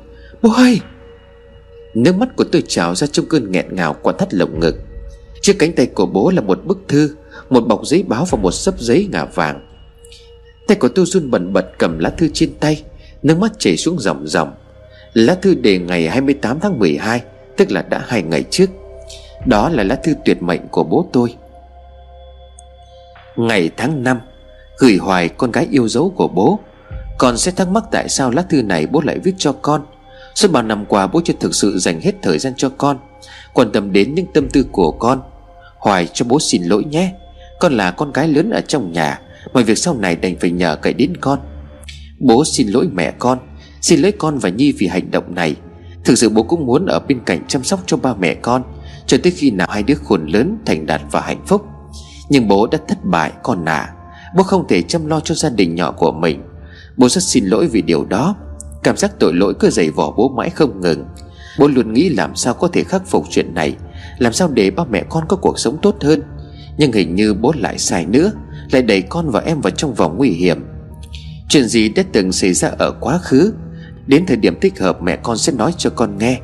Bố 0.42 0.52
ơi 0.52 0.80
Nước 1.94 2.16
mắt 2.16 2.36
của 2.36 2.44
tôi 2.44 2.62
trào 2.68 2.94
ra 2.94 3.06
trong 3.06 3.26
cơn 3.26 3.52
nghẹn 3.52 3.66
ngào 3.70 3.96
qua 4.02 4.12
thắt 4.18 4.34
lồng 4.34 4.60
ngực. 4.60 4.76
Trước 5.40 5.52
cánh 5.58 5.72
tay 5.72 5.86
của 5.86 6.06
bố 6.06 6.30
là 6.30 6.40
một 6.40 6.64
bức 6.64 6.78
thư, 6.88 7.16
Một 7.50 7.60
bọc 7.60 7.86
giấy 7.86 8.02
báo 8.02 8.24
và 8.30 8.38
một 8.38 8.50
sấp 8.50 8.78
giấy 8.78 9.08
ngà 9.12 9.24
vàng. 9.24 9.68
Tay 10.66 10.76
của 10.76 10.88
tôi 10.88 11.06
run 11.06 11.30
bần 11.30 11.52
bật 11.52 11.66
cầm 11.78 11.98
lá 11.98 12.10
thư 12.10 12.28
trên 12.34 12.54
tay, 12.60 12.82
Nước 13.22 13.38
mắt 13.38 13.52
chảy 13.58 13.76
xuống 13.76 13.98
dòng 13.98 14.28
dòng 14.28 14.54
Lá 15.14 15.34
thư 15.34 15.54
đề 15.54 15.78
ngày 15.78 16.08
28 16.08 16.60
tháng 16.60 16.78
12 16.78 17.22
Tức 17.56 17.70
là 17.70 17.82
đã 17.82 18.04
hai 18.08 18.22
ngày 18.22 18.44
trước. 18.50 18.70
Đó 19.46 19.68
là 19.68 19.84
lá 19.84 19.94
thư 19.94 20.14
tuyệt 20.24 20.42
mệnh 20.42 20.68
của 20.68 20.84
bố 20.84 21.08
tôi. 21.12 21.34
Ngày 23.36 23.70
tháng 23.76 24.02
5 24.02 24.20
Gửi 24.78 24.96
hoài 24.96 25.28
con 25.28 25.50
gái 25.50 25.68
yêu 25.70 25.88
dấu 25.88 26.12
của 26.16 26.28
bố. 26.28 26.58
Con 27.18 27.38
sẽ 27.38 27.50
thắc 27.52 27.68
mắc 27.68 27.84
tại 27.90 28.08
sao 28.08 28.30
lá 28.30 28.42
thư 28.42 28.62
này 28.62 28.86
bố 28.86 29.00
lại 29.00 29.18
viết 29.18 29.34
cho 29.38 29.52
con. 29.52 29.86
Suốt 30.34 30.52
bao 30.52 30.62
năm 30.62 30.84
qua 30.88 31.06
bố 31.06 31.20
chưa 31.24 31.34
thực 31.40 31.54
sự 31.54 31.78
dành 31.78 32.00
hết 32.00 32.12
thời 32.22 32.38
gian 32.38 32.52
cho 32.56 32.68
con, 32.68 32.98
Quan 33.52 33.72
tâm 33.72 33.92
đến 33.92 34.14
những 34.14 34.26
tâm 34.34 34.48
tư 34.48 34.66
của 34.72 34.90
con. 34.90 35.22
Hoài 35.76 36.08
cho 36.12 36.24
bố 36.28 36.40
xin 36.40 36.62
lỗi 36.62 36.84
nhé. 36.84 37.12
Con 37.60 37.72
là 37.72 37.90
con 37.90 38.12
gái 38.12 38.28
lớn 38.28 38.50
ở 38.50 38.60
trong 38.60 38.92
nhà 38.92 39.20
Mọi 39.52 39.64
việc 39.64 39.78
sau 39.78 39.94
này 39.94 40.16
đành 40.16 40.36
phải 40.40 40.50
nhờ 40.50 40.76
cậy 40.76 40.92
đến 40.92 41.16
con. 41.16 41.38
Bố 42.18 42.44
xin 42.44 42.68
lỗi 42.68 42.88
mẹ 42.92 43.12
con, 43.18 43.38
Xin 43.80 44.00
lỗi 44.00 44.12
con 44.18 44.38
và 44.38 44.48
Nhi 44.48 44.72
vì 44.72 44.86
hành 44.86 45.10
động 45.10 45.34
này. 45.34 45.56
Thực 46.04 46.18
sự 46.18 46.28
bố 46.28 46.42
cũng 46.42 46.66
muốn 46.66 46.86
ở 46.86 47.00
bên 47.00 47.20
cạnh 47.26 47.46
chăm 47.48 47.64
sóc 47.64 47.80
cho 47.86 47.96
ba 47.96 48.14
mẹ 48.14 48.34
con, 48.34 48.62
Cho 49.06 49.18
tới 49.22 49.32
khi 49.32 49.50
nào 49.50 49.68
hai 49.70 49.82
đứa 49.82 49.94
khôn 49.94 50.26
lớn, 50.26 50.58
thành 50.66 50.86
đạt 50.86 51.02
và 51.10 51.20
hạnh 51.20 51.42
phúc. 51.46 51.62
Nhưng 52.28 52.48
bố 52.48 52.66
đã 52.66 52.78
thất 52.88 53.04
bại, 53.04 53.32
con 53.42 53.64
à. 53.64 53.92
Bố 54.36 54.42
không 54.42 54.68
thể 54.68 54.82
chăm 54.82 55.06
lo 55.06 55.20
cho 55.20 55.34
gia 55.34 55.48
đình 55.48 55.74
nhỏ 55.74 55.92
của 55.92 56.12
mình. 56.12 56.42
Bố 56.96 57.08
rất 57.08 57.22
xin 57.22 57.44
lỗi 57.44 57.66
vì 57.66 57.82
điều 57.82 58.04
đó. 58.04 58.36
Cảm 58.82 58.96
giác 58.96 59.12
tội 59.20 59.34
lỗi 59.34 59.54
cứ 59.60 59.70
dày 59.70 59.90
vò 59.90 60.10
bố 60.10 60.28
mãi 60.28 60.50
không 60.50 60.80
ngừng. 60.80 61.04
Bố 61.58 61.68
luôn 61.68 61.92
nghĩ 61.92 62.08
làm 62.08 62.36
sao 62.36 62.54
có 62.54 62.68
thể 62.68 62.84
khắc 62.84 63.06
phục 63.06 63.24
chuyện 63.30 63.54
này, 63.54 63.76
Làm 64.18 64.32
sao 64.32 64.48
để 64.48 64.70
ba 64.70 64.84
mẹ 64.84 65.04
con 65.08 65.24
có 65.28 65.36
cuộc 65.36 65.58
sống 65.58 65.78
tốt 65.82 65.96
hơn. 66.00 66.22
Nhưng 66.78 66.92
hình 66.92 67.14
như 67.14 67.34
bố 67.34 67.52
lại 67.58 67.78
sai 67.78 68.06
nữa, 68.06 68.32
Lại 68.70 68.82
đẩy 68.82 69.02
con 69.02 69.30
và 69.30 69.40
em 69.40 69.60
vào 69.60 69.70
trong 69.70 69.94
vòng 69.94 70.16
nguy 70.16 70.30
hiểm. 70.30 70.66
Chuyện 71.48 71.64
gì 71.64 71.88
đã 71.88 72.02
từng 72.12 72.32
xảy 72.32 72.52
ra 72.52 72.68
ở 72.78 72.92
quá 73.00 73.18
khứ, 73.18 73.52
Đến 74.06 74.26
thời 74.26 74.36
điểm 74.36 74.60
thích 74.60 74.80
hợp 74.80 75.02
mẹ 75.02 75.16
con 75.16 75.38
sẽ 75.38 75.52
nói 75.52 75.74
cho 75.78 75.90
con 75.90 76.18
nghe. 76.18 76.40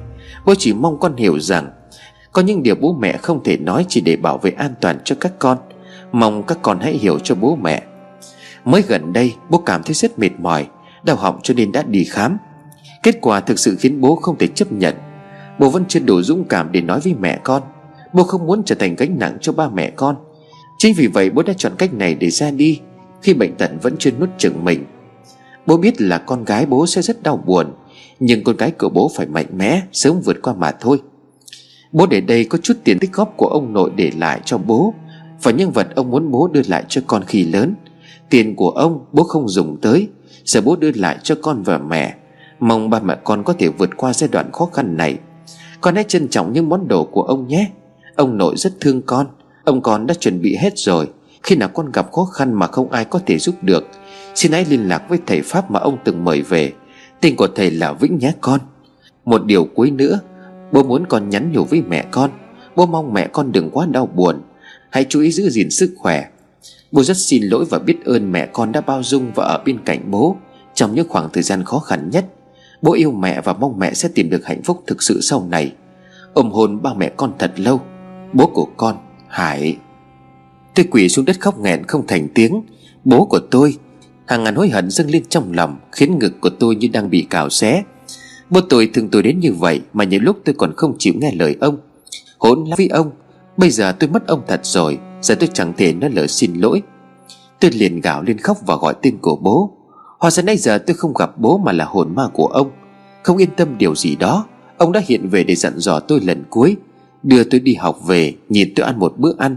Bố 0.47 0.55
chỉ 0.59 0.73
mong 0.73 1.01
con 1.01 1.17
hiểu 1.17 1.41
rằng, 1.41 1.71
Có 2.33 2.43
những 2.43 2.63
điều 2.63 2.75
bố 2.75 2.97
mẹ 3.01 3.17
không 3.17 3.45
thể 3.45 3.57
nói 3.57 3.87
Chỉ 3.89 4.01
để 4.01 4.17
bảo 4.17 4.39
vệ 4.39 4.51
an 4.51 4.75
toàn 4.81 4.99
cho 5.05 5.17
các 5.21 5.33
con. 5.39 5.59
Mong 6.13 6.43
các 6.43 6.59
con 6.63 6.81
hãy 6.81 6.93
hiểu 6.93 7.19
cho 7.19 7.35
bố 7.35 7.57
mẹ. 7.57 7.83
Mới 8.65 8.83
gần 8.83 9.13
đây, 9.13 9.35
bố 9.51 9.59
cảm 9.59 9.83
thấy 9.83 9.95
rất 9.95 10.19
mệt 10.19 10.31
mỏi, 10.39 10.67
Đau 11.05 11.17
họng 11.17 11.41
cho 11.43 11.55
nên 11.55 11.73
đã 11.73 11.83
đi 11.83 12.05
khám. 12.05 12.39
Kết 13.03 13.19
quả 13.21 13.41
thực 13.41 13.59
sự 13.59 13.77
khiến 13.81 14.01
bố 14.01 14.17
không 14.17 14.39
thể 14.39 14.47
chấp 14.47 14.73
nhận. 14.73 14.95
Bố 15.59 15.71
vẫn 15.71 15.85
chưa 15.89 16.01
đủ 16.01 16.23
dũng 16.23 16.45
cảm 16.45 16.73
để 16.73 16.81
nói 16.81 17.01
với 17.01 17.15
mẹ 17.21 17.41
con. 17.45 17.63
Bố 18.13 18.23
không 18.23 18.47
muốn 18.47 18.63
trở 18.65 18.75
thành 18.75 18.97
gánh 18.97 19.19
nặng 19.19 19.39
cho 19.41 19.53
ba 19.53 19.69
mẹ 19.69 19.91
con. 19.91 20.17
Chính 20.79 20.95
vì 20.95 21.07
vậy 21.07 21.31
bố 21.31 21.43
đã 21.43 21.53
chọn 21.53 21.73
cách 21.79 21.95
này 21.95 22.15
để 22.15 22.31
ra 22.31 22.51
đi, 22.51 22.81
Khi 23.23 23.35
bệnh 23.35 23.55
tật 23.57 23.71
vẫn 23.83 23.97
chưa 23.99 24.11
nuốt 24.11 24.29
chừng 24.39 24.65
mình. 24.65 24.85
Bố 25.67 25.77
biết 25.77 26.01
là 26.01 26.19
con 26.19 26.45
gái 26.45 26.67
bố 26.67 26.87
sẽ 26.87 27.03
rất 27.03 27.23
đau 27.23 27.37
buồn, 27.47 27.67
Nhưng 28.21 28.45
con 28.45 28.57
gái 28.57 28.71
của 28.71 28.89
bố 28.89 29.11
phải 29.17 29.27
mạnh 29.27 29.47
mẽ, 29.57 29.83
Sớm 29.93 30.21
vượt 30.21 30.43
qua 30.43 30.55
mà 30.55 30.73
thôi. 30.81 31.01
Bố 31.93 32.07
để 32.07 32.21
đây 32.21 32.45
có 32.45 32.59
chút 32.63 32.75
tiền 32.85 32.99
tích 32.99 33.13
góp 33.13 33.35
của 33.37 33.47
ông 33.47 33.73
nội 33.73 33.91
để 33.97 34.13
lại 34.17 34.41
cho 34.45 34.59
bố. 34.59 34.95
Và 35.43 35.51
những 35.51 35.71
vật 35.71 35.89
ông 35.95 36.11
muốn 36.11 36.31
bố 36.31 36.49
đưa 36.49 36.63
lại 36.69 36.85
cho 36.89 37.01
con 37.07 37.25
khi 37.27 37.45
lớn 37.45 37.75
Tiền 38.33 38.57
của 38.57 38.71
ông 38.71 39.05
bố 39.13 39.25
không 39.25 39.49
dùng 39.49 39.77
tới, 39.83 40.09
Giờ 40.45 40.61
bố 40.61 40.77
đưa 40.77 40.91
lại 40.95 41.19
cho 41.23 41.35
con 41.43 41.63
và 41.63 41.79
mẹ. 41.79 42.15
Mong 42.61 42.91
ba 42.91 43.01
mẹ 43.01 43.17
con 43.25 43.45
có 43.45 43.53
thể 43.53 43.69
vượt 43.69 43.91
qua 43.97 44.13
giai 44.13 44.29
đoạn 44.33 44.53
khó 44.53 44.69
khăn 44.73 44.97
này. 44.97 45.19
Con 45.81 45.95
hãy 45.95 46.05
trân 46.09 46.29
trọng 46.29 46.53
những 46.53 46.69
món 46.69 46.89
đồ 46.89 47.05
của 47.05 47.23
ông 47.23 47.49
nhé. 47.49 47.71
Ông 48.17 48.37
nội 48.37 48.55
rất 48.57 48.73
thương 48.81 49.03
con. 49.03 49.27
Ông 49.65 49.83
con 49.83 50.07
đã 50.07 50.15
chuẩn 50.15 50.43
bị 50.43 50.57
hết 50.57 50.73
rồi. 50.77 51.09
Khi 51.43 51.57
nào 51.57 51.69
con 51.69 51.93
gặp 51.93 52.13
khó 52.13 52.25
khăn 52.25 52.55
mà 52.55 52.67
không 52.67 52.91
ai 52.91 53.05
có 53.05 53.21
thể 53.27 53.39
giúp 53.39 53.55
được, 53.63 53.89
Xin 54.35 54.53
hãy 54.53 54.65
liên 54.65 54.89
lạc 54.89 55.09
với 55.09 55.19
thầy 55.27 55.43
Pháp 55.43 55.71
mà 55.71 55.81
ông 55.81 55.99
từng 56.05 56.25
mời 56.25 56.43
về. 56.43 56.73
Tên 57.21 57.37
của 57.37 57.49
thầy 57.55 57.71
là 57.71 57.93
Vĩnh 57.93 58.19
nhé 58.19 58.33
con. 58.41 58.61
Một 59.25 59.45
điều 59.45 59.65
cuối 59.65 59.91
nữa, 59.91 60.21
Bố 60.73 60.83
muốn 60.83 61.07
con 61.07 61.29
nhắn 61.29 61.53
nhủ 61.53 61.65
với 61.65 61.83
mẹ 61.89 62.05
con. 62.11 62.31
Bố 62.77 62.87
mong 62.87 63.15
mẹ 63.15 63.29
con 63.33 63.53
đừng 63.53 63.71
quá 63.71 63.87
đau 63.87 64.07
buồn. 64.07 64.43
Hãy 64.91 65.07
chú 65.09 65.21
ý 65.21 65.31
giữ 65.31 65.49
gìn 65.51 65.71
sức 65.71 65.95
khỏe. 65.97 66.25
Bố 66.93 67.03
rất 67.03 67.17
xin 67.17 67.43
lỗi 67.43 67.65
và 67.71 67.79
biết 67.79 68.05
ơn 68.05 68.33
mẹ 68.33 68.47
con 68.47 68.73
đã 68.73 68.81
bao 68.81 69.03
dung 69.03 69.33
và 69.35 69.45
ở 69.45 69.63
bên 69.67 69.79
cạnh 69.85 70.11
bố. 70.11 70.37
Trong 70.75 70.95
những 70.95 71.09
khoảng 71.09 71.29
thời 71.33 71.43
gian 71.43 71.65
khó 71.65 71.79
khăn 71.79 72.11
nhất, 72.11 72.27
Bố 72.83 72.93
yêu 72.93 73.13
mẹ 73.13 73.41
và 73.41 73.53
mong 73.53 73.79
mẹ 73.79 73.95
sẽ 73.95 74.09
tìm 74.15 74.31
được 74.31 74.47
hạnh 74.47 74.63
phúc 74.63 74.83
thực 74.87 75.03
sự 75.03 75.21
sau 75.21 75.47
này. 75.51 75.73
Ôm 76.35 76.51
hôn 76.51 76.83
ba 76.83 76.95
mẹ 76.95 77.11
con 77.17 77.33
thật 77.39 77.53
lâu. 77.57 77.81
Bố 78.33 78.47
của 78.47 78.67
con, 78.77 78.97
Hải. 79.29 79.77
Tôi 80.75 80.87
quỳ 80.91 81.09
xuống 81.09 81.25
đất 81.25 81.41
khóc 81.41 81.59
nghẹn 81.59 81.87
không 81.87 82.07
thành 82.07 82.29
tiếng. 82.35 82.63
Bố 83.05 83.25
của 83.25 83.39
tôi, 83.39 83.77
Hàng 84.27 84.45
ngàn 84.45 84.55
hối 84.55 84.69
hận 84.69 84.91
dâng 84.91 85.11
lên 85.11 85.23
trong 85.29 85.53
lòng, 85.53 85.77
Khiến 85.93 86.19
ngực 86.19 86.41
của 86.41 86.51
tôi 86.51 86.77
như 86.77 86.89
đang 86.93 87.11
bị 87.11 87.27
cào 87.31 87.51
xé. 87.51 87.85
Bố 88.51 88.61
tôi 88.61 88.91
thương 88.95 89.09
tôi 89.09 89.23
đến 89.23 89.41
như 89.41 89.53
vậy 89.53 89.81
Mà 89.93 90.05
những 90.05 90.23
lúc 90.23 90.37
tôi 90.45 90.55
còn 90.59 90.73
không 90.77 90.97
chịu 90.99 91.15
nghe 91.17 91.33
lời 91.35 91.57
ông. 91.61 91.77
Hỗn 92.39 92.65
lắm 92.65 92.77
với 92.77 92.89
ông, 92.89 93.11
Bây 93.57 93.71
giờ 93.71 93.93
tôi 93.93 94.11
mất 94.11 94.27
ông 94.27 94.43
thật 94.49 94.61
rồi. 94.63 94.99
Giờ 95.23 95.35
tôi 95.35 95.49
chẳng 95.53 95.73
thể 95.77 95.93
nói 95.93 96.11
lời 96.11 96.29
xin 96.29 96.55
lỗi. 96.55 96.83
Tôi 97.61 97.71
liền 97.71 98.01
gào 98.01 98.23
lên 98.23 98.39
khóc 98.39 98.59
và 98.67 98.77
gọi 98.77 98.95
tên 99.03 99.19
của 99.19 99.37
bố. 99.37 99.71
Hóa 100.19 100.31
ra 100.31 100.43
nãy 100.43 100.57
giờ 100.57 100.79
tôi 100.79 100.97
không 100.97 101.15
gặp 101.15 101.39
bố 101.39 101.59
mà 101.59 101.73
là 101.73 101.85
hồn 101.85 102.15
ma 102.15 102.29
của 102.33 102.47
ông. 102.47 102.71
Không 103.23 103.37
yên 103.37 103.51
tâm 103.57 103.79
điều 103.79 103.95
gì 103.95 104.17
đó, 104.17 104.47
Ông 104.77 104.93
đã 104.93 105.03
hiện 105.07 105.29
về 105.29 105.45
để 105.45 105.55
dặn 105.55 105.73
dò 105.77 106.01
tôi 106.01 106.21
lần 106.21 106.45
cuối. 106.51 106.77
Đưa 107.23 107.45
tôi 107.45 107.61
đi 107.61 107.75
học 107.75 107.99
về, 108.07 108.35
Nhìn 108.49 108.73
tôi 108.77 108.87
ăn 108.87 108.99
một 108.99 109.15
bữa 109.19 109.33
ăn. 109.39 109.57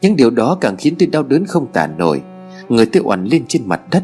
Những 0.00 0.16
điều 0.16 0.30
đó 0.30 0.58
càng 0.60 0.76
khiến 0.76 0.94
tôi 0.98 1.06
đau 1.06 1.22
đớn 1.22 1.44
không 1.44 1.66
tả 1.72 1.86
nổi. 1.86 2.22
Người 2.68 2.86
tôi 2.86 3.02
oằn 3.02 3.24
lên 3.24 3.44
trên 3.48 3.62
mặt 3.66 3.80
đất. 3.90 4.02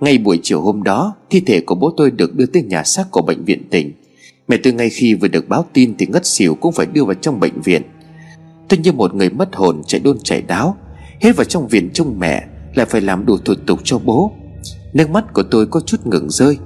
Ngay 0.00 0.18
buổi 0.18 0.40
chiều 0.42 0.60
hôm 0.60 0.82
đó, 0.82 1.14
Thi 1.30 1.40
thể 1.40 1.60
của 1.60 1.74
bố 1.74 1.94
tôi 1.96 2.10
được 2.10 2.36
đưa 2.36 2.46
tới 2.46 2.62
nhà 2.62 2.84
xác 2.84 3.10
của 3.10 3.22
bệnh 3.22 3.44
viện 3.44 3.62
tỉnh. 3.70 3.92
Mẹ 4.48 4.56
tôi 4.56 4.72
ngay 4.72 4.90
khi 4.90 5.14
vừa 5.14 5.28
được 5.28 5.48
báo 5.48 5.64
tin 5.72 5.94
Thì 5.98 6.06
ngất 6.06 6.26
xỉu 6.26 6.54
cũng 6.54 6.72
phải 6.72 6.86
đưa 6.86 7.04
vào 7.04 7.14
trong 7.14 7.40
bệnh 7.40 7.60
viện. 7.60 7.82
Tôi 8.70 8.78
như 8.78 8.92
một 8.92 9.14
người 9.14 9.30
mất 9.30 9.56
hồn 9.56 9.82
chạy 9.86 10.00
đôn 10.00 10.18
chạy 10.24 10.42
đáo 10.42 10.76
Hết 11.20 11.36
vào 11.36 11.44
trong 11.44 11.68
viện 11.68 11.90
trông 11.92 12.18
mẹ 12.18 12.46
Lại 12.74 12.86
phải 12.86 13.00
làm 13.00 13.26
đủ 13.26 13.38
thủ 13.44 13.54
tục 13.66 13.80
cho 13.84 13.98
bố. 13.98 14.32
Nước 14.92 15.10
mắt 15.10 15.32
của 15.32 15.42
tôi 15.42 15.66
có 15.66 15.80
chút 15.80 16.06
ngừng 16.06 16.30
rơi. 16.30 16.58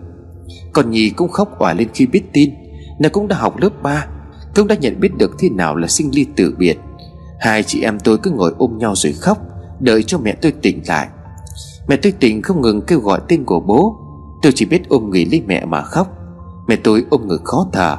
Còn 0.73 0.91
Nhi 0.91 1.11
cũng 1.11 1.29
khóc 1.29 1.59
òa 1.59 1.75
lên 1.75 1.89
khi 1.95 2.07
biết 2.07 2.23
tin, 2.33 2.51
nó 2.99 3.09
cũng 3.09 3.29
đã 3.29 3.37
học 3.37 3.57
lớp 3.61 3.83
3 3.83 4.07
Cũng 4.55 4.69
đã 4.69 4.75
nhận 4.75 5.01
biết 5.01 5.17
được 5.19 5.31
thế 5.39 5.49
nào 5.49 5.77
là 5.77 5.89
sinh 5.89 6.11
ly 6.15 6.27
tử 6.37 6.55
biệt. 6.59 6.79
Hai 7.41 7.63
chị 7.63 7.83
em 7.83 8.01
tôi 8.01 8.19
cứ 8.19 8.31
ngồi 8.31 8.53
ôm 8.59 8.79
nhau 8.79 8.95
rồi 8.97 9.13
khóc, 9.13 9.39
Đợi 9.81 10.03
cho 10.03 10.19
mẹ 10.19 10.35
tôi 10.43 10.53
tỉnh 10.53 10.81
lại. 10.87 11.09
Mẹ 11.89 11.97
tôi 11.97 12.13
tỉnh 12.13 12.43
không 12.43 12.61
ngừng 12.61 12.83
kêu 12.83 13.01
gọi 13.01 13.21
tên 13.29 13.45
của 13.45 13.61
bố. 13.61 13.97
Tôi 14.43 14.53
chỉ 14.55 14.65
biết 14.65 14.89
ôm 14.89 15.11
người 15.11 15.25
lấy 15.25 15.43
mẹ 15.47 15.65
mà 15.65 15.83
khóc. 15.83 16.09
Mẹ 16.69 16.77
tôi 16.77 17.05
ôm 17.11 17.29
ngực 17.29 17.45
khó 17.45 17.67
thở. 17.73 17.97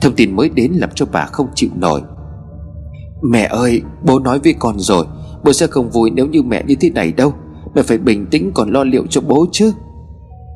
Thông 0.00 0.14
tin 0.14 0.36
mới 0.36 0.48
đến 0.48 0.72
làm 0.72 0.90
cho 0.94 1.06
bà 1.12 1.26
không 1.26 1.48
chịu 1.54 1.70
nổi. 1.74 2.02
Mẹ 3.22 3.48
ơi 3.50 3.82
bố 4.04 4.18
nói 4.18 4.38
với 4.38 4.54
con 4.58 4.78
rồi 4.78 5.06
Bố 5.44 5.52
sẽ 5.52 5.66
không 5.66 5.90
vui 5.90 6.10
nếu 6.10 6.26
như 6.26 6.42
mẹ 6.42 6.62
như 6.66 6.74
thế 6.80 6.90
này 6.90 7.12
đâu. 7.12 7.32
Mẹ 7.74 7.82
phải 7.82 7.98
bình 7.98 8.26
tĩnh 8.30 8.50
còn 8.54 8.70
lo 8.70 8.84
liệu 8.84 9.06
cho 9.10 9.20
bố 9.20 9.46
chứ. 9.52 9.72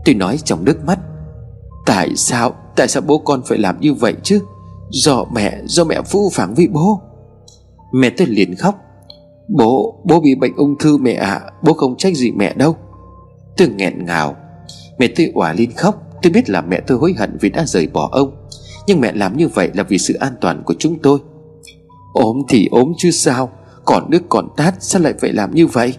Tôi 0.05 0.15
nói 0.15 0.39
trong 0.45 0.65
nước 0.65 0.85
mắt 0.85 0.99
Tại 1.87 2.17
sao 2.17 2.55
Tại 2.77 2.89
sao 2.89 3.03
bố 3.07 3.19
con 3.19 3.43
phải 3.47 3.59
làm 3.59 3.81
như 3.81 3.95
vậy 3.95 4.15
chứ? 4.23 4.41
Do 4.91 5.25
mẹ 5.35 5.63
Do 5.65 5.85
mẹ 5.85 6.03
phu 6.03 6.31
phàng 6.33 6.55
với 6.55 6.69
bố. 6.69 7.01
Mẹ 7.93 8.11
tôi 8.11 8.27
liền 8.27 8.55
khóc 8.57 8.75
Bố 9.49 10.03
Bố 10.05 10.21
bị 10.21 10.35
bệnh 10.35 10.57
ung 10.57 10.79
thư 10.79 10.97
mẹ 10.97 11.13
ạ 11.13 11.31
à, 11.31 11.51
Bố 11.63 11.73
không 11.73 11.97
trách 11.97 12.17
gì 12.17 12.31
mẹ 12.31 12.55
đâu. 12.55 12.77
Tôi 13.57 13.69
nghẹn 13.69 14.05
ngào 14.05 14.37
Mẹ 14.99 15.09
tôi 15.17 15.31
òa 15.35 15.53
lên 15.53 15.73
khóc. 15.73 16.03
Tôi 16.23 16.33
biết 16.33 16.51
là 16.51 16.61
mẹ 16.61 16.81
tôi 16.87 16.99
hối 16.99 17.15
hận 17.19 17.37
vì 17.41 17.51
đã 17.51 17.65
rời 17.67 17.87
bỏ 17.87 18.09
ông 18.13 18.49
Nhưng 18.87 19.01
mẹ 19.01 19.13
làm 19.13 19.37
như 19.37 19.49
vậy 19.49 19.71
là 19.75 19.83
vì 19.83 19.99
sự 19.99 20.15
an 20.15 20.33
toàn 20.41 20.63
của 20.65 20.75
chúng 20.79 20.99
tôi 21.03 21.19
ốm 22.13 22.43
thì 22.49 22.69
ốm 22.71 22.93
chứ 22.99 23.11
sao? 23.11 23.51
Còn 23.85 24.11
nước 24.11 24.23
còn 24.29 24.49
tát, 24.57 24.75
sao 24.81 25.03
lại 25.03 25.15
phải 25.21 25.33
làm 25.33 25.55
như 25.55 25.67
vậy? 25.67 25.95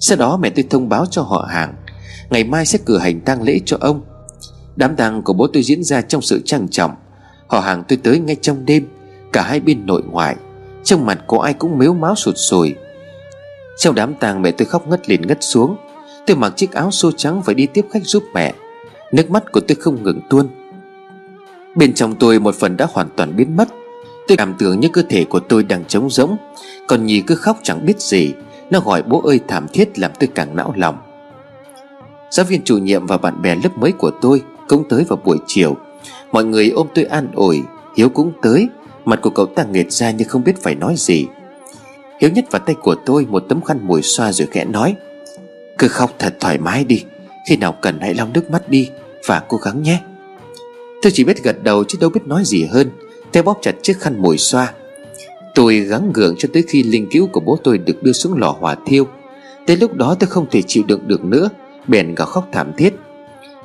Sau 0.00 0.18
đó 0.18 0.36
mẹ 0.36 0.50
tôi 0.50 0.64
thông 0.70 0.88
báo 0.88 1.06
cho 1.06 1.22
họ 1.22 1.48
hàng, 1.50 1.74
Ngày 2.30 2.44
mai 2.44 2.66
sẽ 2.66 2.78
cử 2.86 2.98
hành 2.98 3.20
tang 3.20 3.42
lễ 3.42 3.60
cho 3.66 3.76
ông. 3.80 4.00
Đám 4.76 4.96
tang 4.96 5.22
của 5.22 5.32
bố 5.32 5.46
tôi 5.46 5.62
diễn 5.62 5.84
ra 5.84 6.02
trong 6.02 6.22
sự 6.22 6.42
trang 6.44 6.68
trọng. 6.68 6.94
Họ 7.46 7.60
hàng 7.60 7.84
tôi 7.88 7.98
tới 8.02 8.18
ngay 8.18 8.36
trong 8.40 8.64
đêm, 8.64 8.88
Cả 9.32 9.42
hai 9.42 9.60
bên 9.60 9.86
nội 9.86 10.02
ngoại. 10.10 10.36
Trong 10.84 11.06
mặt 11.06 11.18
có 11.26 11.38
ai 11.38 11.54
cũng 11.54 11.78
mếu 11.78 11.94
máu 11.94 12.14
sụt 12.14 12.34
sùi. 12.36 12.74
Trong 13.78 13.94
đám 13.94 14.14
tang 14.14 14.42
mẹ 14.42 14.50
tôi 14.50 14.66
khóc 14.66 14.88
ngất 14.88 15.08
liền 15.08 15.26
ngất 15.26 15.38
xuống. 15.40 15.76
Tôi 16.26 16.36
mặc 16.36 16.52
chiếc 16.56 16.72
áo 16.72 16.90
xô 16.90 17.10
trắng 17.12 17.42
phải 17.42 17.54
đi 17.54 17.66
tiếp 17.66 17.86
khách 17.90 18.04
giúp 18.04 18.22
mẹ. 18.34 18.54
Nước 19.12 19.30
mắt 19.30 19.52
của 19.52 19.60
tôi 19.60 19.76
không 19.80 20.02
ngừng 20.02 20.20
tuôn. 20.30 20.48
Bên 21.76 21.92
trong 21.92 22.14
tôi 22.14 22.40
một 22.40 22.54
phần 22.54 22.76
đã 22.76 22.86
hoàn 22.92 23.08
toàn 23.16 23.36
biến 23.36 23.56
mất. 23.56 23.68
Tôi 24.28 24.36
cảm 24.36 24.54
tưởng 24.58 24.80
như 24.80 24.88
cơ 24.88 25.02
thể 25.08 25.24
của 25.24 25.40
tôi 25.40 25.62
đang 25.62 25.84
trống 25.84 26.10
rỗng. 26.10 26.36
Còn 26.86 27.06
Nhi 27.06 27.20
cứ 27.20 27.34
khóc 27.34 27.58
chẳng 27.62 27.86
biết 27.86 28.00
gì. 28.00 28.32
Nó 28.70 28.80
gọi, 28.80 29.02
bố 29.02 29.22
ơi, 29.22 29.40
thảm 29.48 29.66
thiết, 29.72 29.98
làm 29.98 30.10
tôi 30.20 30.28
càng 30.34 30.56
não 30.56 30.74
lòng. 30.76 30.98
Giáo 32.30 32.46
viên 32.46 32.62
chủ 32.64 32.78
nhiệm 32.78 33.06
và 33.06 33.18
bạn 33.18 33.42
bè 33.42 33.54
lớp 33.54 33.78
mới 33.78 33.92
của 33.92 34.10
tôi 34.20 34.42
Cũng 34.68 34.84
tới 34.88 35.04
vào 35.08 35.18
buổi 35.24 35.38
chiều. 35.46 35.76
Mọi 36.32 36.44
người 36.44 36.68
ôm 36.68 36.86
tôi 36.94 37.04
an 37.04 37.28
ủi. 37.34 37.62
Hiếu 37.96 38.08
cũng 38.08 38.32
tới. 38.42 38.68
Mặt 39.04 39.18
của 39.22 39.30
cậu 39.30 39.46
ta 39.46 39.64
nghệt 39.64 39.92
ra 39.92 40.10
nhưng 40.10 40.28
không 40.28 40.44
biết 40.44 40.62
phải 40.62 40.74
nói 40.74 40.94
gì. 40.96 41.26
Hiếu 42.20 42.30
nhất 42.30 42.44
vào 42.50 42.62
tay 42.66 42.74
của 42.82 42.94
tôi 43.06 43.26
Một 43.30 43.44
tấm 43.48 43.60
khăn 43.60 43.78
mùi 43.82 44.02
xoa 44.02 44.32
rồi 44.32 44.48
khẽ 44.50 44.64
nói, 44.64 44.96
Cứ 45.78 45.88
khóc 45.88 46.10
thật 46.18 46.34
thoải 46.40 46.58
mái 46.58 46.84
đi. 46.84 47.04
Khi 47.48 47.56
nào 47.56 47.72
cần 47.72 47.98
hãy 48.00 48.14
lau 48.14 48.28
nước 48.34 48.50
mắt 48.50 48.68
đi 48.68 48.90
Và 49.26 49.42
cố 49.48 49.56
gắng 49.56 49.82
nhé. 49.82 50.00
Tôi 51.02 51.12
chỉ 51.14 51.24
biết 51.24 51.42
gật 51.42 51.62
đầu 51.62 51.84
chứ 51.84 51.98
đâu 52.00 52.10
biết 52.10 52.20
nói 52.26 52.42
gì 52.44 52.64
hơn. 52.64 52.90
Tay 53.34 53.42
bóp 53.42 53.58
chặt 53.62 53.74
chiếc 53.82 54.00
khăn 54.00 54.22
mùi 54.22 54.38
xoa. 54.38 54.72
Tôi 55.54 55.80
gắng 55.80 56.10
gượng 56.14 56.34
cho 56.38 56.48
tới 56.52 56.64
khi 56.68 56.82
linh 56.82 57.06
cứu 57.10 57.28
của 57.32 57.40
bố 57.40 57.58
tôi 57.64 57.78
được 57.78 58.02
đưa 58.02 58.12
xuống 58.12 58.38
lò 58.38 58.56
hỏa 58.60 58.76
thiêu. 58.86 59.06
Tới 59.66 59.76
lúc 59.76 59.94
đó 59.94 60.16
tôi 60.20 60.28
không 60.28 60.46
thể 60.50 60.62
chịu 60.62 60.84
đựng 60.86 61.08
được 61.08 61.24
nữa, 61.24 61.48
Bèn 61.88 62.14
gào 62.14 62.26
khóc 62.26 62.48
thảm 62.52 62.72
thiết. 62.76 62.94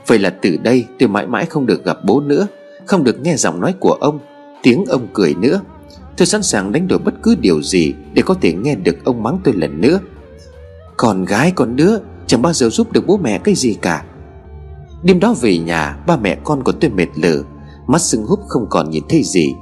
Vậy 0.08 0.20
là 0.20 0.30
từ 0.30 0.58
đây 0.64 0.86
tôi 1.00 1.10
mãi 1.10 1.28
mãi 1.28 1.46
không 1.46 1.66
được 1.66 1.86
gặp 1.86 1.98
bố 2.04 2.22
nữa, 2.22 2.48
Không 2.86 3.04
được 3.04 3.20
nghe 3.22 3.36
giọng 3.36 3.62
nói 3.62 3.74
của 3.80 3.92
ông, 3.92 4.20
Tiếng 4.64 4.86
ông 4.86 5.08
cười 5.14 5.36
nữa. 5.36 5.62
Tôi 6.18 6.26
sẵn 6.26 6.44
sàng 6.44 6.72
đánh 6.72 6.88
đổi 6.88 7.00
bất 7.00 7.14
cứ 7.24 7.36
điều 7.42 7.62
gì 7.62 7.94
Để 8.14 8.22
có 8.22 8.34
thể 8.42 8.54
nghe 8.54 8.76
được 8.76 8.96
ông 9.04 9.24
mắng 9.24 9.40
tôi 9.44 9.54
lần 9.54 9.82
nữa. 9.82 10.00
Con 10.98 11.26
gái, 11.26 11.52
con 11.56 11.76
đứa, 11.76 11.98
Chẳng 12.28 12.42
bao 12.42 12.54
giờ 12.54 12.70
giúp 12.70 12.92
được 12.92 13.08
bố 13.08 13.18
mẹ 13.18 13.40
cái 13.44 13.56
gì 13.56 13.78
cả. 13.82 14.04
Đêm 15.04 15.20
đó 15.20 15.36
về 15.42 15.58
nhà, 15.58 15.98
Ba 16.08 16.18
mẹ 16.18 16.38
con 16.44 16.64
của 16.64 16.72
tôi 16.72 16.90
mệt 16.90 17.08
lử. 17.16 17.44
Mắt 17.90 18.02
sưng 18.02 18.26
húp 18.26 18.40
không 18.48 18.68
còn 18.70 18.90
nhìn 18.90 19.04
thấy 19.10 19.24
gì. 19.24 19.54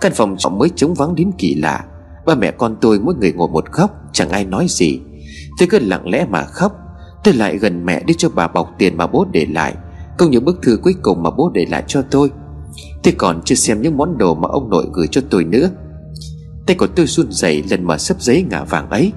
Căn 0.00 0.12
phòng 0.14 0.36
trọ 0.38 0.48
mới 0.48 0.68
trống 0.76 0.94
vắng 0.94 1.14
đến 1.14 1.30
kỳ 1.38 1.54
lạ. 1.54 1.84
Ba 2.26 2.34
mẹ 2.34 2.50
con 2.50 2.76
tôi 2.80 3.00
mỗi 3.00 3.14
người 3.14 3.32
ngồi 3.32 3.48
một 3.48 3.64
góc, 3.72 3.90
Chẳng 4.12 4.30
ai 4.30 4.44
nói 4.44 4.66
gì. 4.68 5.00
Tôi 5.58 5.68
cứ 5.70 5.78
lặng 5.78 6.08
lẽ 6.08 6.26
mà 6.30 6.44
khóc. 6.44 6.72
Tôi 7.24 7.34
lại 7.34 7.58
gần 7.58 7.86
mẹ 7.86 8.02
để 8.06 8.14
cho 8.18 8.28
bà 8.34 8.48
bọc 8.48 8.70
tiền 8.78 8.96
mà 8.96 9.06
bố 9.06 9.26
để 9.32 9.46
lại 9.50 9.74
Công 10.18 10.30
những 10.30 10.44
bức 10.44 10.62
thư 10.62 10.78
cuối 10.82 10.94
cùng 11.02 11.22
mà 11.22 11.30
bố 11.30 11.50
để 11.54 11.66
lại 11.70 11.84
cho 11.86 12.02
tôi. 12.02 12.30
Tôi 13.02 13.14
còn 13.18 13.42
chưa 13.44 13.54
xem 13.54 13.82
những 13.82 13.96
món 13.96 14.18
đồ 14.18 14.34
mà 14.34 14.48
ông 14.48 14.70
nội 14.70 14.86
gửi 14.92 15.06
cho 15.10 15.20
tôi 15.30 15.44
nữa. 15.44 15.70
Tay 16.66 16.76
của 16.76 16.86
tôi 16.86 17.06
run 17.06 17.26
rẩy 17.30 17.64
lần 17.70 17.84
mở 17.84 17.98
sấp 17.98 18.22
giấy 18.22 18.44
ngả 18.50 18.64
vàng 18.64 18.90
ấy. 18.90 19.12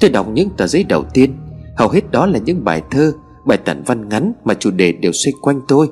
Tôi 0.00 0.10
đọc 0.10 0.28
những 0.32 0.50
tờ 0.56 0.66
giấy 0.66 0.84
đầu 0.84 1.04
tiên. 1.14 1.36
Hầu 1.76 1.88
hết 1.88 2.10
đó 2.10 2.26
là 2.26 2.38
những 2.38 2.64
bài 2.64 2.82
thơ, 2.90 3.12
Bài 3.46 3.58
tản 3.58 3.82
văn 3.86 4.08
ngắn 4.08 4.32
mà 4.44 4.54
chủ 4.54 4.70
đề 4.70 4.92
đều 4.92 5.12
xoay 5.12 5.32
quanh 5.40 5.60
tôi. 5.68 5.88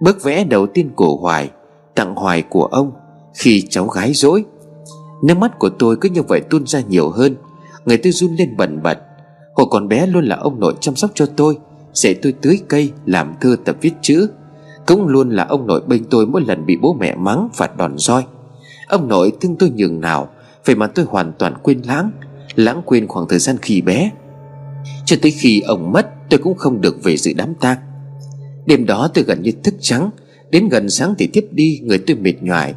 Bức 0.00 0.22
vẽ 0.22 0.44
đầu 0.44 0.66
tiên 0.66 0.90
của 0.96 1.16
Hoài, 1.16 1.50
Tặng 1.94 2.14
Hoài 2.14 2.42
của 2.42 2.64
ông, 2.64 2.92
Khi 3.34 3.62
cháu 3.70 3.86
gái 3.86 4.12
dỗi 4.14 4.44
Nước 5.22 5.38
mắt 5.38 5.58
của 5.58 5.68
tôi 5.68 5.96
cứ 6.00 6.08
như 6.08 6.22
vậy 6.22 6.40
tuôn 6.40 6.66
ra 6.66 6.80
nhiều 6.88 7.10
hơn, 7.10 7.36
Người 7.84 7.98
tôi 7.98 8.12
run 8.12 8.36
lên 8.36 8.56
bần 8.56 8.82
bật. 8.82 8.98
Hồi 9.54 9.66
còn 9.70 9.88
bé 9.88 10.06
luôn 10.06 10.24
là 10.24 10.36
ông 10.36 10.60
nội 10.60 10.74
chăm 10.80 10.96
sóc 10.96 11.10
cho 11.14 11.26
tôi, 11.26 11.58
Dạy 11.92 12.14
tôi 12.14 12.34
tưới 12.42 12.60
cây, 12.68 12.92
Làm 13.06 13.34
thơ 13.40 13.56
tập 13.64 13.76
viết 13.80 13.92
chữ. 14.02 14.30
Cũng 14.86 15.06
luôn 15.06 15.30
là 15.30 15.44
ông 15.44 15.66
nội 15.66 15.82
bên 15.86 16.04
tôi 16.10 16.26
mỗi 16.26 16.42
lần 16.46 16.66
bị 16.66 16.76
bố 16.76 16.96
mẹ 17.00 17.14
mắng 17.14 17.48
Phạt 17.54 17.76
đòn 17.76 17.98
roi. 17.98 18.24
Ông 18.88 19.08
nội 19.08 19.32
thương 19.40 19.56
tôi 19.56 19.70
nhường 19.70 20.00
nào, 20.00 20.28
Vậy 20.64 20.76
mà 20.76 20.86
tôi 20.86 21.04
hoàn 21.08 21.32
toàn 21.38 21.54
quên 21.62 21.82
lãng 21.82 22.10
Lãng 22.54 22.82
quên 22.84 23.08
khoảng 23.08 23.28
thời 23.28 23.38
gian 23.38 23.56
khi 23.62 23.80
bé. 23.80 24.10
Cho 25.04 25.16
tới 25.22 25.30
khi 25.30 25.60
ông 25.60 25.92
mất, 25.92 26.08
Tôi 26.30 26.40
cũng 26.42 26.54
không 26.54 26.80
được 26.80 27.02
về 27.02 27.16
dự 27.16 27.32
đám 27.36 27.54
tang. 27.54 27.78
Đêm 28.68 28.86
đó 28.86 29.08
tôi 29.14 29.24
gần 29.24 29.42
như 29.42 29.52
thức 29.64 29.74
trắng. 29.80 30.10
Đến 30.50 30.68
gần 30.68 30.90
sáng 30.90 31.14
thì 31.18 31.26
tiếp 31.26 31.46
đi 31.50 31.80
Người 31.82 31.98
tôi 31.98 32.16
mệt 32.16 32.34
nhoài. 32.40 32.74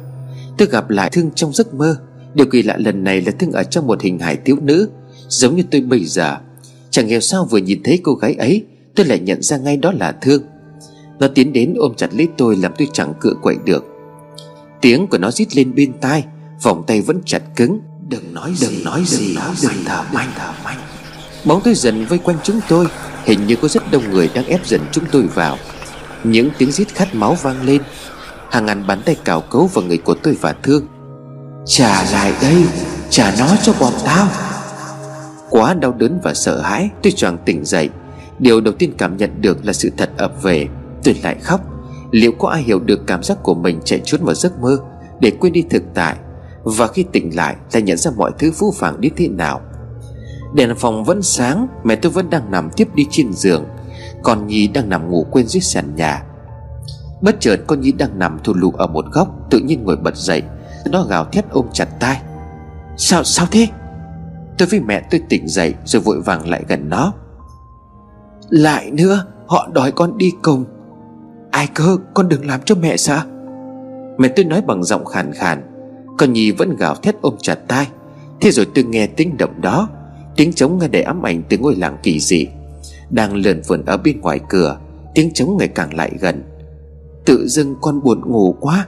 Tôi 0.58 0.68
gặp 0.68 0.90
lại 0.90 1.10
Thương 1.12 1.30
trong 1.34 1.52
giấc 1.52 1.74
mơ. 1.74 1.96
Điều 2.34 2.46
kỳ 2.46 2.62
lạ 2.62 2.76
lần 2.78 3.04
này 3.04 3.20
là 3.20 3.32
Thương 3.38 3.52
ở 3.52 3.62
trong 3.62 3.86
một 3.86 4.02
hình 4.02 4.18
hài 4.18 4.36
thiếu 4.36 4.56
nữ. 4.62 4.88
Giống 5.28 5.56
như 5.56 5.62
tôi 5.70 5.80
bây 5.80 6.04
giờ. 6.04 6.36
Chẳng 6.90 7.06
hiểu 7.06 7.20
sao 7.20 7.48
vừa 7.50 7.58
nhìn 7.58 7.82
thấy 7.82 8.00
cô 8.02 8.14
gái 8.14 8.34
ấy 8.34 8.64
Tôi 8.94 9.06
lại 9.06 9.18
nhận 9.18 9.42
ra 9.42 9.56
ngay 9.56 9.76
đó 9.76 9.92
là 9.92 10.12
Thương. 10.12 10.42
Nó 11.18 11.28
tiến 11.28 11.52
đến 11.52 11.74
ôm 11.78 11.94
chặt 11.96 12.14
lấy 12.14 12.28
tôi 12.38 12.56
Làm 12.56 12.72
tôi 12.78 12.88
chẳng 12.92 13.14
cựa 13.20 13.34
quậy 13.42 13.56
được. 13.64 13.84
Tiếng 14.80 15.06
của 15.06 15.18
nó 15.18 15.30
rít 15.30 15.56
lên 15.56 15.74
bên 15.74 15.92
tai 16.00 16.24
Vòng 16.62 16.84
tay 16.86 17.00
vẫn 17.00 17.20
chặt 17.26 17.42
cứng. 17.56 17.80
Đừng 18.08 18.34
nói 18.34 18.54
đừng 18.60 18.70
gì, 18.70 18.84
nói 18.84 19.02
gì 19.06 19.34
Đừng, 19.34 19.54
đừng 19.62 19.84
thở 19.84 20.02
mạnh 20.12 20.28
thở 20.36 20.52
mạnh 20.64 20.78
Bóng 21.44 21.60
tôi 21.64 21.74
dần 21.74 22.06
vây 22.06 22.18
quanh 22.18 22.36
chúng 22.42 22.60
tôi. 22.68 22.86
Hình 23.24 23.46
như 23.46 23.56
có 23.56 23.68
rất 23.68 23.82
đông 23.90 24.10
người 24.10 24.30
đang 24.34 24.46
ép 24.46 24.66
dần 24.66 24.80
chúng 24.92 25.04
tôi 25.12 25.22
vào 25.22 25.58
những 26.24 26.50
tiếng 26.58 26.72
rít 26.72 26.88
khát 26.94 27.14
máu 27.14 27.36
vang 27.42 27.62
lên. 27.62 27.82
Hàng 28.50 28.66
ngàn 28.66 28.86
bắn 28.86 29.02
tay 29.04 29.16
cào 29.24 29.40
cấu 29.40 29.66
vào 29.66 29.84
người 29.84 29.98
của 29.98 30.14
tôi 30.14 30.36
và 30.40 30.54
Thương. 30.62 30.86
Trả 31.66 32.04
lại 32.12 32.32
đây, 32.42 32.64
Trả 33.10 33.34
nó 33.38 33.56
cho 33.62 33.72
bọn 33.80 33.92
tao. 34.04 34.28
Quá 35.50 35.74
đau 35.74 35.92
đớn 35.92 36.20
và 36.22 36.34
sợ 36.34 36.60
hãi, 36.60 36.90
Tôi 37.02 37.12
choàng 37.12 37.38
tỉnh 37.44 37.64
dậy. 37.64 37.88
Điều 38.38 38.60
đầu 38.60 38.74
tiên 38.74 38.92
cảm 38.98 39.16
nhận 39.16 39.40
được 39.40 39.64
là 39.64 39.72
sự 39.72 39.90
thật 39.96 40.10
ập 40.16 40.42
về. 40.42 40.66
Tôi 41.04 41.16
lại 41.22 41.36
khóc. 41.42 41.60
Liệu 42.10 42.32
có 42.32 42.48
ai 42.48 42.62
hiểu 42.62 42.80
được 42.80 43.00
cảm 43.06 43.22
giác 43.22 43.38
của 43.42 43.54
mình 43.54 43.80
chạy 43.84 44.00
trốn 44.04 44.24
vào 44.24 44.34
giấc 44.34 44.60
mơ 44.60 44.78
Để 45.20 45.30
quên 45.30 45.52
đi 45.52 45.64
thực 45.70 45.82
tại? 45.94 46.16
Và 46.64 46.86
khi 46.86 47.04
tỉnh 47.12 47.36
lại 47.36 47.56
lại 47.72 47.82
nhận 47.82 47.96
ra 47.96 48.10
mọi 48.16 48.30
thứ 48.38 48.52
phũ 48.52 48.72
phàng 48.76 49.00
đến 49.00 49.12
thế 49.16 49.28
nào? 49.28 49.60
Đèn 50.54 50.74
phòng 50.78 51.04
vẫn 51.04 51.22
sáng, 51.22 51.66
Mẹ 51.84 51.96
tôi 51.96 52.12
vẫn 52.12 52.30
đang 52.30 52.50
nằm 52.50 52.70
tiếp 52.76 52.88
đi 52.94 53.06
trên 53.10 53.32
giường. 53.32 53.64
Còn 54.22 54.46
Nhi 54.46 54.68
đang 54.68 54.88
nằm 54.88 55.10
ngủ 55.10 55.26
quên 55.30 55.46
dưới 55.46 55.60
sàn 55.60 55.94
nhà. 55.94 56.22
Bất 57.22 57.40
chợt 57.40 57.56
con 57.66 57.80
Nhi 57.80 57.92
đang 57.92 58.18
nằm 58.18 58.38
thù 58.44 58.54
lù 58.54 58.70
ở 58.70 58.86
một 58.86 59.04
góc, 59.12 59.28
Tự 59.50 59.58
nhiên 59.58 59.84
ngồi 59.84 59.96
bật 59.96 60.16
dậy, 60.16 60.42
Nó 60.90 61.02
gào 61.02 61.24
thét 61.24 61.50
ôm 61.50 61.66
chặt 61.72 61.88
tai. 62.00 62.22
Sao 62.96 63.24
sao 63.24 63.46
thế? 63.50 63.68
Tôi 64.58 64.68
với 64.68 64.80
mẹ 64.80 65.02
tôi 65.10 65.20
tỉnh 65.28 65.48
dậy 65.48 65.74
Rồi 65.84 66.02
vội 66.02 66.20
vàng 66.20 66.48
lại 66.48 66.64
gần 66.68 66.88
nó. 66.88 67.12
Lại 68.50 68.90
nữa, 68.90 69.26
Họ 69.46 69.68
đòi 69.72 69.92
con 69.92 70.18
đi 70.18 70.32
cùng. 70.42 70.64
Ai 71.50 71.68
cơ, 71.74 71.96
con 72.14 72.28
đừng 72.28 72.46
làm 72.46 72.60
cho 72.64 72.74
mẹ 72.74 72.96
sợ. 72.96 73.20
Mẹ 74.18 74.28
tôi 74.28 74.44
nói 74.44 74.62
bằng 74.62 74.84
giọng 74.84 75.04
khàn 75.04 75.32
khàn. 75.32 75.62
Con 76.18 76.32
Nhi 76.32 76.50
vẫn 76.50 76.76
gào 76.76 76.94
thét 76.94 77.14
ôm 77.20 77.34
chặt 77.40 77.58
tai. 77.68 77.88
Thế 78.40 78.50
rồi 78.50 78.66
tôi 78.74 78.84
nghe 78.84 79.06
tiếng 79.06 79.36
động 79.36 79.60
đó, 79.60 79.88
Tiếng 80.36 80.52
trống 80.52 80.78
nghe 80.78 80.88
đầy 80.88 81.02
ám 81.02 81.26
ảnh 81.26 81.42
từ 81.48 81.58
ngôi 81.58 81.76
làng 81.76 81.96
kỳ 82.02 82.20
dị. 82.20 82.46
Đang 83.12 83.36
lượn 83.36 83.60
vườn 83.66 83.84
ở 83.84 83.96
bên 83.96 84.20
ngoài 84.20 84.40
cửa, 84.48 84.78
Tiếng 85.14 85.32
trống 85.34 85.56
ngày 85.56 85.68
càng 85.68 85.94
lại 85.94 86.12
gần. 86.20 86.42
Tự 87.24 87.48
dưng 87.48 87.74
con 87.80 88.02
buồn 88.02 88.20
ngủ 88.30 88.56
quá. 88.60 88.86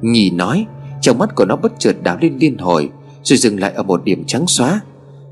Nhì 0.00 0.30
nói, 0.30 0.66
Trong 1.00 1.18
mắt 1.18 1.34
của 1.34 1.44
nó 1.44 1.56
bất 1.56 1.72
chợt 1.78 1.96
đảo 2.02 2.18
lên 2.20 2.38
liên 2.38 2.58
hồi, 2.58 2.90
Rồi 3.22 3.38
dừng 3.38 3.60
lại 3.60 3.72
ở 3.72 3.82
một 3.82 4.04
điểm 4.04 4.24
trắng 4.26 4.46
xóa. 4.46 4.80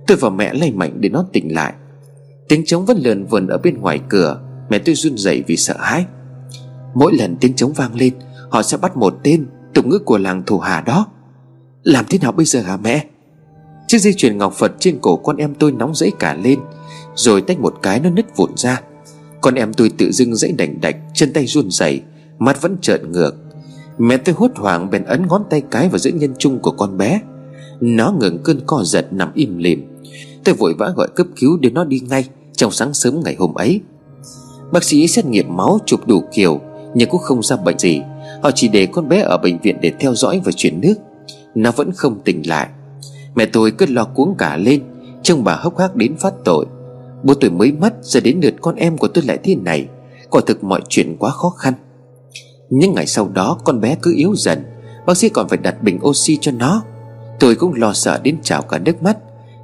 Tôi 0.07 0.17
và 0.17 0.31
mẹ 0.31 0.55
lay 0.55 0.73
mạnh 0.73 0.93
để 1.01 1.09
nó 1.09 1.25
tỉnh 1.33 1.55
lại. 1.55 1.75
Tiếng 2.49 2.65
trống 2.65 2.85
vẫn 2.85 2.99
lượn 2.99 3.25
vườn 3.25 3.47
ở 3.47 3.59
bên 3.59 3.81
ngoài 3.81 4.01
cửa, 4.09 4.41
Mẹ 4.71 4.79
tôi 4.79 4.95
run 4.95 5.17
rẩy 5.17 5.45
vì 5.47 5.57
sợ 5.57 5.77
hãi. 5.79 6.05
Mỗi 6.95 7.13
lần 7.15 7.37
tiếng 7.41 7.55
trống 7.55 7.73
vang 7.73 7.95
lên, 7.95 8.15
Họ 8.51 8.63
sẽ 8.63 8.77
bắt 8.77 8.97
một 8.97 9.15
tên, 9.23 9.47
tục 9.75 9.87
ngữ 9.87 9.99
của 9.99 10.19
làng 10.19 10.43
thủ 10.47 10.59
hà 10.59 10.81
đó. 10.81 11.07
Làm 11.83 12.05
thế 12.09 12.19
nào 12.23 12.33
bây 12.33 12.47
giờ 12.47 12.61
hả 12.61 12.77
mẹ? 12.77 13.05
Chiếc 13.87 13.99
dây 13.99 14.13
chuyền 14.13 14.39
ngọc 14.39 14.53
Phật 14.53 14.73
trên 14.79 14.99
cổ 15.01 15.17
con 15.17 15.37
em 15.37 15.55
tôi 15.55 15.73
nóng 15.73 15.95
rẫy 15.95 16.13
cả 16.19 16.35
lên 16.35 16.59
rồi 17.17 17.41
tách 17.41 17.61
một 17.61 17.75
cái 17.83 18.01
nó 18.01 18.11
nứt 18.11 18.37
vụn 18.37 18.51
ra. 18.57 18.81
Con 19.41 19.55
em 19.55 19.73
tôi 19.73 19.91
tự 19.99 20.13
dưng 20.13 20.37
dãy 20.37 20.53
đành 20.53 20.81
đạch, 20.81 20.97
Chân 21.15 21.33
tay 21.33 21.47
run 21.47 21.71
rẩy, 21.71 22.01
Mắt 22.39 22.63
vẫn 22.63 22.77
trợn 22.81 23.13
ngược. 23.13 23.35
Mẹ 23.99 24.17
tôi 24.17 24.35
hốt 24.39 24.51
hoảng 24.57 24.91
bèn 24.91 25.05
ấn 25.05 25.27
ngón 25.27 25.43
tay 25.51 25.63
cái 25.71 25.89
vào 25.89 25.99
giữa 25.99 26.11
nhân 26.11 26.35
trung 26.39 26.59
của 26.59 26.71
con 26.71 26.99
bé. 26.99 27.21
Nó 27.81 28.13
ngừng 28.21 28.39
cơn 28.45 28.61
co 28.67 28.85
giật 28.85 29.13
nằm 29.13 29.31
im 29.35 29.59
lìm. 29.59 29.87
Tôi 30.45 30.55
vội 30.55 30.75
vã 30.75 30.93
gọi 30.97 31.09
cấp 31.15 31.27
cứu 31.37 31.59
để 31.61 31.71
nó 31.71 31.85
đi 31.85 32.01
ngay 32.09 32.25
Trong 32.53 32.73
sáng 32.73 32.95
sớm 32.95 33.21
ngày 33.25 33.37
hôm 33.39 33.55
ấy. 33.55 33.81
Bác 34.73 34.85
sĩ 34.85 35.07
xét 35.07 35.27
nghiệm 35.27 35.57
máu 35.57 35.79
chụp 35.87 36.07
đủ 36.07 36.23
kiểu, 36.33 36.61
Nhưng 36.95 37.09
cũng 37.11 37.21
không 37.21 37.43
ra 37.43 37.57
bệnh 37.57 37.79
gì. 37.79 38.01
Họ 38.43 38.51
chỉ 38.51 38.69
để 38.69 38.87
con 38.87 39.09
bé 39.09 39.21
ở 39.21 39.39
bệnh 39.39 39.59
viện 39.59 39.79
để 39.81 39.93
theo 40.01 40.15
dõi 40.15 40.41
và 40.45 40.53
chuyển 40.53 40.81
nước. 40.81 40.95
Nó 41.55 41.71
vẫn 41.71 41.93
không 41.93 42.21
tỉnh 42.25 42.49
lại. 42.49 42.69
Mẹ 43.35 43.47
tôi 43.47 43.71
cứ 43.71 43.87
lo 43.87 44.05
cuống 44.05 44.35
cả 44.39 44.57
lên, 44.57 44.83
Trông 45.23 45.45
bà 45.45 45.55
hốc 45.55 45.79
hác 45.79 45.97
đến 45.97 46.17
phát 46.17 46.35
tội. 46.45 46.67
Bố 47.23 47.35
tôi 47.35 47.51
mới 47.51 47.73
mất 47.73 47.95
Giờ 48.03 48.21
đến 48.21 48.41
lượt 48.43 48.55
con 48.61 48.75
em 48.75 48.99
của 48.99 49.09
tôi 49.09 49.25
lại 49.25 49.39
thế 49.43 49.55
này. 49.55 49.89
Quả 50.31 50.41
thực 50.47 50.65
mọi 50.65 50.81
chuyện 50.89 51.17
quá 51.19 51.31
khó 51.31 51.51
khăn. 51.51 51.75
Những 52.71 52.95
ngày 52.95 53.07
sau 53.07 53.29
đó, 53.29 53.59
con 53.65 53.81
bé 53.81 53.97
cứ 54.03 54.15
yếu 54.17 54.35
dần. 54.37 54.65
Bác 55.07 55.17
sĩ 55.17 55.29
còn 55.29 55.49
phải 55.49 55.59
đặt 55.59 55.83
bình 55.83 55.99
oxy 56.07 56.39
cho 56.41 56.53
nó. 56.53 56.83
Tôi 57.41 57.55
cũng 57.55 57.75
lo 57.75 57.93
sợ 57.93 58.21
đến 58.23 58.37
trào 58.43 58.63
cả 58.63 58.79
nước 58.79 59.03
mắt. 59.03 59.17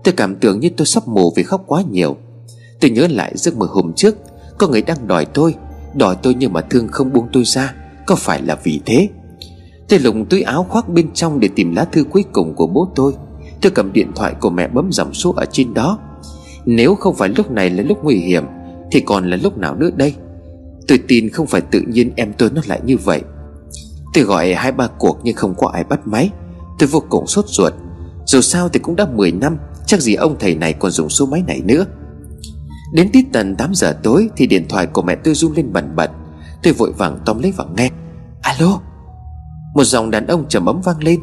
Tôi 0.04 0.14
cảm 0.16 0.36
tưởng 0.36 0.60
như 0.60 0.70
tôi 0.76 0.86
sắp 0.86 1.08
mù 1.08 1.32
vì 1.36 1.42
khóc 1.42 1.64
quá 1.66 1.82
nhiều. 1.90 2.16
Tôi 2.80 2.90
nhớ 2.90 3.06
lại 3.10 3.32
giấc 3.34 3.56
mơ 3.56 3.66
hôm 3.70 3.92
trước, 3.96 4.16
Có 4.58 4.68
người 4.68 4.82
đang 4.82 5.06
đòi 5.06 5.24
tôi 5.24 5.54
Đòi 5.94 6.16
tôi 6.22 6.34
nhưng 6.34 6.52
mà 6.52 6.60
thương 6.60 6.88
không 6.88 7.12
buông 7.12 7.28
tôi 7.32 7.44
ra. 7.44 7.74
Có 8.06 8.16
phải 8.16 8.42
là 8.42 8.56
vì 8.62 8.80
thế? 8.86 9.08
Tôi 9.88 9.98
lùng 9.98 10.26
túi 10.26 10.42
áo 10.42 10.66
khoác 10.68 10.88
bên 10.88 11.10
trong 11.14 11.40
để 11.40 11.48
tìm 11.54 11.74
lá 11.74 11.84
thư 11.84 12.04
cuối 12.04 12.24
cùng 12.32 12.54
của 12.54 12.66
bố 12.66 12.88
tôi. 12.94 13.12
Tôi 13.60 13.72
cầm 13.72 13.92
điện 13.92 14.12
thoại 14.14 14.34
của 14.40 14.50
mẹ 14.50 14.68
bấm 14.68 14.92
dòng 14.92 15.14
số 15.14 15.32
ở 15.36 15.44
trên 15.52 15.74
đó. 15.74 15.98
Nếu 16.66 16.94
không 16.94 17.14
phải 17.14 17.28
lúc 17.36 17.50
này 17.50 17.70
là 17.70 17.82
lúc 17.82 18.04
nguy 18.04 18.16
hiểm, 18.16 18.44
Thì 18.90 19.00
còn 19.00 19.30
là 19.30 19.36
lúc 19.42 19.58
nào 19.58 19.74
nữa 19.74 19.90
đây? 19.96 20.14
Tôi 20.88 20.98
tin 21.08 21.28
không 21.28 21.46
phải 21.46 21.60
tự 21.60 21.80
nhiên 21.80 22.12
em 22.16 22.32
tôi 22.38 22.50
nó 22.54 22.62
lại 22.66 22.80
như 22.84 22.96
vậy. 22.96 23.22
Tôi 24.14 24.24
gọi 24.24 24.54
hai 24.54 24.72
ba 24.72 24.88
cuộc 24.98 25.18
nhưng 25.22 25.36
không 25.36 25.54
có 25.56 25.68
ai 25.68 25.84
bắt 25.84 26.00
máy. 26.06 26.30
Tôi 26.78 26.88
vô 26.88 27.02
cùng 27.08 27.26
sốt 27.26 27.44
ruột. 27.48 27.72
Dù 28.26 28.40
sao 28.40 28.68
thì 28.68 28.78
cũng 28.78 28.96
đã 28.96 29.06
10 29.14 29.32
năm, 29.32 29.56
Chắc 29.86 30.00
gì 30.00 30.14
ông 30.14 30.36
thầy 30.40 30.54
này 30.54 30.72
còn 30.72 30.90
dùng 30.90 31.08
số 31.08 31.26
máy 31.26 31.42
này 31.46 31.60
nữa. 31.64 31.84
Đến 32.94 33.08
tít 33.12 33.24
tận 33.32 33.56
8 33.56 33.74
giờ 33.74 33.98
tối 34.02 34.28
Thì 34.36 34.46
điện 34.46 34.64
thoại 34.68 34.86
của 34.86 35.02
mẹ 35.02 35.14
tôi 35.14 35.34
rung 35.34 35.52
lên 35.52 35.72
bần 35.72 35.96
bật. 35.96 36.10
Tôi 36.62 36.72
vội 36.72 36.92
vàng 36.98 37.18
tóm 37.24 37.38
lấy 37.42 37.52
và 37.56 37.64
nghe. 37.76 37.90
Alo? 38.42 38.80
Một 39.74 39.84
giọng 39.84 40.10
đàn 40.10 40.26
ông 40.26 40.44
trầm 40.48 40.66
ấm 40.66 40.80
vang 40.84 41.02
lên. 41.02 41.20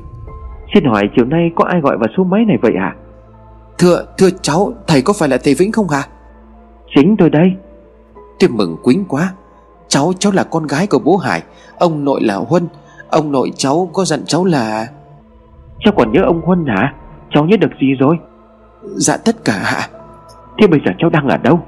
Xin 0.74 0.84
hỏi 0.86 1.04
chiều 1.16 1.26
nay 1.26 1.50
có 1.56 1.66
ai 1.66 1.82
gọi 1.82 1.98
vào 1.98 2.10
số 2.18 2.24
máy 2.24 2.42
này 2.48 2.58
vậy 2.62 2.74
à 2.80 2.96
Thưa, 3.80 4.06
thưa 4.18 4.30
cháu 4.42 4.74
Thầy 4.88 5.02
có 5.02 5.14
phải 5.14 5.30
là 5.30 5.38
thầy 5.44 5.54
Vĩnh 5.54 5.72
không 5.72 5.90
hả? 5.90 6.04
Chính 6.96 7.16
tôi 7.20 7.30
đây. 7.30 7.52
Tôi 8.40 8.50
mừng 8.50 8.78
quính 8.84 9.06
quá. 9.06 9.34
Cháu, 9.88 10.14
cháu 10.20 10.32
là 10.32 10.44
con 10.44 10.68
gái 10.68 10.88
của 10.88 11.00
bố 11.00 11.18
Hải. 11.18 11.44
Ông 11.78 12.06
nội 12.06 12.22
là 12.24 12.36
Huân. 12.36 12.68
Ông 13.10 13.32
nội 13.32 13.52
cháu 13.58 13.90
có 13.94 14.06
dặn 14.06 14.20
cháu 14.26 14.46
là 14.46 14.88
Cháu 15.80 15.94
còn 15.98 16.12
nhớ 16.12 16.22
ông 16.26 16.42
Huân 16.42 16.66
hả? 16.68 16.94
Cháu 17.30 17.46
nhớ 17.46 17.58
được 17.58 17.72
gì 17.82 17.88
rồi? 18.00 18.18
Dạ 18.84 19.18
tất 19.18 19.46
cả 19.46 19.54
ạ. 19.54 19.90
Thế 20.62 20.68
bây 20.68 20.80
giờ 20.86 20.92
cháu 21.00 21.10
đang 21.10 21.28
ở 21.28 21.38
đâu? 21.38 21.60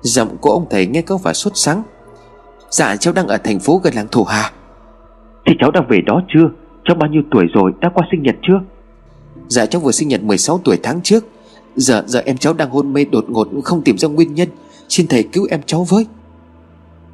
Giọng 0.00 0.36
của 0.40 0.50
ông 0.50 0.66
thầy 0.70 0.86
nghe 0.86 1.02
có 1.02 1.18
vẻ 1.24 1.32
sốt 1.32 1.52
sắng. 1.56 1.82
Dạ 2.70 2.96
cháu 2.96 3.14
đang 3.14 3.26
ở 3.26 3.38
thành 3.44 3.58
phố 3.58 3.80
gần 3.84 3.94
làng 3.94 4.06
Thổ 4.12 4.24
Hà. 4.24 4.50
Thì 5.46 5.54
cháu 5.60 5.70
đang 5.70 5.84
về 5.88 5.98
đó 6.06 6.22
chưa? 6.28 6.48
Cháu 6.84 6.96
bao 7.00 7.10
nhiêu 7.10 7.22
tuổi 7.30 7.46
rồi? 7.54 7.72
Đã 7.80 7.90
qua 7.94 8.06
sinh 8.10 8.22
nhật 8.22 8.36
chưa 8.42 8.60
Dạ 9.48 9.66
cháu 9.66 9.80
vừa 9.80 9.92
sinh 9.92 10.08
nhật 10.08 10.22
16 10.22 10.60
tuổi 10.64 10.78
tháng 10.82 11.00
trước. 11.02 11.26
Giờ 11.76 12.04
giờ 12.06 12.22
em 12.24 12.36
cháu 12.36 12.52
đang 12.52 12.70
hôn 12.70 12.92
mê 12.92 13.04
đột 13.04 13.24
ngột 13.28 13.48
Không 13.64 13.82
tìm 13.82 13.98
ra 13.98 14.08
nguyên 14.08 14.34
nhân. 14.34 14.48
Xin 14.88 15.06
thầy 15.06 15.22
cứu 15.22 15.46
em 15.50 15.60
cháu 15.66 15.84
với. 15.88 16.06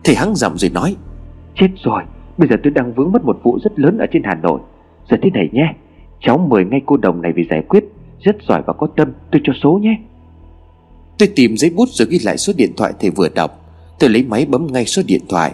Thầy 0.04 0.14
hắng 0.14 0.34
giọng 0.36 0.58
rồi 0.58 0.70
nói. 0.70 0.96
Chết 1.56 1.68
rồi 1.84 2.02
Bây 2.38 2.48
giờ 2.48 2.56
tôi 2.62 2.70
đang 2.70 2.94
vướng 2.94 3.12
mất 3.12 3.24
một 3.24 3.36
vụ 3.42 3.58
rất 3.64 3.78
lớn 3.78 3.98
ở 3.98 4.06
trên 4.12 4.22
Hà 4.24 4.34
Nội. 4.34 4.60
Giờ 5.10 5.16
thế 5.22 5.30
này 5.30 5.48
nhé 5.52 5.74
Cháu 6.20 6.38
mời 6.50 6.64
ngay 6.64 6.80
cô 6.86 6.96
đồng 6.96 7.22
này 7.22 7.32
về 7.36 7.42
giải 7.50 7.62
quyết. 7.68 7.84
Rất 8.20 8.36
giỏi 8.48 8.62
và 8.66 8.72
có 8.72 8.86
tâm 8.96 9.12
tôi 9.32 9.40
cho 9.44 9.52
số 9.62 9.80
nhé. 9.82 9.98
Tôi 11.18 11.28
tìm 11.36 11.56
giấy 11.56 11.70
bút 11.70 11.88
rồi 11.88 12.08
ghi 12.10 12.18
lại 12.18 12.38
số 12.38 12.52
điện 12.56 12.72
thoại 12.76 12.92
thầy 13.00 13.10
vừa 13.10 13.28
đọc. 13.28 13.60
Tôi 13.98 14.10
lấy 14.10 14.22
máy 14.22 14.46
bấm 14.46 14.66
ngay 14.72 14.84
số 14.84 15.02
điện 15.06 15.22
thoại. 15.28 15.52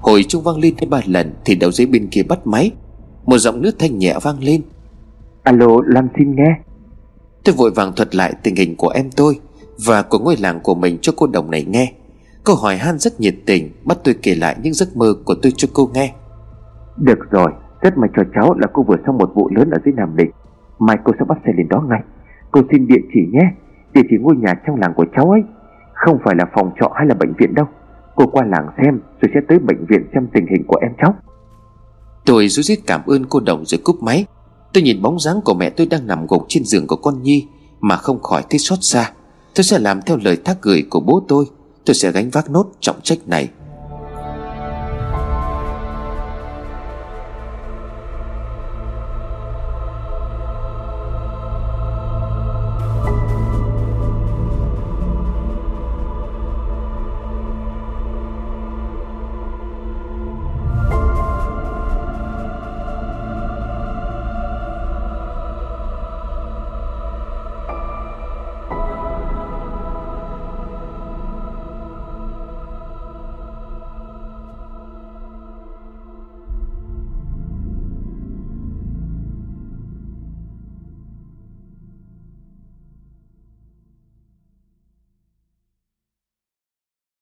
Hồi 0.00 0.24
trung 0.28 0.42
vang 0.42 0.58
lên 0.58 0.74
hai 0.78 0.86
ba 0.86 1.00
lần 1.06 1.32
Thì 1.44 1.54
đầu 1.54 1.72
dây 1.72 1.86
bên 1.86 2.08
kia 2.10 2.22
bắt 2.22 2.46
máy. 2.46 2.70
Một 3.26 3.38
giọng 3.38 3.62
nước 3.62 3.78
thanh 3.78 3.98
nhẹ 3.98 4.14
vang 4.22 4.44
lên 4.44 4.62
Alo 5.42 5.66
Lam 5.86 6.08
xin 6.18 6.36
nghe. 6.36 6.60
Tôi 7.44 7.54
vội 7.58 7.70
vàng 7.70 7.92
thuật 7.96 8.14
lại 8.14 8.34
tình 8.42 8.56
hình 8.56 8.76
của 8.76 8.88
em 8.88 9.10
tôi 9.16 9.40
Và 9.86 10.02
của 10.02 10.18
ngôi 10.18 10.36
làng 10.36 10.60
của 10.62 10.74
mình 10.74 10.98
cho 11.02 11.12
cô 11.16 11.26
đồng 11.26 11.50
này 11.50 11.64
nghe. 11.64 11.92
Câu 12.44 12.56
hỏi 12.56 12.76
han 12.76 12.98
rất 12.98 13.20
nhiệt 13.20 13.34
tình 13.46 13.70
Bắt 13.84 13.98
tôi 14.04 14.14
kể 14.22 14.34
lại 14.34 14.56
những 14.62 14.74
giấc 14.74 14.96
mơ 14.96 15.14
của 15.24 15.34
tôi 15.42 15.52
cho 15.56 15.68
cô 15.74 15.90
nghe. 15.94 16.14
Được 16.96 17.18
rồi 17.30 17.52
Rất 17.82 17.98
may 17.98 18.10
cho 18.16 18.22
cháu 18.34 18.54
là 18.58 18.66
cô 18.72 18.82
vừa 18.82 18.96
xong 19.06 19.18
một 19.18 19.30
vụ 19.34 19.50
lớn 19.54 19.70
ở 19.70 19.78
dưới 19.84 19.94
Nam 19.94 20.16
Định. 20.16 20.30
Mai 20.78 20.96
cô 21.04 21.12
sẽ 21.18 21.24
bắt 21.24 21.38
xe 21.46 21.52
lên 21.56 21.68
đó 21.68 21.84
ngay. 21.88 22.00
Cô 22.50 22.60
xin 22.72 22.86
địa 22.86 23.02
chỉ 23.14 23.20
nhé 23.32 23.52
Địa 23.92 24.02
chỉ 24.10 24.16
ngôi 24.20 24.36
nhà 24.36 24.54
trong 24.66 24.76
làng 24.80 24.92
của 24.96 25.06
cháu 25.16 25.30
ấy. 25.30 25.42
Không 25.94 26.18
phải 26.24 26.34
là 26.34 26.44
phòng 26.54 26.70
trọ 26.80 26.90
hay 26.94 27.06
là 27.06 27.14
bệnh 27.14 27.32
viện 27.38 27.54
đâu. 27.54 27.66
Cô 28.14 28.26
qua 28.26 28.44
làng 28.44 28.68
xem 28.82 29.00
rồi 29.22 29.30
sẽ 29.34 29.40
tới 29.48 29.58
bệnh 29.58 29.86
viện 29.86 30.06
xem 30.14 30.28
tình 30.32 30.46
hình 30.46 30.64
của 30.66 30.76
em 30.82 30.92
cháu. 31.02 31.14
Tôi 32.26 32.48
rú 32.48 32.62
rít 32.62 32.78
cảm 32.86 33.00
ơn 33.06 33.26
cô 33.28 33.40
đồng 33.40 33.64
rồi 33.64 33.80
cúp 33.84 34.02
máy 34.02 34.26
Tôi 34.72 34.82
nhìn 34.82 35.02
bóng 35.02 35.20
dáng 35.20 35.40
của 35.44 35.54
mẹ 35.54 35.70
tôi 35.70 35.86
đang 35.86 36.06
nằm 36.06 36.26
gục 36.26 36.44
trên 36.48 36.64
giường 36.64 36.86
của 36.86 36.96
con 36.96 37.22
Nhi 37.22 37.46
Mà 37.80 37.96
không 37.96 38.22
khỏi 38.22 38.42
thấy 38.50 38.58
xót 38.58 38.78
xa. 38.82 39.12
Tôi 39.54 39.64
sẽ 39.64 39.78
làm 39.78 40.02
theo 40.02 40.16
lời 40.16 40.36
thác 40.44 40.62
gửi 40.62 40.82
của 40.90 41.00
bố 41.00 41.22
tôi. 41.28 41.44
Tôi 41.84 41.94
sẽ 41.94 42.12
gánh 42.12 42.30
vác 42.30 42.50
nốt 42.50 42.66
trọng 42.80 43.00
trách 43.02 43.28
này. 43.28 43.48